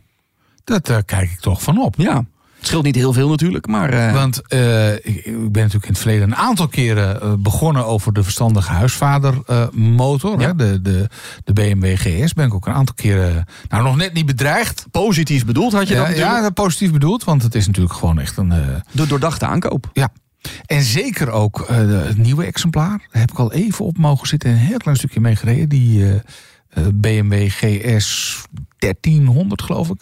dat 0.64 0.88
eh, 0.88 0.96
kijk 1.04 1.30
ik 1.30 1.40
toch 1.40 1.62
van 1.62 1.78
op. 1.80 1.94
Ja, 1.98 2.24
het 2.56 2.66
scheelt 2.66 2.84
niet 2.84 2.94
heel 2.94 3.12
veel 3.12 3.28
natuurlijk, 3.28 3.66
maar... 3.66 3.90
eh, 3.90 4.12
Want 4.12 4.46
eh, 4.46 4.92
ik, 4.94 5.04
ik 5.04 5.24
ben 5.24 5.62
natuurlijk 5.62 5.84
in 5.84 5.90
het 5.90 5.98
verleden 5.98 6.22
een 6.28 6.36
aantal 6.36 6.68
keren 6.68 7.20
eh, 7.20 7.32
begonnen 7.38 7.86
over 7.86 8.12
de 8.12 8.22
verstandige 8.22 8.72
huisvadermotor. 8.72 10.40
Ja. 10.40 10.52
de, 10.52 10.82
de, 10.82 11.08
de 11.44 11.52
BMW 11.52 11.96
GS 11.96 12.32
ben 12.32 12.46
ik 12.46 12.54
ook 12.54 12.66
een 12.66 12.72
aantal 12.72 12.94
keren, 12.94 13.44
nou 13.68 13.82
nog 13.82 13.96
net 13.96 14.12
niet 14.12 14.26
bedreigd. 14.26 14.86
positief 14.90 15.44
bedoeld 15.44 15.72
had 15.72 15.88
je 15.88 15.94
dat 15.94 16.02
Ja, 16.06 16.10
natuurlijk. 16.10 16.42
ja, 16.42 16.50
positief 16.50 16.92
bedoeld, 16.92 17.24
want 17.24 17.42
het 17.42 17.54
is 17.54 17.66
natuurlijk 17.66 17.94
gewoon 17.94 18.18
echt 18.18 18.36
een... 18.36 18.48
De 18.92 19.06
doordachte 19.06 19.46
aankoop. 19.46 19.90
ja. 19.92 20.08
En 20.66 20.82
zeker 20.82 21.30
ook 21.30 21.64
het 21.68 22.18
nieuwe 22.18 22.44
exemplaar. 22.44 22.98
Daar 23.12 23.20
heb 23.20 23.30
ik 23.30 23.38
al 23.38 23.52
even 23.52 23.84
op 23.84 23.98
mogen 23.98 24.26
zitten 24.28 24.50
en 24.50 24.56
een 24.56 24.62
heel 24.62 24.76
klein 24.76 24.96
stukje 24.96 25.20
mee 25.20 25.36
gereden. 25.36 25.68
Die 25.68 26.04
BMW 26.94 27.48
GS 27.50 28.36
1300 28.78 29.62
geloof 29.62 29.88
ik. 29.90 30.00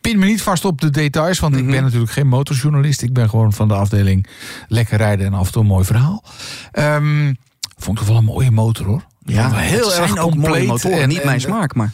Pin 0.00 0.18
me 0.18 0.26
niet 0.26 0.42
vast 0.42 0.64
op 0.64 0.80
de 0.80 0.90
details, 0.90 1.38
want 1.38 1.54
Mhm. 1.54 1.64
ik 1.64 1.70
ben 1.70 1.82
natuurlijk 1.82 2.12
geen 2.12 2.28
motorjournalist. 2.28 3.02
Ik 3.02 3.12
ben 3.12 3.28
gewoon 3.28 3.52
van 3.52 3.68
de 3.68 3.74
afdeling 3.74 4.26
lekker 4.68 4.96
rijden 4.96 5.26
en 5.26 5.34
af 5.34 5.46
en 5.46 5.52
toe 5.52 5.62
een 5.62 5.68
mooi 5.68 5.84
verhaal. 5.84 6.24
Ehm, 6.72 7.34
vond 7.76 8.00
ik 8.00 8.06
wel 8.06 8.16
een 8.16 8.24
mooie 8.24 8.50
motor 8.50 8.86
hoor. 8.86 9.04
Ja, 9.24 9.52
heel 9.52 9.90
zijn 9.90 10.02
erg 10.02 10.10
ook 10.10 10.16
mooie 10.16 10.30
compleet 10.30 10.66
motoren. 10.66 11.00
en- 11.00 11.08
niet 11.08 11.24
mijn 11.24 11.40
smaak, 11.40 11.74
maar... 11.74 11.92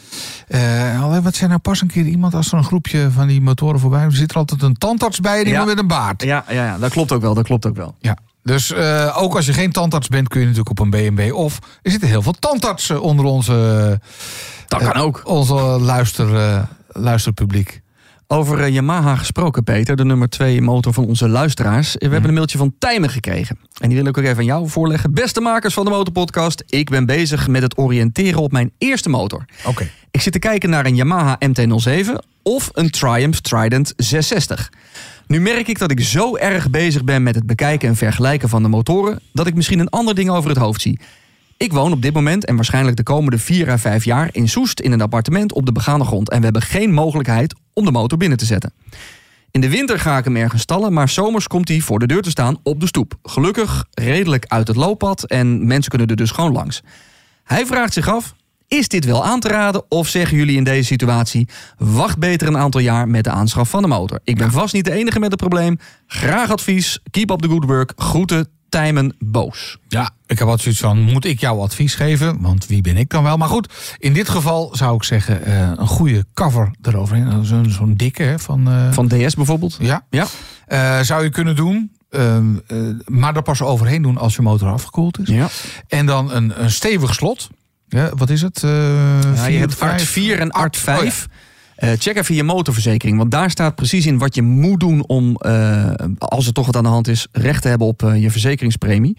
eh, 0.49 1.03
alleen, 1.03 1.23
wat 1.23 1.35
zijn 1.35 1.49
nou 1.51 1.61
pas 1.61 1.81
een 1.81 1.89
keer 1.89 2.05
iemand 2.07 2.35
als 2.35 2.53
er 2.53 2.59
een 2.59 2.65
groepje 2.65 3.11
van 3.11 3.27
die 3.27 3.41
motoren 3.41 3.81
voorbij 3.81 4.03
er 4.03 4.13
zit 4.17 4.31
er 4.31 4.37
altijd 4.37 4.63
een 4.63 4.75
tandarts 4.75 5.21
bij 5.21 5.39
iemand 5.39 5.57
Ja. 5.57 5.65
met 5.65 5.79
een 5.79 5.87
baard. 5.87 6.23
Ja, 6.23 6.45
ja, 6.49 6.65
ja, 6.65 6.79
dat 6.79 6.91
klopt 6.91 7.13
ook 7.13 7.21
wel. 7.23 7.35
Dat 7.35 7.45
klopt 7.45 7.67
ook 7.67 7.77
wel. 7.77 7.95
Ja. 8.01 8.17
Dus 8.43 8.73
eh, 8.73 9.17
ook 9.21 9.37
als 9.37 9.47
je 9.47 9.53
geen 9.53 9.73
tandarts 9.73 10.09
bent, 10.09 10.29
kun 10.29 10.41
je 10.41 10.47
natuurlijk 10.47 10.81
op 10.81 10.85
een 10.85 10.91
BMW. 11.15 11.35
Of 11.35 11.59
er 11.83 11.91
zitten 11.91 12.09
heel 12.09 12.23
veel 12.23 12.33
tandartsen 12.33 13.03
onder 13.03 13.25
onze, 13.25 13.53
Dat 14.69 14.81
eh, 14.81 14.91
kan 14.91 15.03
ook. 15.03 15.23
onze 15.25 15.55
luister, 15.81 16.37
eh, 16.37 16.63
luisterpubliek. 16.89 17.81
Over 18.27 18.69
Yamaha 18.69 19.17
gesproken, 19.17 19.65
Peter, 19.65 19.97
de 19.97 20.05
nummer 20.05 20.29
2 20.29 20.63
motor 20.63 20.93
van 20.93 21.07
onze 21.07 21.29
luisteraars. 21.29 21.95
We 21.99 22.09
hebben 22.09 22.29
een 22.29 22.35
mailtje 22.35 22.59
van 22.59 22.75
Tijmen 22.79 23.11
gekregen. 23.11 23.59
En 23.81 23.89
die 23.89 23.99
wil 23.99 24.07
ik 24.07 24.19
ook 24.19 24.25
even 24.25 24.37
aan 24.37 24.45
jou 24.45 24.69
voorleggen. 24.69 25.15
Beste 25.15 25.41
makers 25.41 25.75
van 25.75 25.85
de 25.85 25.91
Motorpodcast, 25.91 26.63
ik 26.67 26.91
ben 26.91 27.07
bezig 27.07 27.49
met 27.49 27.63
het 27.63 27.79
oriënteren 27.79 28.41
op 28.41 28.53
mijn 28.53 28.73
eerste 28.79 29.09
motor. 29.09 29.45
Oké. 29.65 29.91
Ik 30.11 30.21
zit 30.21 30.33
te 30.33 30.39
kijken 30.39 30.71
naar 30.71 30.87
een 30.87 30.97
Yamaha 30.97 31.39
MT-07 31.39 32.11
of 32.43 32.71
een 32.73 32.91
Triumph 32.91 33.39
Trident 33.41 33.93
660. 33.97 34.71
Nu 35.27 35.41
merk 35.41 35.69
ik 35.69 35.79
dat 35.79 35.91
ik 35.91 36.01
zo 36.01 36.37
erg 36.37 36.71
bezig 36.71 37.05
ben 37.05 37.23
met 37.23 37.35
het 37.35 37.47
bekijken 37.47 37.89
en 37.89 37.97
vergelijken 37.97 38.49
van 38.49 38.63
de 38.63 38.69
motoren... 38.69 39.21
dat 39.33 39.47
ik 39.47 39.55
misschien 39.55 39.79
een 39.79 39.89
ander 39.89 40.15
ding 40.15 40.31
over 40.31 40.51
het 40.51 40.59
hoofd 40.59 40.81
zie. 40.81 41.01
Ik 41.57 41.73
woon 41.73 41.93
op 41.93 42.03
dit 42.03 42.15
moment 42.15 42.45
en 42.45 42.55
waarschijnlijk 42.57 42.97
de 42.97 43.03
komende 43.03 43.39
4 43.39 43.71
à 43.71 43.79
5 43.79 44.05
jaar 44.05 44.29
in 44.33 44.49
Soest 44.49 44.81
in 44.81 44.93
een 44.93 45.01
appartement 45.01 45.53
op 45.53 45.67
de 45.67 45.73
begane 45.73 46.05
grond. 46.05 46.31
En 46.31 46.39
we 46.39 46.45
hebben 46.45 46.63
geen 46.63 46.93
mogelijkheid 46.93 47.55
om 47.73 47.85
de 47.85 47.91
motor 47.91 48.19
binnen 48.19 48.39
te 48.39 48.45
zetten. 48.45 48.73
In 49.51 49.61
de 49.61 49.69
winter 49.69 49.99
ga 49.99 50.19
ik 50.19 50.25
hem 50.25 50.37
ergens 50.37 50.63
stallen, 50.63 50.93
maar 50.93 51.09
zomers 51.09 51.47
komt 51.47 51.69
hij 51.69 51.81
voor 51.81 51.99
de 51.99 52.07
deur 52.07 52.23
te 52.23 52.31
staan 52.31 52.57
op 52.63 52.81
de 52.81 52.87
stoep. 52.87 53.15
Gelukkig 53.23 53.85
redelijk 53.91 54.45
uit 54.49 54.69
het 54.69 54.77
looppad 54.77 55.25
en 55.25 55.67
mensen 55.67 55.91
kunnen 55.91 56.09
er 56.09 56.17
dus 56.17 56.31
gewoon 56.31 56.53
langs. 56.53 56.83
Hij 57.45 57.67
vraagt 57.67 57.93
zich 57.93 58.09
af: 58.09 58.35
is 58.73 58.89
dit 58.89 59.05
wel 59.05 59.25
aan 59.25 59.41
te 59.41 59.49
raden 59.49 59.85
of 59.89 60.09
zeggen 60.09 60.37
jullie 60.37 60.57
in 60.57 60.65
deze 60.65 60.85
situatie: 60.87 61.49
wacht 61.79 62.19
beter 62.19 62.49
een 62.49 62.59
aantal 62.59 62.81
jaar 62.81 63.09
met 63.09 63.25
de 63.25 63.31
aanschaf 63.31 63.71
van 63.71 63.83
de 63.83 63.89
motor? 63.89 64.21
Ik 64.25 64.37
ben 64.39 64.51
vast 64.53 64.75
niet 64.75 64.85
de 64.85 64.93
enige 64.93 65.19
met 65.19 65.31
het 65.31 65.41
probleem. 65.41 65.79
Graag 66.07 66.51
advies. 66.51 66.99
Keep 67.11 67.31
up 67.31 67.41
the 67.41 67.49
good 67.49 67.65
work. 67.65 67.93
Groeten. 67.97 68.49
Tijmen 68.69 69.17
Boos. 69.19 69.79
Ja, 69.89 70.11
ik 70.27 70.39
heb 70.39 70.49
wat 70.49 70.61
zoiets 70.61 70.81
van, 70.81 71.01
moet 71.01 71.25
ik 71.25 71.41
jou 71.41 71.61
advies 71.61 71.95
geven? 71.95 72.41
Want 72.41 72.67
wie 72.67 72.81
ben 72.81 72.97
ik 72.97 73.11
dan 73.11 73.23
wel? 73.23 73.37
Maar 73.37 73.49
goed, 73.49 73.97
in 73.99 74.13
dit 74.13 74.29
geval 74.29 74.69
zou 74.77 74.95
ik 74.95 75.03
zeggen, 75.03 75.45
eh, 75.45 75.71
een 75.77 75.87
goede 75.87 76.25
cover 76.35 76.71
eroverheen. 76.83 77.45
Zo'n 77.45 77.71
zo'n 77.71 77.95
dikke 77.97 78.23
hè, 78.23 78.39
van... 78.39 78.69
eh, 78.71 78.93
Van 78.93 79.09
DS 79.09 79.35
bijvoorbeeld. 79.35 79.77
ja, 79.81 80.05
Ja. 80.11 80.27
Eh, 80.67 81.01
zou 81.01 81.23
je 81.23 81.31
kunnen 81.31 81.57
doen. 81.57 81.93
ehm, 82.11 82.57
eh, 82.67 82.79
maar 83.07 83.37
er 83.37 83.43
pas 83.43 83.63
overheen 83.63 84.03
doen 84.03 84.19
als 84.19 84.35
je 84.37 84.43
motor 84.43 84.69
afgekoeld 84.69 85.19
is. 85.19 85.29
Ja. 85.29 85.49
En 85.89 86.07
dan 86.07 86.33
een, 86.33 86.63
een 86.63 86.71
stevig 86.71 87.15
slot. 87.15 87.49
Ja, 87.93 88.11
wat 88.17 88.31
is 88.31 88.43
het? 88.43 88.63
Eh, 88.63 88.71
Ja, 89.35 89.47
je 89.47 89.59
hebt 89.59 89.81
Art 89.81 89.91
vijf? 89.97 90.11
4 90.11 90.39
en 90.39 90.51
Art 90.51 90.77
Oh, 90.77 90.83
ja. 90.85 90.97
5. 90.99 91.27
Eh, 91.77 91.91
check 91.99 92.17
even 92.17 92.35
je 92.35 92.43
motorverzekering. 92.43 93.19
Want 93.19 93.31
daar 93.31 93.51
staat 93.51 93.75
precies 93.75 94.07
in 94.07 94.19
wat 94.19 94.35
je 94.35 94.43
moet 94.43 94.81
doen 94.81 95.07
om, 95.07 95.37
eh, 95.37 95.91
als 96.19 96.47
er 96.47 96.53
toch 96.53 96.67
wat 96.67 96.77
aan 96.77 96.83
de 96.83 96.89
hand 96.89 97.09
is, 97.09 97.27
recht 97.33 97.63
te 97.63 97.69
hebben 97.69 97.87
op 97.87 98.01
je 98.17 98.31
verzekeringspremie. 98.31 99.17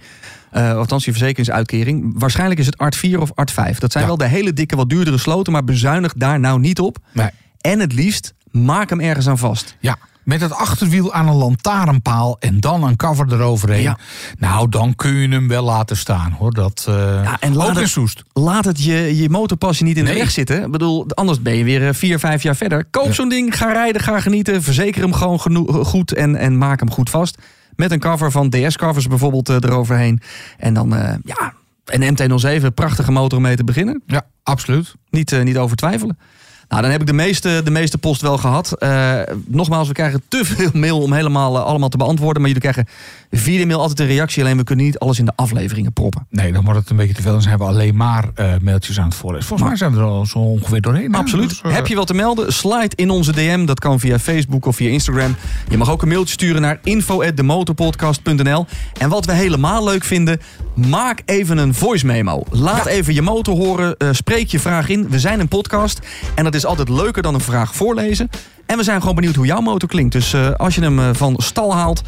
Althans, 0.51 1.05
je 1.05 1.11
verzekeringsuitkering. 1.11 2.13
Waarschijnlijk 2.19 2.59
is 2.59 2.65
het 2.65 2.77
Art 2.77 2.95
4 2.95 3.19
of 3.21 3.31
Art 3.35 3.51
5. 3.51 3.79
Dat 3.79 3.91
zijn 3.91 4.03
Ja. 4.03 4.09
wel 4.09 4.17
de 4.17 4.27
hele 4.27 4.53
dikke, 4.53 4.75
wat 4.75 4.89
duurdere 4.89 5.17
sloten, 5.17 5.53
maar 5.53 5.63
bezuinig 5.63 6.13
daar 6.13 6.39
nou 6.39 6.59
niet 6.59 6.79
op. 6.79 6.97
Nee. 7.11 7.29
En 7.61 7.79
het 7.79 7.93
liefst, 7.93 8.33
maak 8.51 8.89
hem 8.89 8.99
ergens 8.99 9.27
aan 9.27 9.37
vast. 9.37 9.75
Ja, 9.79 9.97
met 10.23 10.41
het 10.41 10.53
achterwiel 10.53 11.13
aan 11.13 11.27
een 11.27 11.35
lantaarnpaal 11.35 12.37
en 12.39 12.59
dan 12.59 12.83
een 12.83 12.95
cover 12.95 13.33
eroverheen. 13.33 13.81
Ja. 13.81 13.97
Nou, 14.39 14.69
dan 14.69 14.95
kun 14.95 15.13
je 15.13 15.27
hem 15.29 15.47
wel 15.47 15.63
laten 15.63 15.97
staan 15.97 16.31
hoor. 16.31 16.51
Dat, 16.53 16.85
eh 16.89 16.95
Ja, 17.23 17.37
en 17.39 17.55
laat 17.55 17.69
ook 17.69 17.75
het- 17.79 17.87
Soest. 17.89 18.23
Laat 18.33 18.65
het 18.65 18.83
je, 18.83 19.17
je 19.17 19.29
motorpasje 19.29 19.83
niet 19.83 19.97
in 19.97 20.05
de 20.05 20.13
weg 20.13 20.31
zitten. 20.31 20.63
Ik 20.63 20.71
bedoel, 20.71 21.05
anders 21.07 21.41
ben 21.41 21.55
je 21.55 21.63
weer 21.63 21.87
eh, 21.87 21.93
vier, 21.93 22.19
vijf 22.19 22.43
jaar 22.43 22.55
verder. 22.55 22.85
Koop 22.85 23.13
zo'n 23.13 23.29
ding, 23.29 23.57
ga 23.57 23.71
rijden, 23.71 24.01
ga 24.01 24.19
genieten. 24.19 24.63
Verzeker 24.63 25.01
hem 25.01 25.13
gewoon 25.13 25.39
goed 25.85 26.13
en, 26.13 26.35
en 26.35 26.57
maak 26.57 26.79
hem 26.79 26.91
goed 26.91 27.09
vast. 27.09 27.37
Met 27.75 27.91
een 27.91 27.99
cover 27.99 28.31
van 28.31 28.49
DS-covers 28.49 29.07
bijvoorbeeld 29.07 29.49
eh, 29.49 29.55
eroverheen. 29.55 30.21
En 30.57 30.73
dan, 30.73 30.89
ja, 31.23 31.53
een 31.85 32.13
MT-07, 32.13 32.73
prachtige 32.73 33.11
motor 33.11 33.37
om 33.37 33.43
mee 33.43 33.55
te 33.55 33.63
beginnen. 33.63 34.01
Ja, 34.07 34.21
absoluut. 34.43 34.95
Niet, 35.09 35.43
niet 35.43 35.57
over 35.57 35.77
twijfelen. 35.77 36.17
Nou, 36.73 36.85
dan 36.85 36.93
heb 36.93 37.01
ik 37.01 37.07
de 37.07 37.13
meeste, 37.13 37.61
de 37.63 37.71
meeste 37.71 37.97
post 37.97 38.21
wel 38.21 38.37
gehad. 38.37 38.71
Eh, 38.71 39.19
nogmaals, 39.45 39.87
we 39.87 39.93
krijgen 39.93 40.21
te 40.27 40.45
veel 40.45 40.69
mail 40.83 41.01
om 41.01 41.13
helemaal 41.13 41.57
eh, 41.57 41.63
allemaal 41.63 41.89
te 41.89 41.97
beantwoorden. 41.97 42.41
Maar 42.41 42.51
jullie 42.51 42.71
krijgen 42.71 42.93
via 43.31 43.59
de 43.59 43.65
mail 43.65 43.79
altijd 43.79 43.99
een 43.99 44.07
reactie. 44.07 44.43
Alleen 44.43 44.57
we 44.57 44.63
kunnen 44.63 44.85
niet 44.85 44.99
alles 44.99 45.19
in 45.19 45.25
de 45.25 45.31
afleveringen 45.35 45.93
proppen. 45.93 46.27
Nee, 46.29 46.51
dan 46.51 46.63
wordt 46.63 46.79
het 46.79 46.89
een 46.89 46.95
beetje 46.95 47.13
te 47.13 47.21
veel. 47.21 47.31
Dan 47.31 47.41
zijn 47.41 47.57
we 47.57 47.63
alleen 47.63 47.95
maar 47.95 48.29
eh, 48.35 48.53
mailtjes 48.61 48.99
aan 48.99 49.05
het 49.05 49.15
voorlezen. 49.15 49.47
Volgens 49.47 49.69
mij 49.69 49.77
zijn 49.77 49.93
we 49.93 49.97
er 49.97 50.05
al 50.05 50.25
zo 50.25 50.39
ongeveer 50.39 50.81
doorheen. 50.81 51.15
Absoluut. 51.15 51.49
Dus, 51.49 51.61
Heb 51.73 51.87
je 51.87 51.95
wat 51.95 52.07
te 52.07 52.13
melden? 52.13 52.53
Slide 52.53 52.95
in 52.95 53.09
onze 53.09 53.31
DM. 53.31 53.65
Dat 53.65 53.79
kan 53.79 53.99
via 53.99 54.19
Facebook 54.19 54.65
of 54.65 54.75
via 54.75 54.89
Instagram. 54.89 55.35
Je 55.69 55.77
mag 55.77 55.89
ook 55.89 56.01
een 56.01 56.07
mailtje 56.07 56.33
sturen 56.33 56.61
naar 56.61 56.79
info@demotorpodcast.nl. 56.83 58.65
En 58.99 59.09
wat 59.09 59.25
we 59.25 59.31
helemaal 59.31 59.83
leuk 59.83 60.03
vinden, 60.03 60.39
maak 60.75 61.21
even 61.25 61.57
een 61.57 61.73
voice 61.73 62.05
memo. 62.05 62.43
Laat 62.49 62.85
even 62.85 63.13
je 63.13 63.21
motor 63.21 63.55
horen. 63.55 63.95
spreek 64.11 64.47
je 64.47 64.59
vraag 64.59 64.89
in. 64.89 65.09
We 65.09 65.19
zijn 65.19 65.39
een 65.39 65.47
podcast 65.47 65.99
en 66.35 66.43
dat 66.43 66.55
is 66.55 66.62
altijd 66.65 66.89
leuker 66.89 67.21
dan 67.21 67.33
een 67.33 67.39
vraag 67.39 67.75
voorlezen. 67.75 68.29
En 68.65 68.77
we 68.77 68.83
zijn 68.83 68.99
gewoon 68.99 69.15
benieuwd 69.15 69.35
hoe 69.35 69.45
jouw 69.45 69.61
motor 69.61 69.89
klinkt. 69.89 70.11
Dus 70.11 70.33
eh, 70.33 70.51
als 70.51 70.75
je 70.75 70.81
hem 70.81 70.99
eh, 70.99 71.09
van 71.13 71.35
stal 71.37 71.73
haalt, 71.73 72.01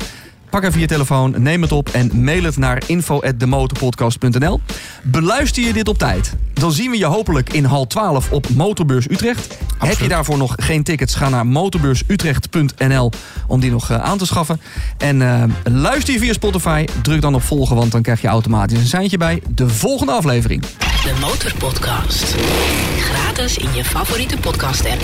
Pak 0.55 0.63
even 0.63 0.79
je 0.79 0.87
telefoon, 0.87 1.35
neem 1.37 1.61
het 1.61 1.71
op 1.71 1.89
en 1.89 2.23
mail 2.23 2.43
het 2.43 2.57
naar 2.57 2.83
info@demotorpodcast.nl. 2.85 4.59
Beluister 5.03 5.63
je 5.63 5.73
dit 5.73 5.87
op 5.87 5.97
tijd, 5.97 6.35
dan 6.53 6.71
zien 6.71 6.91
we 6.91 6.97
je 6.97 7.05
hopelijk 7.05 7.53
in 7.53 7.63
hal 7.63 7.87
12 7.87 8.31
op 8.31 8.49
Motorbeurs 8.49 9.09
Utrecht. 9.09 9.57
Heb 9.77 9.97
je 9.97 10.07
daarvoor 10.07 10.37
nog 10.37 10.53
geen 10.57 10.83
tickets, 10.83 11.15
ga 11.15 11.29
naar 11.29 11.45
motorbeursutrecht.nl 11.45 13.11
om 13.47 13.59
die 13.59 13.71
nog 13.71 13.89
eh, 13.89 14.03
aan 14.03 14.17
te 14.17 14.25
schaffen. 14.25 14.61
En 14.97 15.21
eh, 15.21 15.43
luister 15.63 16.13
je 16.13 16.19
via 16.19 16.33
Spotify, 16.33 16.85
druk 17.01 17.21
dan 17.21 17.35
op 17.35 17.43
volgen, 17.43 17.75
want 17.75 17.91
dan 17.91 18.01
krijg 18.01 18.21
je 18.21 18.27
automatisch 18.27 18.79
een 18.79 18.85
seintje 18.85 19.17
bij 19.17 19.41
de 19.55 19.69
volgende 19.69 20.11
aflevering. 20.11 20.61
De 20.61 21.13
Motorpodcast. 21.21 22.35
Gratis 22.97 23.57
in 23.57 23.73
je 23.73 23.83
favoriete 23.83 24.37
podcast 24.37 24.85
app. 24.85 25.03